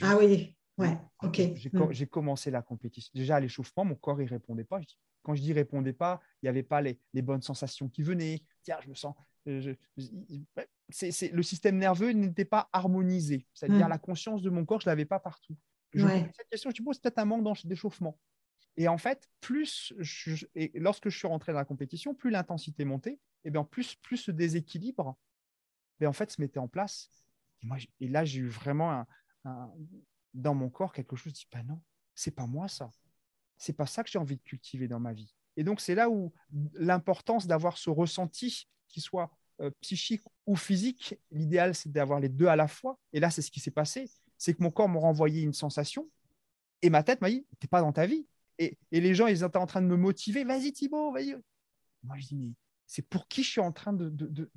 Ah 0.00 0.16
oui, 0.16 0.56
ouais, 0.78 0.98
ok. 1.22 1.40
Hmm. 1.72 1.90
J'ai 1.90 2.06
commencé 2.06 2.50
la 2.50 2.62
compétition. 2.62 3.10
Déjà 3.14 3.36
à 3.36 3.40
l'échauffement, 3.40 3.84
mon 3.84 3.94
corps 3.94 4.20
il 4.20 4.28
répondait 4.28 4.64
pas. 4.64 4.80
Quand 5.22 5.34
je 5.34 5.42
dis 5.42 5.52
répondait 5.52 5.92
pas, 5.92 6.20
il 6.42 6.46
n'y 6.46 6.48
avait 6.48 6.62
pas 6.62 6.80
les, 6.80 6.98
bonnes 7.22 7.42
sensations 7.42 7.88
qui 7.88 8.02
venaient. 8.02 8.42
Tiens, 8.62 8.78
je 8.82 8.88
me 8.88 8.94
sens. 8.94 9.14
Euh, 9.46 9.74
le 9.96 11.42
système 11.42 11.78
nerveux 11.78 12.10
n'était 12.10 12.44
pas 12.44 12.68
harmonisé. 12.72 13.46
C'est-à-dire 13.54 13.86
hmm. 13.86 13.90
la 13.90 13.98
conscience 13.98 14.42
de 14.42 14.50
mon 14.50 14.64
corps, 14.64 14.80
je 14.80 14.88
l'avais 14.88 15.06
pas 15.06 15.20
partout. 15.20 15.56
Je 15.94 16.06
cette 16.06 16.48
question, 16.50 16.70
je 16.74 16.82
pose 16.82 16.98
peut-être 16.98 17.18
un 17.18 17.24
manque 17.24 17.66
d'échauffement. 17.66 18.18
Et 18.76 18.88
en 18.88 18.98
fait, 18.98 19.28
plus 19.40 19.92
et 20.54 20.70
lorsque 20.74 21.08
je 21.08 21.18
suis 21.18 21.26
rentré 21.26 21.52
dans 21.52 21.58
la 21.58 21.64
compétition, 21.64 22.14
plus 22.14 22.30
l'intensité 22.30 22.84
montait, 22.84 23.18
et 23.44 23.50
bien 23.50 23.64
plus, 23.64 23.96
plus 23.96 24.18
ce 24.18 24.30
déséquilibre 24.30 25.16
et 26.00 26.06
en 26.06 26.12
fait, 26.12 26.30
se 26.30 26.40
mettait 26.40 26.58
en 26.58 26.68
place. 26.68 27.10
Et, 27.62 27.66
moi, 27.66 27.78
et 28.00 28.08
là, 28.08 28.24
j'ai 28.24 28.40
eu 28.40 28.48
vraiment 28.48 29.04
un, 29.44 29.70
dans 30.34 30.54
mon 30.54 30.68
corps 30.70 30.92
quelque 30.92 31.16
chose 31.16 31.32
dit 31.32 31.46
bah 31.52 31.62
non, 31.62 31.80
c'est 32.14 32.30
pas 32.30 32.46
moi 32.46 32.68
ça. 32.68 32.90
C'est 33.56 33.72
pas 33.72 33.86
ça 33.86 34.04
que 34.04 34.10
j'ai 34.10 34.18
envie 34.18 34.36
de 34.36 34.42
cultiver 34.42 34.88
dans 34.88 35.00
ma 35.00 35.12
vie. 35.12 35.34
Et 35.56 35.64
donc, 35.64 35.80
c'est 35.80 35.96
là 35.96 36.08
où 36.08 36.32
l'importance 36.74 37.48
d'avoir 37.48 37.76
ce 37.76 37.90
ressenti 37.90 38.68
qui 38.86 39.00
soit 39.00 39.30
euh, 39.60 39.72
psychique 39.80 40.22
ou 40.46 40.54
physique, 40.54 41.16
l'idéal, 41.32 41.74
c'est 41.74 41.90
d'avoir 41.90 42.20
les 42.20 42.28
deux 42.28 42.46
à 42.46 42.54
la 42.54 42.68
fois. 42.68 42.98
Et 43.12 43.18
là, 43.18 43.30
c'est 43.30 43.42
ce 43.42 43.50
qui 43.50 43.58
s'est 43.58 43.72
passé 43.72 44.08
c'est 44.38 44.54
que 44.54 44.62
mon 44.62 44.70
corps 44.70 44.88
m'a 44.88 45.00
renvoyé 45.00 45.42
une 45.42 45.52
sensation 45.52 46.08
et 46.80 46.90
ma 46.90 47.02
tête 47.02 47.20
m'a 47.20 47.28
dit 47.28 47.44
T'es 47.58 47.66
pas 47.66 47.80
dans 47.80 47.92
ta 47.92 48.06
vie. 48.06 48.26
Et, 48.60 48.78
les 48.90 49.14
gens, 49.14 49.26
ils 49.26 49.44
étaient 49.44 49.56
en 49.56 49.66
train 49.66 49.82
de 49.82 49.86
me 49.86 49.96
motiver 49.96 50.44
Vas-y, 50.44 50.72
Thibaut, 50.72 51.12
vas-y. 51.12 51.36
Moi, 52.04 52.16
je 52.18 52.26
dis 52.26 52.36
Mais 52.36 52.52
c'est 52.86 53.06
pour 53.06 53.28
qui 53.28 53.42
je 53.42 53.50
suis 53.50 53.60
en 53.60 53.72
train 53.72 53.92
de. 53.92 54.50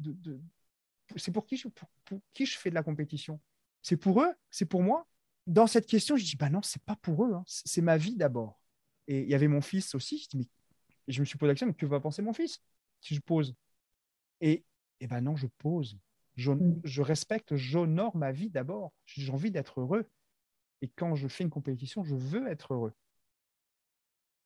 c'est 1.18 1.32
pour 1.32 1.46
qui, 1.46 1.58
je, 1.58 1.68
pour, 1.68 1.90
qui 2.34 2.46
je 2.46 2.58
fais 2.58 2.70
de 2.70 2.76
la 2.76 2.84
compétition? 2.84 3.42
C'est 3.82 3.98
pour 3.98 4.22
eux? 4.22 4.32
C'est 4.50 4.66
pour 4.66 4.84
moi? 4.84 5.08
Dans 5.48 5.68
cette 5.68 5.88
question, 5.88 6.16
je 6.18 6.24
dis 6.24 6.36
Bah 6.36 6.50
non, 6.50 6.62
c'est 6.62 6.84
pas 6.84 6.96
pour 6.96 7.26
eux. 7.26 7.34
Hein. 7.34 7.44
C'est 7.48 7.82
ma 7.82 7.98
vie 7.98 8.16
d'abord. 8.16 8.60
Et 9.08 9.22
il 9.22 9.30
y 9.30 9.36
avait 9.36 9.48
mon 9.48 9.62
fils 9.62 9.96
aussi. 9.96 10.20
Je, 10.20 10.30
dis, 10.30 10.38
mais, 10.38 10.48
je 11.08 11.20
me 11.20 11.26
suis 11.26 11.38
posé 11.38 11.48
la 11.48 11.54
question 11.54 11.68
Mais 11.68 11.74
que 11.74 11.86
va 11.86 12.00
penser 12.00 12.22
mon 12.22 12.34
fils 12.34 12.62
si 13.02 13.16
je 13.16 13.22
pose? 13.22 13.56
Et, 14.42 14.64
et 15.00 15.08
ben 15.08 15.22
non, 15.22 15.36
je 15.36 15.48
pose. 15.48 15.98
Mm. 16.38 16.82
Je, 16.84 17.02
respecte, 17.02 17.56
j'honore 17.56 18.16
ma 18.16 18.32
vie 18.32 18.50
d'abord. 18.50 18.94
J'ai 19.06 19.32
envie 19.32 19.52
d'être 19.52 19.82
heureux. 19.82 20.08
Et 20.82 20.88
quand 20.88 21.16
je 21.16 21.28
fais 21.28 21.44
une 21.44 21.50
compétition, 21.50 22.04
je 22.04 22.16
veux 22.16 22.48
être 22.48 22.74
heureux. 22.74 22.94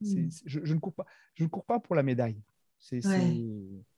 Mm. 0.02 0.28
je, 0.46 0.74
ne 0.74 0.80
cours 0.80 0.94
pas, 0.94 1.06
je 1.36 1.44
ne 1.44 1.50
cours 1.50 1.66
pas 1.66 1.80
pour 1.80 1.96
la 1.96 2.04
médaille. 2.04 2.42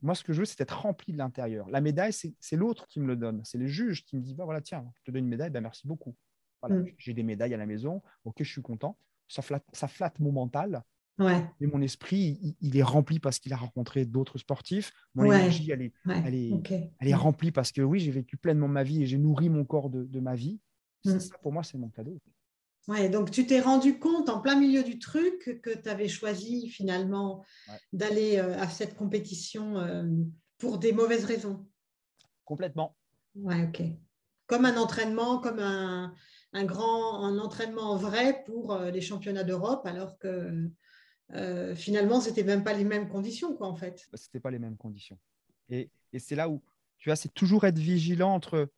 Moi, 0.01 0.15
ce 0.15 0.23
que 0.23 0.33
je 0.33 0.39
veux, 0.39 0.45
c'est 0.45 0.61
être 0.61 0.81
rempli 0.81 1.11
de 1.11 1.17
l'intérieur. 1.17 1.69
La 1.69 1.81
médaille, 1.81 2.13
c'est 2.13 2.55
l'autre 2.55 2.87
qui 2.87 2.99
me 2.99 3.07
le 3.07 3.15
donne. 3.15 3.43
C'est 3.43 3.57
les 3.57 3.67
juges 3.67 4.05
qui 4.05 4.15
me 4.15 4.21
disent 4.21 4.35
bah, 4.35 4.45
voilà, 4.45 4.61
tiens, 4.61 4.89
je 4.95 5.03
te 5.03 5.11
donne 5.11 5.23
une 5.23 5.29
médaille, 5.29 5.49
ben, 5.49 5.61
merci 5.61 5.87
beaucoup. 5.87 6.15
Voilà, 6.61 6.81
mm. 6.81 6.87
J'ai 6.97 7.13
des 7.13 7.23
médailles 7.23 7.53
à 7.53 7.57
la 7.57 7.65
maison, 7.65 8.01
ok, 8.25 8.35
je 8.39 8.51
suis 8.51 8.61
content. 8.61 8.97
Ça 9.27 9.41
flatte, 9.41 9.65
ça 9.73 9.87
flatte 9.87 10.19
mon 10.19 10.31
mental. 10.31 10.83
Et 11.59 11.65
mon 11.65 11.81
esprit, 11.81 12.55
il, 12.61 12.77
est 12.77 12.83
rempli 12.83 13.19
parce 13.19 13.39
qu'il 13.39 13.51
a 13.51 13.57
rencontré 13.57 14.05
d'autres 14.05 14.37
sportifs. 14.37 14.91
Mon 15.15 15.25
énergie, 15.25 15.71
elle 15.71 15.81
est, 15.81 15.93
elle, 16.07 16.35
est, 16.35 16.51
elle 16.99 17.07
est, 17.07 17.15
remplie 17.15 17.51
parce 17.51 17.71
que 17.71 17.81
oui, 17.81 17.99
j'ai 17.99 18.11
vécu 18.11 18.37
pleinement 18.37 18.67
ma 18.67 18.83
vie 18.83 19.01
et 19.01 19.07
j'ai 19.07 19.17
nourri 19.17 19.49
mon 19.49 19.65
corps 19.65 19.89
de, 19.89 20.19
ma 20.19 20.35
vie. 20.35 20.59
Mm. 21.05 21.19
Ça, 21.19 21.37
pour 21.41 21.51
moi, 21.51 21.63
c'est 21.63 21.77
mon 21.77 21.89
cadeau. 21.89 22.19
Ouais, 22.87 23.09
donc 23.09 23.31
tu 23.31 23.45
t'es 23.45 23.59
rendu 23.59 23.99
compte 23.99 24.29
en 24.29 24.39
plein 24.39 24.57
milieu 24.57 24.83
du 24.83 24.97
truc 24.97 25.59
que 25.61 25.75
tu 25.75 25.89
avais 25.89 26.07
choisi 26.07 26.69
finalement 26.69 27.43
d'aller 27.91 28.37
euh, 28.37 28.57
à 28.59 28.69
cette 28.69 28.95
compétition 28.95 29.77
euh, 29.77 30.05
pour 30.57 30.77
des 30.77 30.93
mauvaises 30.93 31.25
raisons. 31.25 31.67
Complètement. 32.45 32.95
Ouais, 33.35 33.63
ok. 33.63 33.81
Comme 34.45 34.63
un 34.63 34.77
entraînement, 34.77 35.39
comme 35.39 35.59
un, 35.59 36.13
un 36.53 36.65
grand 36.65 37.23
un 37.23 37.39
entraînement 37.39 37.95
vrai 37.97 38.43
pour 38.45 38.73
euh, 38.73 38.91
les 38.91 39.01
championnats 39.01 39.43
d'Europe, 39.43 39.85
alors 39.85 40.17
que 40.17 40.69
euh, 41.33 41.75
finalement, 41.75 42.21
ce 42.21 42.29
n'était 42.29 42.43
même 42.43 42.63
pas 42.63 42.73
les 42.73 42.85
mêmes 42.85 43.09
conditions, 43.09 43.55
quoi, 43.55 43.67
en 43.67 43.75
fait. 43.75 44.07
Bah, 44.11 44.17
ce 44.17 44.27
n'était 44.27 44.39
pas 44.39 44.51
les 44.51 44.59
mêmes 44.59 44.77
conditions. 44.77 45.17
Et, 45.69 45.89
c'est 46.19 46.35
là 46.35 46.49
où, 46.49 46.63
tu 46.97 47.09
vois, 47.09 47.15
c'est 47.15 47.33
toujours 47.33 47.65
être 47.65 47.77
vigilant 47.77 48.33
entre 48.33 48.69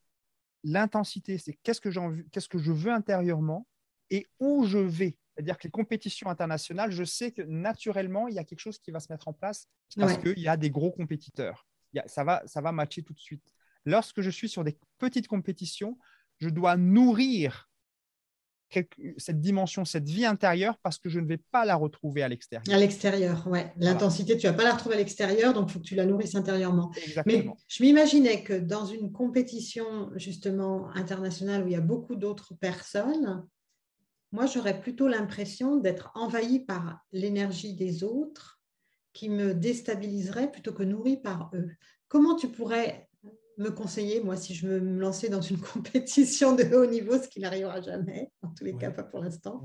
l'intensité, 0.63 1.37
c'est 1.37 1.53
qu'est-ce 1.63 1.79
que, 1.79 1.89
qu'est-ce 2.31 2.49
que 2.49 2.57
je 2.57 2.71
veux 2.71 2.91
intérieurement 2.91 3.67
et 4.09 4.25
où 4.39 4.65
je 4.65 4.79
vais. 4.79 5.17
C'est-à-dire 5.35 5.57
que 5.57 5.63
les 5.63 5.71
compétitions 5.71 6.29
internationales, 6.29 6.91
je 6.91 7.03
sais 7.05 7.31
que 7.31 7.43
naturellement, 7.43 8.27
il 8.27 8.33
y 8.33 8.39
a 8.39 8.43
quelque 8.43 8.59
chose 8.59 8.79
qui 8.79 8.91
va 8.91 8.99
se 8.99 9.09
mettre 9.09 9.29
en 9.29 9.33
place 9.33 9.69
parce 9.95 10.17
qu'il 10.17 10.39
y 10.39 10.49
a 10.49 10.57
des 10.57 10.69
gros 10.69 10.91
compétiteurs. 10.91 11.65
ça, 12.07 12.25
va, 12.25 12.43
ça 12.45 12.59
va 12.59 12.73
matcher 12.73 13.03
tout 13.03 13.13
de 13.13 13.19
suite. 13.19 13.53
Lorsque 13.85 14.19
je 14.19 14.29
suis 14.29 14.49
sur 14.49 14.65
des 14.65 14.77
petites 14.97 15.27
compétitions, 15.27 15.97
je 16.39 16.49
dois 16.49 16.77
nourrir 16.77 17.69
cette 19.17 19.41
dimension, 19.41 19.83
cette 19.83 20.07
vie 20.07 20.25
intérieure, 20.25 20.77
parce 20.83 20.99
que 20.99 21.09
je 21.09 21.19
ne 21.19 21.25
vais 21.25 21.39
pas 21.51 21.65
la 21.65 21.75
retrouver 21.75 22.21
à 22.21 22.27
l'extérieur. 22.27 22.75
À 22.75 22.79
l'extérieur, 22.79 23.47
oui. 23.49 23.61
L'intensité, 23.77 24.37
tu 24.37 24.45
ne 24.45 24.51
vas 24.51 24.57
pas 24.57 24.63
la 24.63 24.73
retrouver 24.73 24.95
à 24.95 24.99
l'extérieur, 24.99 25.53
donc 25.53 25.69
il 25.69 25.73
faut 25.73 25.79
que 25.79 25.85
tu 25.85 25.95
la 25.95 26.05
nourrisses 26.05 26.35
intérieurement. 26.35 26.91
Exactement. 27.03 27.55
Mais 27.55 27.63
je 27.67 27.83
m'imaginais 27.83 28.43
que 28.43 28.53
dans 28.53 28.85
une 28.85 29.11
compétition 29.11 30.11
justement 30.15 30.89
internationale 30.91 31.63
où 31.63 31.67
il 31.67 31.73
y 31.73 31.75
a 31.75 31.81
beaucoup 31.81 32.15
d'autres 32.15 32.53
personnes, 32.53 33.43
moi 34.31 34.45
j'aurais 34.45 34.79
plutôt 34.79 35.07
l'impression 35.07 35.77
d'être 35.77 36.11
envahie 36.13 36.59
par 36.59 36.99
l'énergie 37.11 37.73
des 37.73 38.03
autres 38.03 38.61
qui 39.13 39.29
me 39.29 39.55
déstabiliserait 39.55 40.51
plutôt 40.51 40.73
que 40.73 40.83
nourrie 40.83 41.19
par 41.19 41.49
eux. 41.55 41.71
Comment 42.07 42.35
tu 42.35 42.47
pourrais 42.49 43.08
me 43.59 43.71
conseiller, 43.71 44.21
moi, 44.21 44.37
si 44.37 44.55
je 44.55 44.67
veux 44.67 44.79
me 44.79 44.99
lancer 44.99 45.29
dans 45.29 45.41
une 45.41 45.59
compétition 45.73 46.55
de 46.55 46.63
haut 46.75 46.85
niveau, 46.85 47.21
ce 47.21 47.27
qui 47.27 47.39
n'arrivera 47.39 47.81
jamais, 47.81 48.31
en 48.41 48.49
tous 48.49 48.63
les 48.63 48.75
cas, 48.75 48.91
pas 48.91 49.03
pour 49.03 49.21
l'instant. 49.21 49.63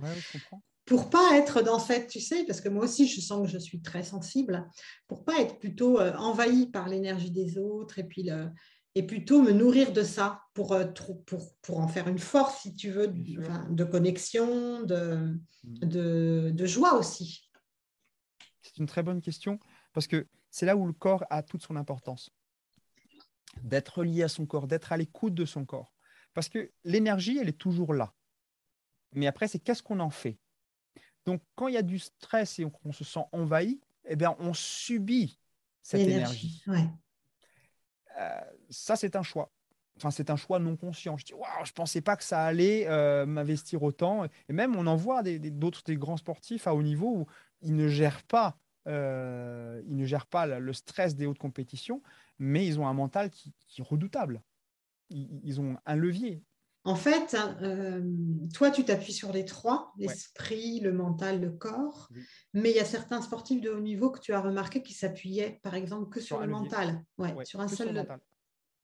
Pour 0.85 1.09
pas 1.09 1.39
être 1.39 1.63
dans 1.63 1.79
cette, 1.79 2.09
tu 2.09 2.21
sais, 2.21 2.45
parce 2.45 2.61
que 2.61 2.69
moi 2.69 2.85
aussi, 2.85 3.09
je 3.09 3.21
sens 3.21 3.47
que 3.47 3.53
je 3.53 3.59
suis 3.59 3.81
très 3.81 4.03
sensible, 4.03 4.69
pour 5.07 5.25
pas 5.25 5.41
être 5.41 5.59
plutôt 5.59 5.99
euh, 5.99 6.15
envahi 6.17 6.67
par 6.67 6.89
l'énergie 6.89 7.31
des 7.31 7.57
autres 7.57 7.99
et 7.99 8.05
puis 8.05 8.25
le, 8.25 8.51
et 8.95 9.03
plutôt 9.03 9.41
me 9.41 9.53
nourrir 9.53 9.93
de 9.93 10.03
ça 10.03 10.43
pour, 10.53 10.73
euh, 10.73 10.85
pour, 11.25 11.25
pour, 11.63 11.81
en 11.81 11.89
faire 11.89 12.07
une 12.07 12.19
force, 12.19 12.63
si 12.63 12.75
tu 12.75 12.91
veux, 12.91 13.09
de, 13.09 13.85
connexion, 13.85 14.83
de, 14.83 15.39
mmh. 15.65 15.79
de, 15.87 16.53
de 16.55 16.67
joie 16.67 16.99
aussi. 16.99 17.51
C'est 18.61 18.77
une 18.79 18.87
très 18.87 19.03
bonne 19.03 19.21
question 19.21 19.59
parce 19.95 20.07
que 20.07 20.27
c'est 20.51 20.67
là 20.67 20.77
où 20.77 20.87
le 20.87 20.93
corps 20.93 21.25
a 21.31 21.43
toute 21.43 21.63
son 21.63 21.77
importance 21.77 22.31
d'être 23.63 24.05
lié 24.05 24.23
à 24.23 24.29
son 24.29 24.47
corps, 24.47 24.67
d'être 24.67 24.93
à 24.93 24.97
l'écoute 24.97 25.35
de 25.35 25.45
son 25.45 25.65
corps. 25.65 25.93
Parce 26.35 26.49
que 26.49 26.71
l'énergie, 26.85 27.39
elle 27.39 27.49
est 27.49 27.59
toujours 27.59 27.95
là. 27.95 28.13
Mais 29.15 29.27
après, 29.27 29.49
c'est 29.49 29.61
qu'est-ce 29.61 29.83
qu'on 29.83 30.01
en 30.01 30.11
fait? 30.11 30.39
Donc, 31.25 31.43
quand 31.55 31.69
il 31.69 31.75
y 31.75 31.79
a 31.79 31.83
du 31.83 31.99
stress 31.99 32.59
et 32.59 32.67
qu'on 32.69 32.93
se 32.93 33.05
sent 33.05 33.25
envahi, 33.33 33.81
eh 34.07 34.17
bien, 34.17 34.37
on 34.39 34.53
subit 34.53 35.39
cette 35.83 36.01
énergie. 36.01 36.63
Euh, 38.19 38.41
ça, 38.69 38.97
c'est 38.97 39.17
un 39.17 39.23
choix. 39.23 39.51
Enfin, 39.97 40.11
c'est 40.11 40.31
un 40.31 40.37
choix 40.37 40.59
non 40.59 40.77
conscient. 40.77 41.17
Je 41.17 41.25
dis, 41.25 41.35
waouh, 41.35 41.65
je 41.65 41.71
ne 41.71 41.75
pensais 41.75 42.01
pas 42.01 42.17
que 42.17 42.25
ça 42.25 42.45
allait 42.45 42.87
euh, 42.89 43.27
m'investir 43.27 43.83
autant. 43.83 44.25
Et 44.49 44.53
même, 44.53 44.77
on 44.77 44.87
en 44.87 44.97
voit 44.97 45.23
d'autres 45.23 45.83
des, 45.85 45.97
grands 45.97 46.17
sportifs 46.17 46.67
à 46.67 46.75
haut 46.75 46.83
niveau 46.83 47.19
où 47.19 47.27
ils 47.63 47.75
ne 47.75 47.89
gèrent 47.89 48.25
pas, 48.25 48.59
euh, 48.89 49.81
ils 49.87 49.97
ne 49.97 50.05
gèrent 50.05 50.27
pas 50.27 50.47
le 50.47 50.73
stress 50.73 51.15
des 51.15 51.27
hautes 51.27 51.39
compétitions 51.39 52.03
mais 52.39 52.67
ils 52.67 52.79
ont 52.81 52.87
un 52.87 52.95
mental 52.95 53.31
qui, 53.31 53.55
est 53.79 53.83
redoutable. 53.83 54.43
Ils, 55.11 55.61
ont 55.61 55.77
un 55.87 55.97
levier. 55.97 56.43
En 56.85 56.97
fait, 56.97 57.37
euh, 57.63 58.03
toi, 58.53 58.71
tu 58.71 58.85
t'appuies 58.85 59.13
sur 59.13 59.33
les 59.33 59.45
trois, 59.45 59.93
l'esprit, 59.97 60.81
le 60.81 60.93
mental, 60.93 61.41
le 61.41 61.51
corps. 61.51 62.09
Mais 62.53 62.71
il 62.71 62.77
y 62.77 62.81
a 62.81 62.85
certains 62.85 63.23
sportifs 63.23 63.61
de 63.61 63.71
haut 63.71 63.81
niveau 63.81 64.11
que 64.11 64.21
tu 64.21 64.33
as 64.33 64.41
remarqué 64.41 64.83
qui 64.83 64.93
s'appuyaient, 64.93 65.61
par 65.63 65.75
exemple, 65.75 66.11
que 66.11 66.21
sur, 66.21 66.41
le 66.41 66.47
mental. 66.47 67.05
Ouais, 67.19 67.33
sur 67.45 67.61
un 67.61 67.69
seul. 67.69 68.07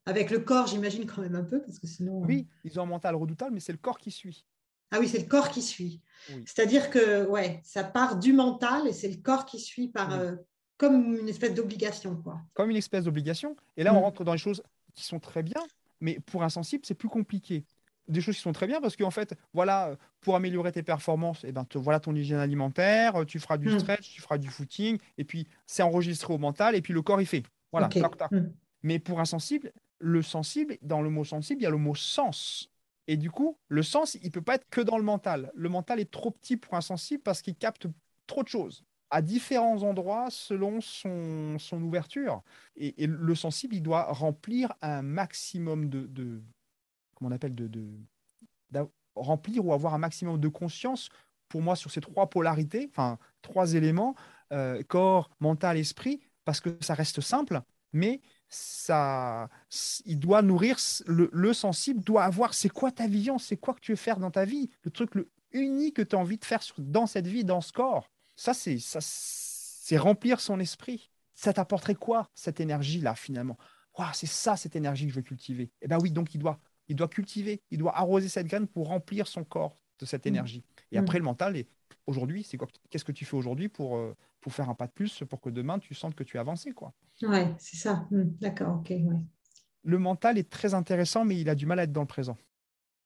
Avec 0.06 0.30
le 0.30 0.40
corps, 0.40 0.66
j'imagine 0.66 1.06
quand 1.06 1.20
même 1.20 1.34
un 1.34 1.44
peu, 1.44 1.60
parce 1.62 1.78
que 1.78 1.86
sinon. 1.86 2.22
Oui, 2.22 2.48
ils 2.64 2.78
ont 2.80 2.84
un 2.84 2.86
mental 2.86 3.14
redoutable, 3.16 3.54
mais 3.54 3.60
c'est 3.60 3.72
le 3.72 3.78
corps 3.78 3.98
qui 3.98 4.10
suit. 4.10 4.46
Ah 4.92 4.98
oui, 4.98 5.08
c'est 5.08 5.18
le 5.18 5.26
corps 5.26 5.50
qui 5.50 5.62
suit. 5.62 6.02
C'est-à-dire 6.46 6.90
que 6.90 7.26
ouais, 7.26 7.60
ça 7.64 7.84
part 7.84 8.18
du 8.18 8.32
mental 8.32 8.88
et 8.88 8.92
c'est 8.92 9.08
le 9.08 9.20
corps 9.20 9.46
qui 9.46 9.60
suit 9.60 9.88
par, 9.88 10.18
euh, 10.18 10.34
comme 10.80 11.14
une 11.14 11.28
espèce 11.28 11.52
d'obligation. 11.52 12.16
quoi. 12.16 12.40
Comme 12.54 12.70
une 12.70 12.76
espèce 12.76 13.04
d'obligation. 13.04 13.54
Et 13.76 13.84
là, 13.84 13.92
on 13.92 14.00
mm. 14.00 14.02
rentre 14.02 14.24
dans 14.24 14.32
les 14.32 14.38
choses 14.38 14.62
qui 14.94 15.04
sont 15.04 15.20
très 15.20 15.42
bien, 15.42 15.60
mais 16.00 16.18
pour 16.20 16.42
un 16.42 16.48
sensible, 16.48 16.84
c'est 16.86 16.94
plus 16.94 17.10
compliqué. 17.10 17.66
Des 18.08 18.22
choses 18.22 18.36
qui 18.36 18.40
sont 18.40 18.54
très 18.54 18.66
bien 18.66 18.80
parce 18.80 18.96
qu'en 18.96 19.10
fait, 19.10 19.34
voilà, 19.52 19.94
pour 20.22 20.36
améliorer 20.36 20.72
tes 20.72 20.82
performances, 20.82 21.44
eh 21.44 21.52
ben, 21.52 21.66
voilà 21.74 22.00
ton 22.00 22.14
hygiène 22.14 22.38
alimentaire, 22.38 23.26
tu 23.26 23.38
feras 23.38 23.58
du 23.58 23.68
mm. 23.68 23.78
stretch, 23.78 24.10
tu 24.10 24.22
feras 24.22 24.38
du 24.38 24.48
footing, 24.48 24.96
et 25.18 25.24
puis 25.24 25.46
c'est 25.66 25.82
enregistré 25.82 26.32
au 26.32 26.38
mental, 26.38 26.74
et 26.74 26.80
puis 26.80 26.94
le 26.94 27.02
corps, 27.02 27.20
il 27.20 27.26
fait. 27.26 27.42
Voilà, 27.72 27.90
mm. 28.30 28.50
Mais 28.82 28.98
pour 28.98 29.20
un 29.20 29.26
sensible, 29.26 29.72
le 29.98 30.22
sensible, 30.22 30.78
dans 30.80 31.02
le 31.02 31.10
mot 31.10 31.24
sensible, 31.26 31.60
il 31.60 31.64
y 31.64 31.66
a 31.66 31.70
le 31.70 31.76
mot 31.76 31.94
sens. 31.94 32.70
Et 33.06 33.18
du 33.18 33.30
coup, 33.30 33.58
le 33.68 33.82
sens, 33.82 34.14
il 34.14 34.24
ne 34.24 34.30
peut 34.30 34.40
pas 34.40 34.54
être 34.54 34.66
que 34.70 34.80
dans 34.80 34.96
le 34.96 35.04
mental. 35.04 35.52
Le 35.54 35.68
mental 35.68 36.00
est 36.00 36.10
trop 36.10 36.30
petit 36.30 36.56
pour 36.56 36.72
un 36.72 36.80
sensible 36.80 37.22
parce 37.22 37.42
qu'il 37.42 37.54
capte 37.54 37.86
trop 38.26 38.42
de 38.42 38.48
choses 38.48 38.82
à 39.10 39.22
différents 39.22 39.82
endroits 39.82 40.28
selon 40.30 40.80
son, 40.80 41.58
son 41.58 41.82
ouverture. 41.82 42.42
Et, 42.76 43.06
le 43.06 43.34
sensible, 43.34 43.74
il 43.74 43.82
doit 43.82 44.04
remplir 44.12 44.72
un 44.82 45.02
maximum 45.02 45.88
de, 45.88 46.06
de 46.06 46.42
comment 47.14 47.30
on 47.30 47.34
appelle, 47.34 47.54
de, 47.54 47.66
de 47.66 47.90
remplir 49.14 49.66
ou 49.66 49.72
avoir 49.72 49.94
un 49.94 49.98
maximum 49.98 50.38
de 50.38 50.48
conscience 50.48 51.08
pour 51.48 51.62
moi 51.62 51.76
sur 51.76 51.90
ces 51.90 52.00
trois 52.00 52.30
polarités, 52.30 52.88
enfin 52.90 53.18
trois 53.42 53.74
éléments, 53.74 54.14
euh, 54.52 54.82
corps, 54.84 55.30
mental, 55.40 55.76
esprit, 55.76 56.20
parce 56.44 56.60
que 56.60 56.76
ça 56.80 56.94
reste 56.94 57.20
simple, 57.20 57.60
mais 57.92 58.20
ça, 58.48 59.48
il 60.04 60.18
doit 60.18 60.42
nourrir 60.42 60.76
le, 61.06 61.28
le 61.32 61.52
sensible, 61.52 62.02
doit 62.02 62.24
avoir 62.24 62.54
c'est 62.54 62.68
quoi 62.68 62.92
ta 62.92 63.06
vision, 63.06 63.38
c'est 63.38 63.56
quoi 63.56 63.74
que 63.74 63.80
tu 63.80 63.92
veux 63.92 63.96
faire 63.96 64.18
dans 64.18 64.30
ta 64.30 64.44
vie, 64.44 64.70
le 64.82 64.90
truc 64.90 65.14
le 65.16 65.30
unique 65.52 65.96
que 65.96 66.02
tu 66.02 66.16
as 66.16 66.18
envie 66.18 66.38
de 66.38 66.44
faire 66.44 66.62
dans 66.78 67.06
cette 67.06 67.26
vie, 67.26 67.44
dans 67.44 67.60
ce 67.60 67.72
corps. 67.72 68.08
Ça, 68.40 68.54
c'est 68.54 68.78
ça, 68.78 69.00
c'est 69.02 69.98
remplir 69.98 70.40
son 70.40 70.60
esprit. 70.60 71.10
Ça 71.34 71.52
t'apporterait 71.52 71.94
quoi 71.94 72.30
cette 72.34 72.58
énergie-là 72.58 73.14
finalement? 73.14 73.58
C'est 74.14 74.26
ça 74.26 74.56
cette 74.56 74.76
énergie 74.76 75.04
que 75.04 75.10
je 75.10 75.16
veux 75.16 75.22
cultiver. 75.22 75.70
Eh 75.82 75.88
bien 75.88 75.98
oui, 76.00 76.10
donc 76.10 76.34
il 76.34 76.38
doit, 76.38 76.58
il 76.88 76.96
doit 76.96 77.08
cultiver, 77.08 77.60
il 77.70 77.76
doit 77.76 77.94
arroser 77.94 78.30
cette 78.30 78.46
graine 78.46 78.66
pour 78.66 78.88
remplir 78.88 79.26
son 79.26 79.44
corps 79.44 79.78
de 79.98 80.06
cette 80.06 80.24
mmh. 80.24 80.28
énergie. 80.28 80.64
Et 80.90 80.96
après 80.96 81.18
mmh. 81.18 81.22
le 81.22 81.24
mental, 81.26 81.56
et 81.58 81.68
aujourd'hui, 82.06 82.42
c'est 82.42 82.56
quoi 82.56 82.66
Qu'est-ce 82.88 83.04
que 83.04 83.12
tu 83.12 83.26
fais 83.26 83.36
aujourd'hui 83.36 83.68
pour, 83.68 83.98
euh, 83.98 84.16
pour 84.40 84.54
faire 84.54 84.70
un 84.70 84.74
pas 84.74 84.86
de 84.86 84.92
plus 84.92 85.22
pour 85.28 85.42
que 85.42 85.50
demain 85.50 85.78
tu 85.78 85.92
sentes 85.92 86.14
que 86.14 86.24
tu 86.24 86.38
as 86.38 86.40
avancé 86.40 86.72
quoi? 86.72 86.94
Ouais, 87.20 87.54
c'est 87.58 87.76
ça. 87.76 88.06
Mmh. 88.10 88.22
D'accord, 88.40 88.78
ok. 88.78 88.94
Le 89.82 89.98
mental 89.98 90.38
est 90.38 90.48
très 90.48 90.72
intéressant, 90.72 91.26
mais 91.26 91.38
il 91.38 91.50
a 91.50 91.54
du 91.54 91.66
mal 91.66 91.78
à 91.78 91.82
être 91.82 91.92
dans 91.92 92.00
le 92.00 92.06
présent. 92.06 92.38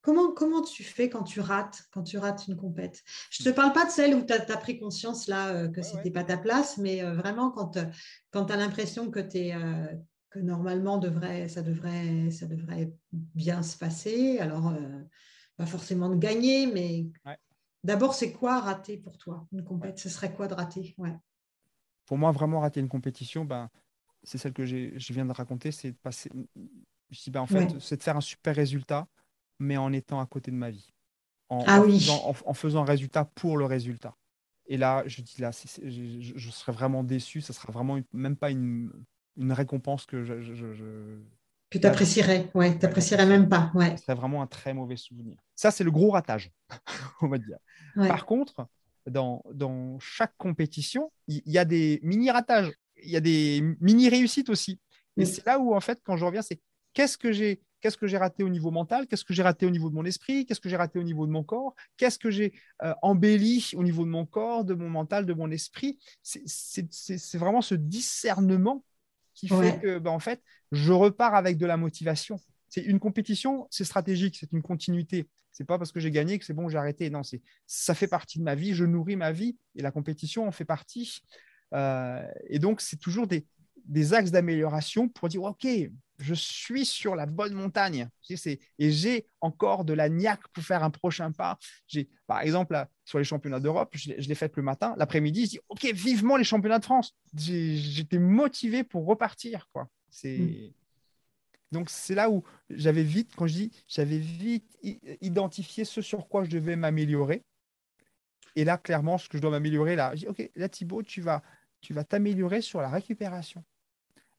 Comment, 0.05 0.33
comment 0.33 0.61
tu 0.61 0.85
fais 0.85 1.09
quand 1.09 1.23
tu 1.23 1.41
rates, 1.41 1.85
quand 1.91 2.03
tu 2.03 2.19
rates 2.19 2.47
une 2.47 2.57
compète? 2.57 3.03
Je 3.31 3.43
ne 3.43 3.51
te 3.51 3.57
parle 3.57 3.73
pas 3.73 3.87
de 3.87 3.91
celle 3.91 4.15
où 4.15 4.23
tu 4.23 4.35
as, 4.35 4.57
pris 4.59 4.79
conscience 4.79 5.29
là 5.29 5.49
euh, 5.49 5.69
que 5.69 5.81
ce 5.81 5.97
n'était 5.97 6.11
pas 6.11 6.25
ta 6.25 6.37
place, 6.37 6.77
mais 6.77 7.03
euh, 7.03 7.15
vraiment 7.15 7.51
quand, 7.51 7.79
euh, 7.79 7.87
quand 8.31 8.45
tu 8.45 8.53
as 8.53 8.57
l'impression 8.57 9.11
que, 9.11 9.21
que 9.21 10.39
normalement 10.41 10.99
devrait, 10.99 11.49
ça, 11.49 11.63
devrait, 11.63 12.31
ça 12.31 12.45
devrait 12.45 12.93
bien 13.13 13.63
se 13.63 13.79
passer. 13.79 14.39
Alors, 14.41 14.75
pas 15.57 15.65
forcément 15.65 16.11
de 16.11 16.17
gagner, 16.17 16.67
mais 16.67 17.07
d'abord, 17.83 18.13
c'est 18.13 18.33
quoi 18.35 18.61
rater 18.61 18.99
pour 18.99 19.17
toi 19.17 19.47
une 19.53 19.65
compète? 19.65 19.99
Ce 19.99 20.11
serait 20.11 20.35
quoi 20.35 20.49
de 20.49 20.55
rater? 20.55 20.95
Pour 22.05 22.19
moi, 22.19 22.31
vraiment 22.31 22.61
rater 22.61 22.81
une 22.81 22.91
compétition, 22.91 23.47
ben, 23.47 23.71
c'est 24.23 24.37
celle 24.37 24.53
que 24.53 24.67
je 24.67 25.13
viens 25.15 25.25
de 25.25 25.33
raconter, 25.33 25.73
c'est 25.73 25.93
de 25.93 25.97
passer. 25.97 26.31
Je 27.09 27.31
ben, 27.31 27.41
en 27.41 27.47
fait, 27.47 27.81
c'est 27.81 27.97
de 27.97 28.03
faire 28.03 28.19
un 28.19 28.21
super 28.21 28.55
résultat 28.55 29.09
mais 29.59 29.77
en 29.77 29.93
étant 29.93 30.21
à 30.21 30.27
côté 30.27 30.51
de 30.51 30.57
ma 30.57 30.71
vie. 30.71 30.93
En, 31.49 31.63
ah 31.67 31.81
en, 31.81 32.55
faisant, 32.55 32.83
un 32.83 32.87
résultat 32.87 33.27
pour 33.35 33.57
le 33.57 33.67
résultat. 33.67 34.17
Et 34.67 34.77
là, 34.77 35.03
je 35.07 35.21
dis 35.21 35.41
là, 35.41 35.51
je, 35.53 36.51
serais 36.51 36.73
vraiment 36.73 37.05
déçu. 37.05 37.43
Ça 37.43 37.53
sera 37.53 37.71
vraiment 37.71 38.01
même 38.13 38.37
pas 38.37 38.51
une, 38.51 38.91
récompense 39.39 40.07
que 40.07 40.25
je. 40.25 41.19
que 41.71 41.79
tu 41.79 41.87
apprécierais, 41.87 42.51
ouais, 42.55 42.73
tu 42.79 42.85
n'apprécierais 42.85 43.27
même 43.27 43.49
pas. 43.49 43.71
Ouais. 43.75 43.97
Ce 43.97 44.05
serait 44.05 44.15
vraiment 44.15 44.43
un 44.43 44.47
très 44.47 44.73
mauvais 44.73 44.97
souvenir. 44.97 45.37
Ça, 45.55 45.71
c'est 45.71 45.85
le 45.85 45.91
gros 45.91 46.11
ratage, 46.11 46.51
on 47.21 47.29
va 47.29 47.39
dire. 47.39 47.59
Par 47.95 48.25
contre, 48.25 48.67
dans, 49.07 49.43
dans 49.53 49.99
chaque 50.01 50.35
compétition, 50.39 51.13
il 51.29 51.43
y, 51.45 51.59
a 51.59 51.65
des 51.65 52.01
mini-ratages, 52.03 52.73
il 53.03 53.11
y 53.11 53.17
a 53.17 53.21
des 53.21 53.63
mini-réussites 53.81 54.49
aussi. 54.49 54.81
Et 55.17 55.27
c'est 55.27 55.45
là 55.47 55.59
où, 55.59 55.75
en 55.75 55.81
fait, 55.81 56.01
quand 56.03 56.17
je 56.17 56.25
reviens, 56.25 56.43
c'est 56.43 56.61
qu'est-ce 56.93 57.19
que 57.19 57.33
j'ai 57.33 57.61
Qu'est-ce 57.85 57.99
que 57.99 58.07
j'ai 58.07 58.17
raté 58.17 58.43
au 58.43 58.49
niveau 58.49 58.71
mental? 58.71 59.07
Qu'est-ce 59.07 59.27
que 59.27 59.35
j'ai 59.35 59.43
raté 59.43 59.67
au 59.67 59.71
niveau 59.71 59.91
de 59.91 59.95
mon 59.95 60.07
esprit? 60.07 60.47
Qu'est-ce 60.47 60.59
que 60.59 60.71
j'ai 60.71 60.77
raté 60.79 60.99
au 60.99 61.03
niveau 61.03 61.27
de 61.27 61.31
mon 61.31 61.45
corps? 61.45 61.75
Qu'est-ce 61.99 62.19
que 62.19 62.31
j'ai 62.31 62.55
euh, 62.83 62.95
embelli 63.03 63.73
au 63.75 63.83
niveau 63.83 64.07
de 64.07 64.09
mon 64.09 64.25
corps, 64.25 64.65
de 64.65 64.73
mon 64.73 64.89
mental, 64.89 65.27
de 65.27 65.35
mon 65.35 65.51
esprit? 65.51 65.99
C'est 66.23 67.37
vraiment 67.37 67.61
ce 67.61 67.75
discernement 67.75 68.83
qui 69.35 69.49
fait 69.49 69.79
que, 69.83 69.99
ben, 69.99 70.13
en 70.13 70.19
fait, 70.19 70.43
je 70.73 70.93
repars 70.93 71.35
avec 71.35 71.59
de 71.59 71.67
la 71.67 71.77
motivation. 71.77 72.41
C'est 72.71 72.81
une 72.81 72.99
compétition, 72.99 73.69
c'est 73.71 73.85
stratégique, 73.85 74.39
c'est 74.41 74.51
une 74.53 74.63
continuité. 74.63 75.29
C'est 75.53 75.65
pas 75.65 75.77
parce 75.77 75.93
que 75.93 76.01
j'ai 76.01 76.11
gagné 76.11 76.39
que 76.39 76.47
c'est 76.47 76.55
bon, 76.55 76.71
j'ai 76.71 76.79
arrêté. 76.79 77.11
Non, 77.11 77.23
c'est 77.23 77.43
ça 77.67 77.95
fait 77.95 78.09
partie 78.09 78.39
de 78.39 78.45
ma 78.45 78.55
vie, 78.55 78.73
je 78.73 78.87
nourris 78.87 79.17
ma 79.17 79.31
vie 79.31 79.59
et 79.77 79.83
la 79.83 79.91
compétition 79.91 80.49
en 80.49 80.53
fait 80.53 80.65
partie. 80.65 81.21
Euh, 81.75 82.27
et 82.49 82.59
donc, 82.59 82.81
c'est 82.81 82.97
toujours 82.97 83.27
des, 83.27 83.45
des 83.85 84.15
axes 84.15 84.31
d'amélioration 84.31 85.11
pour 85.11 85.29
dire 85.29 85.43
ok, 85.43 85.67
je 86.25 86.35
suis 86.35 86.87
sur 86.87 87.15
la 87.15 87.27
bonne 87.27 87.53
montagne. 87.53 88.09
Et 88.79 88.91
j'ai 88.91 89.27
encore 89.41 89.85
de 89.85 89.93
la 89.93 90.09
niaque 90.09 90.49
pour 90.49 90.65
faire 90.65 90.83
un 90.83 90.91
prochain 90.91 91.33
pas. 91.33 91.59
J'ai, 91.87 92.09
par 92.27 92.41
exemple, 92.41 92.83
sur 93.05 93.19
les 93.19 93.25
championnats 93.25 93.61
d'Europe, 93.61 93.91
je, 93.95 94.13
l'ai 94.13 94.35
fait 94.35 94.57
le 94.57 94.63
matin. 94.63 94.95
L'après-midi, 94.97 95.45
je 95.45 95.51
dis 95.51 95.61
OK, 95.69 95.85
vivement 95.93 96.37
les 96.37 96.45
championnats 96.45 96.79
de 96.79 96.85
France. 96.85 97.15
J'étais 97.37 98.19
motivé 98.19 98.85
pour 98.85 99.07
repartir. 99.07 99.69
Quoi. 99.73 99.89
C'est 100.09 100.39
mm. 100.39 100.73
donc 101.73 101.91
c'est 101.91 102.15
là 102.15 102.31
où 102.31 102.43
j'avais 102.71 103.03
vite, 103.03 103.33
quand 103.37 103.47
je 103.47 103.55
dis, 103.55 103.73
j'avais 103.87 104.19
vite 104.19 104.79
identifié 105.21 105.85
ce 105.85 106.01
sur 106.01 106.27
quoi 106.29 106.45
je 106.45 106.51
devais 106.51 106.77
m'améliorer. 106.77 107.45
Et 108.57 108.65
là, 108.65 108.79
clairement, 108.79 109.19
ce 109.19 109.29
que 109.29 109.37
je 109.37 109.43
dois 109.43 109.51
m'améliorer, 109.51 109.97
là, 109.97 110.13
je 110.15 110.21
dis, 110.21 110.29
ok, 110.29 110.51
là 110.55 110.69
Thibaut, 110.69 111.03
tu 111.03 111.21
vas, 111.21 111.43
tu 111.81 111.93
vas 111.93 112.05
t'améliorer 112.05 112.63
sur 112.63 112.81
la 112.81 112.89
récupération. 112.89 113.65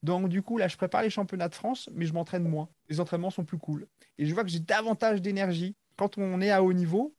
Donc, 0.05 0.29
du 0.29 0.43
coup, 0.43 0.59
là, 0.59 0.67
je 0.67 0.77
prépare 0.77 1.01
les 1.01 1.09
championnats 1.09 1.49
de 1.49 1.55
France, 1.55 1.89
mais 1.95 2.05
je 2.05 2.13
m'entraîne 2.13 2.47
moins. 2.47 2.69
Les 2.89 2.99
entraînements 2.99 3.31
sont 3.31 3.43
plus 3.43 3.57
cool. 3.57 3.87
Et 4.19 4.27
je 4.27 4.33
vois 4.35 4.43
que 4.43 4.51
j'ai 4.51 4.59
davantage 4.59 5.19
d'énergie. 5.19 5.75
Quand 5.97 6.19
on 6.19 6.41
est 6.41 6.51
à 6.51 6.61
haut 6.61 6.73
niveau, 6.73 7.15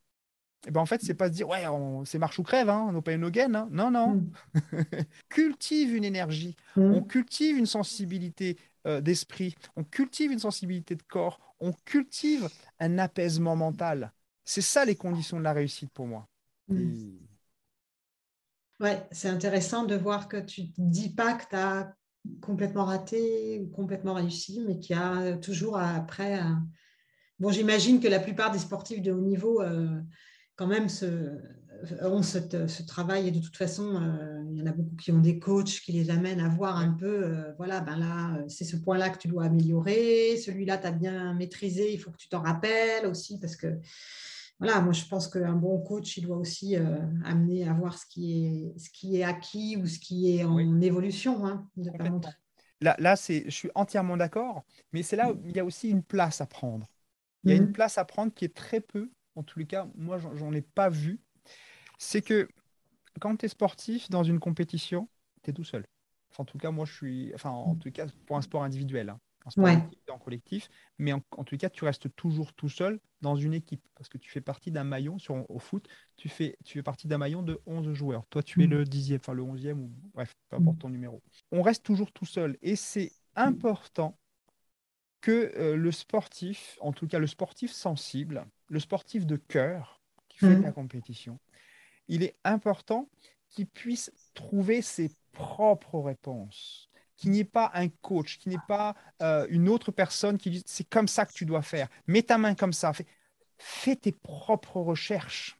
et 0.64 0.68
eh 0.68 0.70
ben 0.70 0.80
en 0.80 0.86
fait, 0.86 1.02
c'est 1.02 1.14
pas 1.14 1.26
se 1.26 1.32
dire, 1.32 1.48
ouais, 1.48 1.64
c'est 2.04 2.18
marche 2.18 2.38
ou 2.38 2.42
crève, 2.44 2.68
hein, 2.68 2.90
no 2.92 3.02
pain 3.02 3.18
no 3.18 3.30
gain. 3.30 3.54
Hein. 3.54 3.68
Non, 3.72 3.90
non. 3.90 4.14
Mm. 4.14 4.32
cultive 5.28 5.94
une 5.94 6.04
énergie. 6.04 6.56
Mm. 6.76 6.94
On 6.94 7.02
cultive 7.02 7.56
une 7.56 7.66
sensibilité 7.66 8.56
euh, 8.86 9.00
d'esprit. 9.00 9.56
On 9.74 9.82
cultive 9.82 10.30
une 10.30 10.38
sensibilité 10.38 10.94
de 10.94 11.02
corps. 11.02 11.40
On 11.58 11.72
cultive 11.84 12.48
un 12.78 12.98
apaisement 12.98 13.56
mental. 13.56 14.12
C'est 14.44 14.62
ça 14.62 14.84
les 14.84 14.94
conditions 14.96 15.38
de 15.38 15.44
la 15.44 15.52
réussite 15.52 15.90
pour 15.90 16.06
moi. 16.06 16.28
Mm. 16.68 17.16
Ouais, 18.78 19.06
c'est 19.10 19.28
intéressant 19.28 19.84
de 19.84 19.96
voir 19.96 20.28
que 20.28 20.36
tu 20.36 20.62
ne 20.78 20.90
dis 20.90 21.10
pas 21.10 21.34
que 21.34 21.48
tu 21.48 21.56
as 21.56 21.96
complètement 22.40 22.84
raté 22.84 23.60
ou 23.60 23.68
complètement 23.68 24.14
réussi, 24.14 24.62
mais 24.66 24.78
qu'il 24.78 24.96
y 24.96 24.98
a 24.98 25.36
toujours 25.36 25.78
après. 25.78 26.40
Bon, 27.38 27.50
j'imagine 27.50 28.00
que 28.00 28.08
la 28.08 28.18
plupart 28.20 28.50
des 28.50 28.58
sportifs 28.58 29.02
de 29.02 29.12
haut 29.12 29.20
niveau, 29.20 29.60
euh, 29.60 30.00
quand 30.56 30.66
même, 30.66 30.88
ont 32.02 32.22
ce, 32.22 32.82
travail 32.86 33.28
et 33.28 33.30
de 33.30 33.40
toute 33.40 33.56
façon, 33.56 33.96
euh, 33.96 34.42
il 34.50 34.58
y 34.58 34.62
en 34.62 34.66
a 34.66 34.72
beaucoup 34.72 34.96
qui 34.96 35.12
ont 35.12 35.18
des 35.18 35.38
coachs 35.38 35.80
qui 35.80 35.92
les 35.92 36.10
amènent 36.10 36.40
à 36.40 36.48
voir 36.48 36.78
un 36.78 36.92
peu, 36.92 37.24
euh, 37.24 37.52
voilà, 37.58 37.80
ben 37.80 37.98
là, 37.98 38.38
c'est 38.48 38.64
ce 38.64 38.76
point-là 38.76 39.10
que 39.10 39.18
tu 39.18 39.28
dois 39.28 39.44
améliorer, 39.44 40.38
celui-là, 40.38 40.78
tu 40.78 40.86
as 40.86 40.92
bien 40.92 41.34
maîtrisé, 41.34 41.92
il 41.92 41.98
faut 41.98 42.10
que 42.10 42.16
tu 42.16 42.28
t'en 42.28 42.40
rappelles 42.40 43.06
aussi, 43.06 43.38
parce 43.38 43.56
que 43.56 43.78
voilà, 44.58 44.80
moi 44.80 44.92
je 44.92 45.04
pense 45.04 45.28
qu'un 45.28 45.52
bon 45.52 45.80
coach, 45.82 46.16
il 46.16 46.22
doit 46.22 46.38
aussi 46.38 46.76
euh, 46.76 46.98
amener 47.24 47.68
à 47.68 47.74
voir 47.74 47.98
ce 47.98 48.06
qui, 48.06 48.46
est, 48.46 48.78
ce 48.78 48.88
qui 48.90 49.16
est 49.16 49.22
acquis 49.22 49.76
ou 49.76 49.86
ce 49.86 49.98
qui 49.98 50.34
est 50.34 50.44
en 50.44 50.80
évolution. 50.80 51.44
Hein, 51.46 51.68
là, 52.80 52.96
là 52.98 53.16
c'est, 53.16 53.44
je 53.44 53.50
suis 53.50 53.70
entièrement 53.74 54.16
d'accord, 54.16 54.64
mais 54.92 55.02
c'est 55.02 55.16
là 55.16 55.32
où 55.32 55.40
il 55.44 55.54
y 55.54 55.60
a 55.60 55.64
aussi 55.64 55.90
une 55.90 56.02
place 56.02 56.40
à 56.40 56.46
prendre. 56.46 56.86
Il 57.44 57.50
y 57.50 57.52
a 57.52 57.56
une 57.56 57.68
mmh. 57.68 57.72
place 57.72 57.98
à 57.98 58.04
prendre 58.04 58.32
qui 58.32 58.44
est 58.44 58.54
très 58.54 58.80
peu, 58.80 59.10
en 59.34 59.42
tous 59.42 59.58
les 59.58 59.66
cas, 59.66 59.86
moi 59.94 60.18
j'en 60.18 60.52
ai 60.52 60.62
pas 60.62 60.88
vu. 60.88 61.20
C'est 61.98 62.22
que 62.22 62.48
quand 63.20 63.36
tu 63.36 63.46
es 63.46 63.48
sportif 63.48 64.08
dans 64.10 64.24
une 64.24 64.40
compétition, 64.40 65.08
tu 65.42 65.50
es 65.50 65.52
tout 65.52 65.64
seul. 65.64 65.84
en 66.38 66.44
tout 66.44 66.58
cas, 66.58 66.70
moi 66.70 66.86
je 66.86 66.94
suis, 66.94 67.32
enfin 67.34 67.50
en 67.50 67.74
mmh. 67.74 67.78
tout 67.78 67.90
cas 67.90 68.06
pour 68.26 68.36
un 68.36 68.42
sport 68.42 68.64
individuel. 68.64 69.10
Hein 69.10 69.20
en 70.08 70.18
collectif, 70.18 70.68
mais 70.98 71.12
en, 71.12 71.20
tout 71.20 71.56
cas, 71.56 71.70
tu 71.70 71.84
restes 71.84 72.14
toujours 72.16 72.52
tout 72.52 72.68
seul 72.68 73.00
dans 73.20 73.36
une 73.36 73.54
équipe 73.54 73.82
parce 73.94 74.08
que 74.08 74.18
tu 74.18 74.30
fais 74.30 74.40
partie 74.40 74.70
d'un 74.70 74.84
maillon 74.84 75.18
sur, 75.18 75.48
au 75.50 75.58
foot, 75.58 75.86
tu 76.16 76.28
fais, 76.28 76.56
tu 76.64 76.74
fais 76.74 76.82
partie 76.82 77.06
d'un 77.06 77.18
maillon 77.18 77.42
de 77.42 77.60
11 77.66 77.92
joueurs. 77.92 78.26
Toi, 78.26 78.42
tu 78.42 78.62
es 78.62 78.66
mm. 78.66 78.70
le 78.70 78.84
dixième, 78.84 79.20
enfin 79.20 79.34
le 79.34 79.42
onzième, 79.42 79.80
ou 79.80 79.92
bref, 80.14 80.34
peu 80.48 80.56
importe 80.56 80.76
mm. 80.76 80.80
ton 80.80 80.88
numéro. 80.88 81.22
On 81.52 81.62
reste 81.62 81.84
toujours 81.84 82.12
tout 82.12 82.26
seul 82.26 82.56
et 82.62 82.76
c'est 82.76 83.12
important 83.34 84.18
que 85.20 85.52
euh, 85.56 85.76
le 85.76 85.92
sportif, 85.92 86.76
en 86.80 86.92
tout 86.92 87.06
cas 87.06 87.18
le 87.18 87.26
sportif 87.26 87.72
sensible, 87.72 88.46
le 88.68 88.80
sportif 88.80 89.26
de 89.26 89.36
cœur 89.36 90.00
qui 90.28 90.38
fait 90.38 90.56
mm. 90.56 90.62
la 90.62 90.72
compétition, 90.72 91.38
il 92.08 92.22
est 92.22 92.36
important 92.44 93.08
qu'il 93.48 93.66
puisse 93.66 94.12
trouver 94.34 94.82
ses 94.82 95.10
propres 95.32 96.00
réponses 96.00 96.90
qu'il 97.16 97.30
n'y 97.30 97.40
ait 97.40 97.44
pas 97.44 97.70
un 97.74 97.88
coach, 97.88 98.38
qu'il 98.38 98.50
n'y 98.50 98.56
ait 98.56 98.68
pas 98.68 98.94
euh, 99.22 99.46
une 99.50 99.68
autre 99.68 99.90
personne 99.90 100.38
qui 100.38 100.50
dit 100.50 100.62
c'est 100.66 100.88
comme 100.88 101.08
ça 101.08 101.26
que 101.26 101.32
tu 101.32 101.46
dois 101.46 101.62
faire. 101.62 101.88
Mets 102.06 102.22
ta 102.22 102.38
main 102.38 102.54
comme 102.54 102.72
ça. 102.72 102.92
Fais, 103.58 103.96
tes 103.96 104.12
propres 104.12 104.80
recherches 104.80 105.58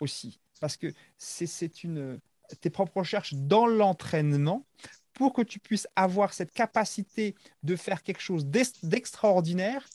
aussi. 0.00 0.40
Parce 0.60 0.76
que 0.76 0.92
c'est 1.18 1.84
une 1.84 2.18
tes 2.60 2.70
propres 2.70 2.98
recherches 2.98 3.34
dans 3.34 3.66
l'entraînement 3.66 4.64
pour 5.12 5.32
que 5.32 5.42
tu 5.42 5.58
puisses 5.58 5.88
avoir 5.96 6.32
cette 6.32 6.52
capacité 6.52 7.34
de 7.62 7.74
faire 7.74 8.02
quelque 8.02 8.20
chose 8.20 8.46
d'extraordinaire, 8.46 9.86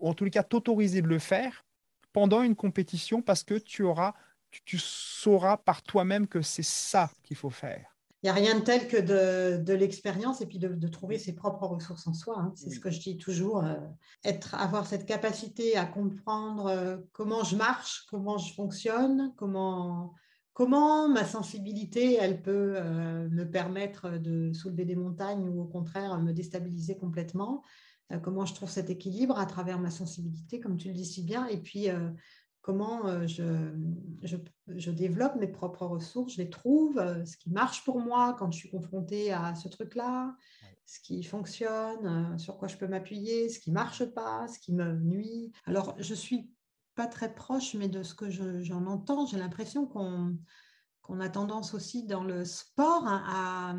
ou 0.00 0.08
en 0.08 0.14
tous 0.14 0.24
les 0.24 0.30
cas 0.30 0.42
t'autoriser 0.42 1.02
de 1.02 1.08
le 1.08 1.18
faire 1.18 1.64
pendant 2.12 2.42
une 2.42 2.54
compétition 2.54 3.20
parce 3.20 3.42
que 3.42 3.54
tu 3.54 3.82
auras, 3.82 4.14
tu 4.64 4.78
sauras 4.78 5.56
par 5.56 5.82
toi-même 5.82 6.26
que 6.26 6.42
c'est 6.42 6.62
ça 6.62 7.10
qu'il 7.22 7.36
faut 7.36 7.50
faire 7.50 7.97
il 8.22 8.26
n'y 8.26 8.30
a 8.30 8.32
rien 8.32 8.58
de 8.58 8.64
tel 8.64 8.88
que 8.88 8.96
de, 8.96 9.72
l'expérience 9.72 10.40
et 10.40 10.46
puis 10.46 10.58
de, 10.58 10.88
trouver 10.88 11.18
ses 11.18 11.34
propres 11.34 11.66
ressources 11.66 12.06
en 12.08 12.14
soi. 12.14 12.36
Hein. 12.38 12.52
C'est 12.56 12.70
ce 12.70 12.80
que 12.80 12.90
je 12.90 12.98
dis 13.00 13.16
toujours. 13.16 13.64
Euh, 13.64 13.76
être, 14.24 14.56
avoir 14.56 14.86
cette 14.86 15.06
capacité 15.06 15.76
à 15.76 15.86
comprendre 15.86 16.66
euh, 16.66 16.96
comment 17.12 17.44
je 17.44 17.54
marche, 17.54 18.06
comment 18.10 18.36
je 18.36 18.52
fonctionne, 18.54 19.32
comment, 19.36 20.14
comment 20.52 21.08
ma 21.08 21.24
sensibilité, 21.24 22.14
elle 22.14 22.42
peut 22.42 22.74
euh, 22.76 23.28
me 23.28 23.44
permettre 23.44 24.18
de 24.18 24.52
soulever 24.52 24.84
des 24.84 24.96
montagnes 24.96 25.48
ou 25.48 25.62
au 25.62 25.66
contraire 25.66 26.18
me 26.18 26.32
déstabiliser 26.32 26.96
complètement. 26.96 27.62
comment 28.22 28.46
je 28.46 28.54
trouve 28.54 28.70
cet 28.70 28.90
équilibre 28.90 29.38
à 29.38 29.46
travers 29.46 29.78
ma 29.78 29.90
sensibilité, 29.90 30.58
comme 30.58 30.76
tu 30.76 30.88
le 30.88 30.94
dis 30.94 31.04
si 31.04 31.22
bien. 31.22 31.46
Et 31.46 31.58
puis, 31.58 31.88
comment 32.68 33.06
euh, 33.06 33.26
je, 33.26 34.90
développe 34.90 35.36
mes 35.36 35.46
propres 35.46 35.86
ressources, 35.86 36.34
je 36.34 36.42
les 36.42 36.50
trouve, 36.50 36.98
euh, 36.98 37.24
ce 37.24 37.38
qui 37.38 37.48
marche 37.48 37.82
pour 37.82 37.98
moi 37.98 38.36
quand 38.38 38.52
je 38.52 38.58
suis 38.58 38.68
confrontée 38.68 39.32
à 39.32 39.54
ce 39.54 39.68
truc-là, 39.68 40.36
ce 40.84 41.00
qui 41.00 41.22
fonctionne, 41.22 42.04
euh, 42.04 42.36
sur 42.36 42.58
quoi 42.58 42.68
je 42.68 42.76
peux 42.76 42.86
m'appuyer, 42.86 43.48
ce 43.48 43.58
qui 43.58 43.70
ne 43.70 43.74
marche 43.74 44.04
pas, 44.04 44.46
ce 44.48 44.58
qui 44.58 44.74
me 44.74 44.98
nuit. 44.98 45.50
Alors, 45.64 45.94
je 45.98 46.10
ne 46.10 46.14
suis 46.14 46.52
pas 46.94 47.06
très 47.06 47.34
proche, 47.34 47.72
mais 47.72 47.88
de 47.88 48.02
ce 48.02 48.12
que 48.12 48.28
j'en 48.28 48.84
entends, 48.84 49.24
j'ai 49.24 49.38
l'impression 49.38 49.86
qu'on 49.86 51.20
a 51.20 51.28
tendance 51.30 51.72
aussi 51.72 52.04
dans 52.04 52.22
le 52.22 52.44
sport 52.44 53.04
à, 53.06 53.74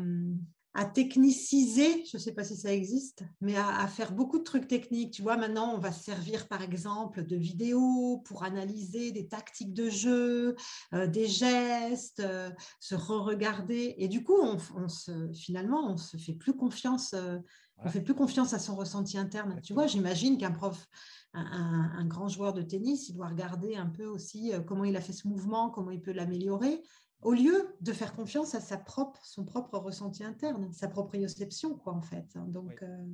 à 0.72 0.84
techniciser, 0.84 2.04
je 2.06 2.16
ne 2.16 2.22
sais 2.22 2.32
pas 2.32 2.44
si 2.44 2.56
ça 2.56 2.72
existe, 2.72 3.24
mais 3.40 3.56
à, 3.56 3.86
faire 3.88 4.12
beaucoup 4.12 4.38
de 4.38 4.44
trucs 4.44 4.68
techniques. 4.68 5.12
Tu 5.12 5.22
vois, 5.22 5.36
maintenant, 5.36 5.74
on 5.74 5.78
va 5.78 5.90
se 5.90 6.04
servir 6.04 6.46
par 6.46 6.62
exemple 6.62 7.24
de 7.24 7.36
vidéos 7.36 8.18
pour 8.24 8.44
analyser 8.44 9.10
des 9.10 9.26
tactiques 9.26 9.74
de 9.74 9.90
jeu, 9.90 10.54
euh, 10.94 11.08
des 11.08 11.26
gestes, 11.26 12.20
euh, 12.20 12.50
se 12.78 12.94
re-regarder. 12.94 13.96
Et 13.98 14.06
du 14.06 14.22
coup, 14.22 14.36
on, 14.40 14.88
se, 14.88 15.32
finalement, 15.32 15.90
on 15.92 15.96
se 15.96 16.16
fait 16.16 16.34
plus 16.34 16.54
confiance. 16.54 17.14
Euh, 17.14 17.38
on 17.82 17.88
fait 17.88 18.02
plus 18.02 18.14
confiance 18.14 18.52
à 18.52 18.58
son 18.58 18.76
ressenti 18.76 19.18
interne. 19.18 19.58
Tu 19.62 19.72
vois, 19.72 19.86
j'imagine 19.86 20.36
qu'un 20.36 20.52
prof, 20.52 20.86
un, 21.32 21.90
un, 21.96 22.04
grand 22.04 22.28
joueur 22.28 22.52
de 22.52 22.60
tennis, 22.60 23.08
il 23.08 23.14
doit 23.14 23.28
regarder 23.28 23.74
un 23.74 23.86
peu 23.86 24.04
aussi 24.04 24.52
comment 24.66 24.84
il 24.84 24.96
a 24.96 25.00
fait 25.00 25.14
ce 25.14 25.26
mouvement, 25.26 25.70
comment 25.70 25.90
il 25.90 26.02
peut 26.02 26.12
l'améliorer 26.12 26.82
au 27.22 27.32
lieu 27.32 27.76
de 27.80 27.92
faire 27.92 28.14
confiance 28.14 28.54
à 28.54 28.60
sa 28.60 28.78
propre, 28.78 29.24
son 29.24 29.44
propre 29.44 29.78
ressenti 29.78 30.24
interne, 30.24 30.72
sa 30.72 30.88
proprioception, 30.88 31.76
quoi, 31.76 31.92
en 31.92 32.00
fait. 32.00 32.36
Donc, 32.48 32.82
euh, 32.82 33.06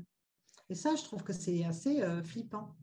et 0.69 0.75
ça, 0.75 0.95
je 0.95 1.03
trouve 1.03 1.23
que 1.23 1.33
c'est 1.33 1.65
assez 1.65 2.03
euh, 2.03 2.23
flippant. 2.23 2.77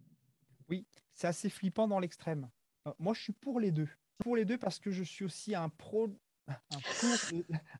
Oui, 0.69 0.85
c'est 1.13 1.27
assez 1.27 1.49
flippant 1.49 1.87
dans 1.87 1.99
l'extrême. 1.99 2.49
Euh, 2.87 2.93
moi, 2.99 3.13
je 3.13 3.21
suis 3.21 3.33
pour 3.33 3.59
les 3.59 3.71
deux. 3.71 3.89
Pour 4.19 4.35
les 4.35 4.45
deux 4.45 4.57
parce 4.57 4.79
que 4.79 4.91
je 4.91 5.03
suis 5.03 5.25
aussi 5.25 5.55
un 5.55 5.69
pro, 5.69 6.09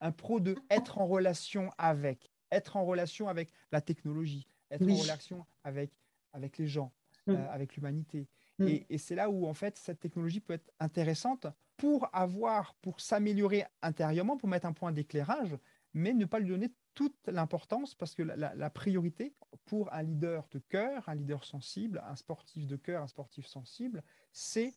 un 0.01 0.11
pro, 0.11 0.39
de, 0.39 0.55
être 0.69 0.97
en 0.97 1.05
relation 1.05 1.69
avec, 1.77 2.31
être 2.51 2.75
en 2.77 2.85
relation 2.85 3.27
avec 3.27 3.53
la 3.71 3.81
technologie, 3.81 4.47
être 4.71 4.83
en 4.83 4.95
relation 4.95 5.45
avec, 5.63 5.91
avec 6.31 6.57
les 6.57 6.67
gens, 6.67 6.93
mm. 7.27 7.35
avec 7.51 7.75
l'humanité. 7.75 8.27
Mm. 8.64 8.86
Et, 8.89 8.97
c'est 8.97 9.16
là 9.16 9.30
où, 9.30 9.47
en 9.47 9.53
fait, 9.53 9.78
cette 9.78 9.99
technologie 9.99 10.39
peut 10.39 10.53
être 10.53 10.72
intéressante 10.80 11.47
pour 11.78 12.07
avoir, 12.14 12.76
pour 12.76 12.99
s'améliorer 12.99 13.66
intérieurement, 13.82 14.38
pour 14.38 14.49
mettre 14.49 14.66
un 14.66 14.74
point 14.74 14.91
d'éclairage, 14.91 15.57
mais 15.93 16.14
ne 16.14 16.26
pas 16.26 16.39
lui 16.39 16.49
donner 16.49 16.72
toute 16.93 17.28
l'importance 17.28 17.95
parce 17.95 18.14
que 18.14 18.22
la, 18.24 18.70
priorité 18.70 19.36
pour 19.66 19.91
un 19.93 20.03
leader 20.03 20.47
de 20.51 20.59
cœur, 20.59 21.07
un 21.09 21.16
leader 21.16 21.43
sensible, 21.43 22.03
un 22.05 22.16
sportif 22.16 22.68
de 22.68 22.76
cœur, 22.76 23.01
un 23.01 23.07
sportif 23.07 23.47
sensible, 23.47 24.03
c'est 24.32 24.74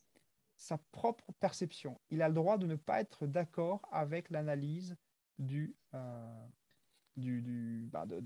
sa 0.55 0.79
propre 0.91 1.31
perception. 1.39 1.99
Il 2.09 2.23
a 2.23 2.27
le 2.27 2.33
droit 2.33 2.57
de 2.57 2.65
ne 2.65 2.75
pas 2.75 3.01
être 3.01 3.27
d'accord 3.27 3.87
avec 3.91 4.31
l'analyse 4.31 4.95
du, 5.37 5.75
euh, 5.93 6.47
du, 7.17 7.89
bah, 7.91 8.05
de, 8.05 8.19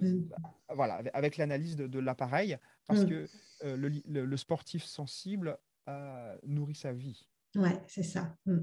mm. 0.00 0.28
bah, 0.28 0.36
voilà, 0.74 1.02
avec 1.12 1.36
l'analyse 1.36 1.76
de, 1.76 1.98
l'appareil, 1.98 2.56
parce 2.86 3.00
mm. 3.00 3.08
que 3.08 3.26
euh, 3.64 3.76
le, 3.76 3.90
le, 4.06 4.36
sportif 4.36 4.84
sensible 4.84 5.58
euh, 5.88 6.36
nourrit 6.46 6.74
sa 6.74 6.92
vie. 6.92 7.26
Ouais, 7.56 7.82
c'est 7.88 8.04
ça. 8.04 8.34
Mm. 8.46 8.58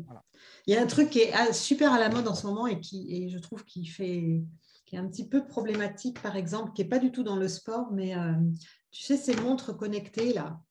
Il 0.65 0.73
y 0.73 0.77
a 0.77 0.81
un 0.81 0.87
truc 0.87 1.09
qui 1.09 1.19
est 1.19 1.33
ah, 1.33 1.51
super 1.51 1.93
à 1.93 1.99
la 1.99 2.09
mode 2.09 2.27
en 2.27 2.35
ce 2.35 2.47
moment 2.47 2.67
et 2.67 2.79
qui, 2.79 3.13
et 3.13 3.29
je 3.29 3.37
trouve 3.37 3.65
qui 3.65 3.85
fait, 3.85 4.41
qui 4.85 4.95
est 4.95 4.99
un 4.99 5.07
petit 5.07 5.27
peu 5.27 5.45
problématique, 5.45 6.21
par 6.21 6.35
exemple, 6.35 6.71
qui 6.73 6.81
n'est 6.81 6.89
pas 6.89 6.99
du 6.99 7.11
tout 7.11 7.23
dans 7.23 7.35
le 7.35 7.47
sport, 7.47 7.91
mais 7.91 8.15
euh, 8.17 8.33
tu 8.91 9.03
sais, 9.03 9.17
ces 9.17 9.35
montres 9.35 9.75
connectées 9.75 10.33
là, 10.33 10.61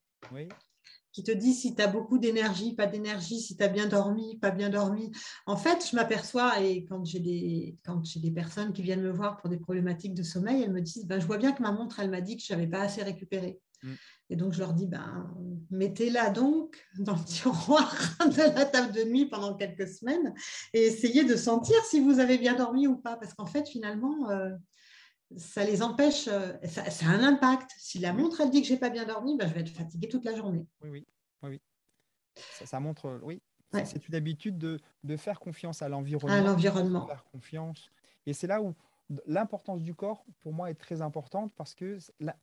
qui 1.17 1.23
te 1.23 1.33
dit 1.33 1.55
si 1.55 1.75
tu 1.75 1.81
as 1.81 1.87
beaucoup 1.87 2.19
d'énergie, 2.19 2.75
pas 2.75 2.85
d'énergie, 2.85 3.41
si 3.41 3.57
tu 3.57 3.63
as 3.65 3.69
bien 3.69 3.87
dormi, 3.87 4.37
pas 4.37 4.51
bien 4.51 4.69
dormi. 4.69 5.11
En 5.47 5.57
fait, 5.57 5.89
je 5.91 5.97
m'aperçois, 5.97 6.61
et 6.61 6.85
quand 6.85 7.07
j'ai 7.07 7.21
des, 7.21 7.75
quand 7.87 8.05
j'ai 8.05 8.21
des 8.21 8.31
personnes 8.31 8.75
qui 8.75 8.83
viennent 8.83 9.01
me 9.01 9.13
voir 9.13 9.39
pour 9.39 9.49
des 9.49 9.57
problématiques 9.57 10.13
de 10.13 10.23
sommeil, 10.23 10.63
elles 10.63 10.75
me 10.75 10.83
disent 10.83 11.07
ben, 11.07 11.19
Je 11.19 11.27
vois 11.27 11.39
bien 11.39 11.53
que 11.53 11.63
ma 11.63 11.73
montre, 11.73 12.01
elle 12.01 12.11
m'a 12.11 12.21
dit 12.21 12.37
que 12.37 12.43
je 12.47 12.53
n'avais 12.53 12.67
pas 12.67 12.83
assez 12.83 13.03
récupéré. 13.03 13.59
Mm. 13.83 13.93
Et 14.29 14.37
donc, 14.37 14.53
je 14.53 14.59
leur 14.59 14.75
dis 14.75 14.87
ben, 14.87 15.35
Mettez-la 15.71 16.29
donc 16.29 16.85
dans 16.99 17.17
le 17.17 17.25
tiroir 17.25 17.97
de 18.21 18.55
la 18.55 18.67
table 18.67 18.93
de 18.93 19.05
nuit 19.05 19.25
pendant 19.25 19.55
quelques 19.55 19.89
semaines 19.89 20.35
et 20.75 20.83
essayez 20.83 21.25
de 21.25 21.35
sentir 21.35 21.83
si 21.87 21.99
vous 21.99 22.21
avez 22.21 22.37
bien 22.37 22.57
dormi 22.57 22.89
ou 22.89 22.99
pas. 22.99 23.17
Parce 23.17 23.33
qu'en 23.33 23.47
fait, 23.47 23.67
finalement, 23.67 24.29
euh, 24.29 24.51
ça 25.37 25.65
les 25.65 25.83
empêche, 25.83 26.29
euh, 26.29 26.53
ça, 26.65 26.83
a 26.83 27.11
un 27.11 27.23
impact. 27.23 27.71
Si 27.79 27.99
la 27.99 28.13
montre, 28.13 28.41
elle 28.41 28.51
dit 28.51 28.63
que 28.63 28.69
je 28.69 28.75
n'ai 28.75 28.79
pas 28.79 28.91
bien 28.91 29.05
dormi, 29.05 29.37
ben, 29.37 29.49
je 29.49 29.55
vais 29.55 29.61
être 29.61 29.71
fatiguée 29.71 30.09
toute 30.09 30.25
la 30.25 30.35
journée. 30.35 30.67
Oui, 30.83 30.91
oui, 30.91 31.07
oui. 31.43 31.61
Ça, 32.65 32.81
montre, 32.81 33.19
oui, 33.23 33.43
c'est 33.85 34.09
une 34.09 34.15
habitude 34.15 34.59
de, 34.59 34.79
de, 35.05 35.17
faire 35.17 35.41
confiance 35.41 35.83
à 35.83 35.89
l'environnement. 35.89 36.37
À 36.37 36.41
l'environnement. 36.41 37.07
Faire 37.07 37.25
confiance. 37.25 37.91
Et 38.27 38.33
c'est 38.33 38.47
là 38.47 38.61
où 38.61 38.75
l'importance 39.27 39.83
du 39.83 39.95
corps, 39.95 40.25
pour 40.41 40.53
moi, 40.53 40.71
est 40.71 40.75
très 40.75 41.03
importante 41.03 41.53
parce 41.57 41.75
que 41.75 41.99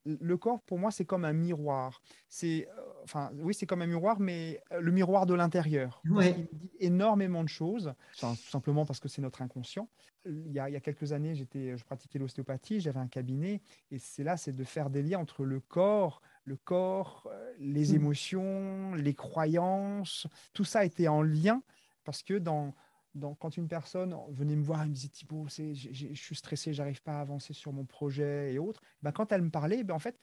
le 0.06 0.38
corps, 0.38 0.62
pour 0.62 0.80
moi, 0.80 0.92
c'est 0.92 1.06
comme 1.06 1.26
un 1.26 1.34
miroir. 1.34 2.02
C'est, 2.30 2.68
euh, 2.68 2.82
enfin, 3.04 3.32
oui, 3.36 3.54
c'est 3.54 3.66
comme 3.66 3.82
un 3.82 3.88
miroir, 3.88 4.20
mais 4.20 4.62
euh, 4.72 4.80
le 4.80 4.92
miroir 4.92 5.26
de 5.26 5.34
l'intérieur. 5.34 6.02
Il 6.06 6.48
dit 6.54 6.72
énormément 6.80 7.44
de 7.44 7.50
choses, 7.50 7.94
tout 8.18 8.36
simplement 8.36 8.86
parce 8.86 9.00
que 9.00 9.10
c'est 9.10 9.22
notre 9.22 9.42
inconscient. 9.42 9.90
Il 10.26 10.52
y, 10.52 10.60
a, 10.60 10.70
il 10.70 10.74
y 10.74 10.78
a 10.78 10.80
quelques 10.80 11.12
années, 11.12 11.36
j'étais, 11.36 11.78
je 11.78 11.84
pratiquais 11.84 12.20
l'ostéopathie, 12.20 12.80
j'avais 12.80 13.00
un 13.00 13.08
cabinet, 13.08 13.62
et 13.92 14.00
c'est 14.00 14.24
là, 14.24 14.38
c'est 14.38 14.54
de 14.54 14.64
faire 14.64 14.90
des 14.90 15.04
liens 15.04 15.20
entre 15.20 15.44
le 15.44 15.60
corps, 15.60 16.22
le 16.46 16.56
corps, 16.56 17.28
euh, 17.30 17.54
les 17.60 17.92
mmh. 17.92 17.96
émotions, 17.96 18.94
les 18.96 19.14
croyances. 19.14 20.28
Tout 20.54 20.66
ça 20.66 20.86
était 20.86 21.10
en 21.10 21.22
lien 21.22 21.62
parce 22.04 22.24
que 22.24 22.34
dans 22.34 22.74
donc, 23.16 23.38
quand 23.40 23.58
une 23.58 23.68
personne 23.68 24.16
venait 24.32 24.56
me 24.56 24.64
voir, 24.64 24.82
elle 24.82 24.90
me 24.90 24.94
disait 24.94 25.10
Thibaut, 25.10 25.46
je 25.48 26.14
suis 26.14 26.36
stressé, 26.36 26.74
j'arrive 26.74 27.02
pas 27.04 27.18
à 27.18 27.22
avancer 27.22 27.54
sur 27.54 27.72
mon 27.72 27.86
projet 27.86 28.54
et 28.54 28.60
autres. 28.60 28.82
Ben, 29.04 29.12
quand 29.12 29.32
elle 29.32 29.44
me 29.44 29.52
parlait, 29.52 29.84
ben, 29.84 29.94
en 29.94 30.00
fait, 30.00 30.20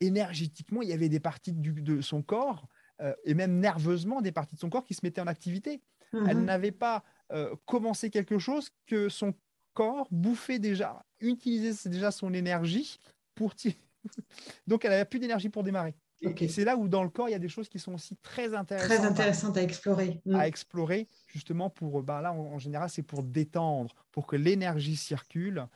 énergétiquement, 0.00 0.82
il 0.82 0.88
y 0.88 0.92
avait 0.92 1.08
des 1.08 1.20
parties 1.20 1.52
de 1.52 2.00
son 2.00 2.22
corps 2.22 2.68
euh, 3.00 3.14
et 3.24 3.34
même 3.34 3.58
nerveusement 3.58 4.20
des 4.20 4.32
parties 4.32 4.54
de 4.54 4.60
son 4.60 4.70
corps 4.70 4.84
qui 4.84 4.94
se 4.94 5.00
mettaient 5.02 5.20
en 5.20 5.26
activité. 5.26 5.82
Elle 6.12 6.38
mmh 6.38 6.44
n'avait 6.44 6.72
pas 6.72 7.04
euh, 7.32 7.54
commencé 7.66 8.10
quelque 8.10 8.38
chose 8.38 8.70
que 8.86 9.08
son 9.08 9.32
corps 9.74 10.08
bouffait 10.10 10.58
déjà, 10.58 11.04
utilisait 11.20 11.88
déjà 11.88 12.10
son 12.10 12.32
énergie 12.34 12.98
pour. 13.34 13.54
Donc, 14.66 14.84
elle 14.84 14.90
n'avait 14.90 15.04
plus 15.04 15.20
d'énergie 15.20 15.48
pour 15.48 15.62
démarrer. 15.62 15.94
Et 16.22 16.48
c'est 16.48 16.64
là 16.64 16.76
où 16.76 16.88
dans 16.88 17.02
le 17.02 17.08
corps, 17.08 17.28
il 17.28 17.32
y 17.32 17.36
a 17.36 17.40
des 17.40 17.48
choses 17.48 17.68
qui 17.68 17.78
sont 17.78 17.94
aussi 17.94 18.16
très 18.16 18.54
intéressantes. 18.54 18.88
Très 18.88 19.06
intéressantes 19.06 19.56
à, 19.56 19.62
explorer. 19.62 20.20
À 20.32 20.38
mm. 20.38 20.42
explorer, 20.42 21.08
justement, 21.26 21.70
pour, 21.70 22.02
bah 22.02 22.20
là, 22.20 22.32
en, 22.32 22.58
général, 22.58 22.90
c'est 22.90 23.02
pour 23.02 23.22
détendre, 23.22 23.94
pour 24.12 24.26
que 24.26 24.36
l'énergie 24.36 24.96
circule. 24.96 25.66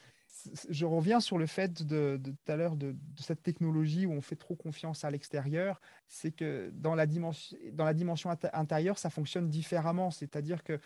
Je 0.69 0.85
reviens 0.85 1.21
sur 1.21 1.39
le 1.39 1.47
fait 1.47 1.83
de, 1.83 2.21
tout 2.23 2.53
à 2.53 2.57
l'heure 2.57 2.77
de, 2.77 2.95
cette 3.19 3.43
technologie 3.43 4.05
où 4.05 4.13
on 4.13 4.21
fait 4.21 4.37
trop 4.37 4.55
confiance 4.55 5.05
à 5.05 5.11
l'extérieur. 5.11 5.81
C'est 6.09 6.33
que 6.33 6.71
dans 6.75 6.95
la 6.95 7.07
dimension, 7.07 7.57
dans 7.73 7.85
la 7.85 7.95
dimension 7.95 8.31
intérieure, 8.53 8.99
ça 8.99 9.09
fonctionne 9.09 9.49
différemment. 9.49 10.11
C'est-à-dire 10.11 10.63
que 10.63 10.79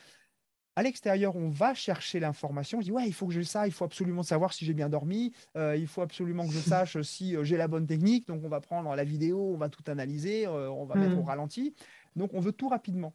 à 0.79 0.83
l'extérieur, 0.85 1.35
on 1.35 1.49
va 1.49 1.75
chercher 1.75 2.21
l'information. 2.21 2.79
On 2.79 2.81
dit, 2.81 2.93
ouais, 2.93 3.09
il 3.09 3.13
faut 3.13 3.27
que 3.27 3.33
j'ai 3.33 3.43
ça, 3.43 3.67
il 3.67 3.73
faut 3.73 3.85
absolument 3.85 4.23
savoir 4.23 4.53
si 4.53 4.65
j'ai 4.65 4.75
bien 4.75 4.89
dormi, 4.89 5.33
euh, 5.57 5.75
il 5.75 5.89
faut 5.89 6.03
absolument 6.03 6.47
que 6.47 6.53
je 6.53 6.61
sache 6.61 7.03
si 7.03 7.37
euh, 7.37 7.43
j'ai 7.43 7.57
la 7.57 7.67
bonne 7.67 7.85
technique. 7.85 8.29
Donc, 8.29 8.45
on 8.45 8.49
va 8.49 8.61
prendre 8.61 8.95
la 8.95 9.03
vidéo, 9.03 9.55
on 9.55 9.57
va 9.57 9.69
tout 9.71 9.83
analyser, 9.89 10.47
euh, 10.47 10.71
on 10.71 10.85
va 10.85 10.95
mettre 10.95 11.19
au 11.19 11.23
mm. 11.23 11.27
ralenti. 11.27 11.75
Donc, 12.15 12.33
on 12.33 12.39
veut 12.39 12.53
tout 12.53 12.69
rapidement. 12.69 13.13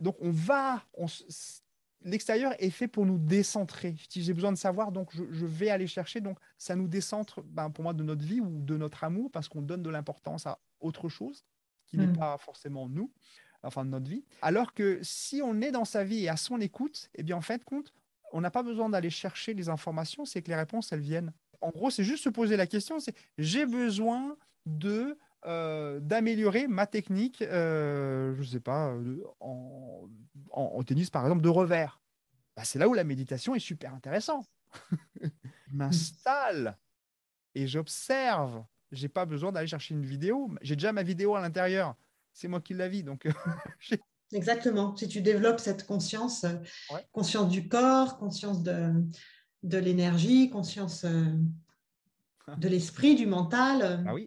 donc, 0.00 0.14
on 0.20 0.30
va. 0.30 0.84
L'extérieur 2.04 2.54
est 2.60 2.70
fait 2.70 2.86
pour 2.86 3.06
nous 3.06 3.18
décentrer. 3.18 3.96
Si 4.08 4.22
j'ai 4.22 4.32
besoin 4.32 4.52
de 4.52 4.56
savoir, 4.56 4.92
donc 4.92 5.10
je, 5.12 5.46
vais 5.46 5.70
aller 5.70 5.88
chercher. 5.88 6.20
Donc, 6.20 6.38
ça 6.58 6.76
nous 6.76 6.86
décentre, 6.86 7.42
ben, 7.42 7.70
pour 7.70 7.82
moi, 7.82 7.92
de 7.92 8.04
notre 8.04 8.24
vie 8.24 8.40
ou 8.40 8.62
de 8.62 8.76
notre 8.76 9.02
amour, 9.02 9.32
parce 9.32 9.48
qu'on 9.48 9.62
donne 9.62 9.82
de 9.82 9.90
l'importance 9.90 10.46
à 10.46 10.60
autre 10.78 11.08
chose 11.08 11.44
qui 11.86 11.96
n'est 11.96 12.06
mm. 12.06 12.18
pas 12.18 12.38
forcément 12.38 12.88
nous 12.88 13.10
enfin 13.62 13.84
de 13.84 13.90
notre 13.90 14.08
vie. 14.08 14.24
Alors 14.42 14.74
que 14.74 14.98
si 15.02 15.40
on 15.42 15.60
est 15.60 15.70
dans 15.70 15.84
sa 15.84 16.04
vie 16.04 16.24
et 16.24 16.28
à 16.28 16.36
son 16.36 16.60
écoute, 16.60 17.10
eh 17.14 17.22
bien 17.22 17.36
en 17.36 17.40
fait, 17.40 17.64
compte, 17.64 17.92
on 18.32 18.40
n'a 18.40 18.50
pas 18.50 18.62
besoin 18.62 18.88
d'aller 18.88 19.10
chercher 19.10 19.54
les 19.54 19.68
informations, 19.68 20.24
c'est 20.24 20.42
que 20.42 20.48
les 20.48 20.56
réponses, 20.56 20.92
elles 20.92 21.00
viennent. 21.00 21.32
En 21.60 21.70
gros, 21.70 21.90
c'est 21.90 22.04
juste 22.04 22.24
se 22.24 22.28
poser 22.28 22.56
la 22.56 22.66
question, 22.66 23.00
c'est 23.00 23.14
j'ai 23.36 23.66
besoin 23.66 24.36
de 24.66 25.18
euh, 25.46 26.00
d'améliorer 26.00 26.66
ma 26.66 26.86
technique, 26.86 27.42
euh, 27.42 28.34
je 28.34 28.40
ne 28.40 28.46
sais 28.46 28.60
pas, 28.60 28.88
euh, 28.90 29.22
en, 29.40 30.08
en, 30.50 30.82
tennis 30.82 31.10
par 31.10 31.24
exemple, 31.24 31.42
de 31.42 31.48
revers. 31.48 32.00
Bah, 32.56 32.64
c'est 32.64 32.78
là 32.78 32.88
où 32.88 32.94
la 32.94 33.04
méditation 33.04 33.54
est 33.54 33.60
super 33.60 33.94
intéressant. 33.94 34.44
je 35.20 35.28
m'installe 35.72 36.76
et 37.54 37.66
j'observe. 37.66 38.64
J'ai 38.90 39.08
pas 39.08 39.26
besoin 39.26 39.52
d'aller 39.52 39.66
chercher 39.66 39.94
une 39.94 40.04
vidéo. 40.04 40.50
J'ai 40.60 40.74
déjà 40.74 40.92
ma 40.92 41.02
vidéo 41.02 41.36
à 41.36 41.40
l'intérieur 41.40 41.94
c'est 42.32 42.48
moi 42.48 42.60
qui 42.60 42.74
la 42.74 42.88
vis. 42.88 43.02
Donc, 43.02 43.26
Exactement. 44.32 44.94
Si 44.96 45.08
tu 45.08 45.22
développes 45.22 45.60
cette 45.60 45.86
conscience, 45.86 46.44
euh, 46.44 46.54
conscience 47.12 47.48
du 47.48 47.68
corps, 47.68 48.18
conscience 48.18 48.62
de, 48.62 48.92
de 49.62 49.78
l'énergie, 49.78 50.50
conscience 50.50 51.04
euh, 51.04 51.32
de 52.56 52.68
l'esprit, 52.68 53.14
du 53.14 53.26
mental. 53.26 53.82
Euh, 53.82 54.04
ah 54.06 54.14
oui. 54.14 54.26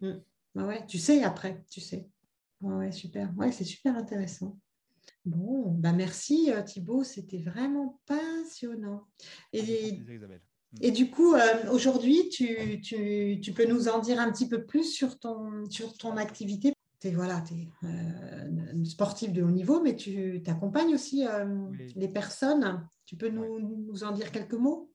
Bah 0.54 0.66
ouais, 0.66 0.86
tu 0.88 0.97
sais 0.97 1.24
après, 1.24 1.64
tu 1.70 1.82
sais. 1.82 2.10
Ouais, 2.62 2.91
super. 2.91 3.32
Ouais, 3.38 3.52
c'est 3.52 3.64
super 3.64 3.95
intéressant. 3.95 4.58
Bon, 5.24 5.72
bah 5.72 5.93
merci 5.93 6.52
Thibaut, 6.66 7.04
c'était 7.04 7.39
vraiment 7.39 7.99
passionnant. 8.06 9.08
Et, 9.54 10.02
et 10.82 10.91
du 10.91 11.10
coup, 11.10 11.36
aujourd'hui, 11.72 12.30
tu, 12.30 12.82
tu, 12.82 13.39
tu, 13.41 13.54
peux 13.54 13.66
nous 13.66 13.88
en 13.88 13.99
dire 13.99 14.20
un 14.20 14.32
petit 14.32 14.47
peu 14.47 14.66
plus 14.66 14.91
sur 14.91 15.20
ton, 15.20 15.70
sur 15.70 15.95
ton 15.97 16.18
activité 16.18 16.74
tu 17.02 17.08
es, 17.08 17.12
voilà, 17.12 17.43
es, 17.52 17.68
euh, 17.86 18.86
sportif 18.86 19.34
de 19.34 19.41
haut 19.41 19.52
niveau, 19.52 19.82
mais 19.82 19.95
tu 19.95 20.41
accompagnes 20.47 20.93
aussi 20.93 21.26
euh, 21.28 21.68
les 21.95 22.08
personnes. 22.08 22.88
Tu 23.06 23.16
peux 23.18 23.30
nous, 23.30 24.04
en 24.04 24.12
dire 24.12 24.32
quelques 24.32 24.54
mots? 24.54 24.91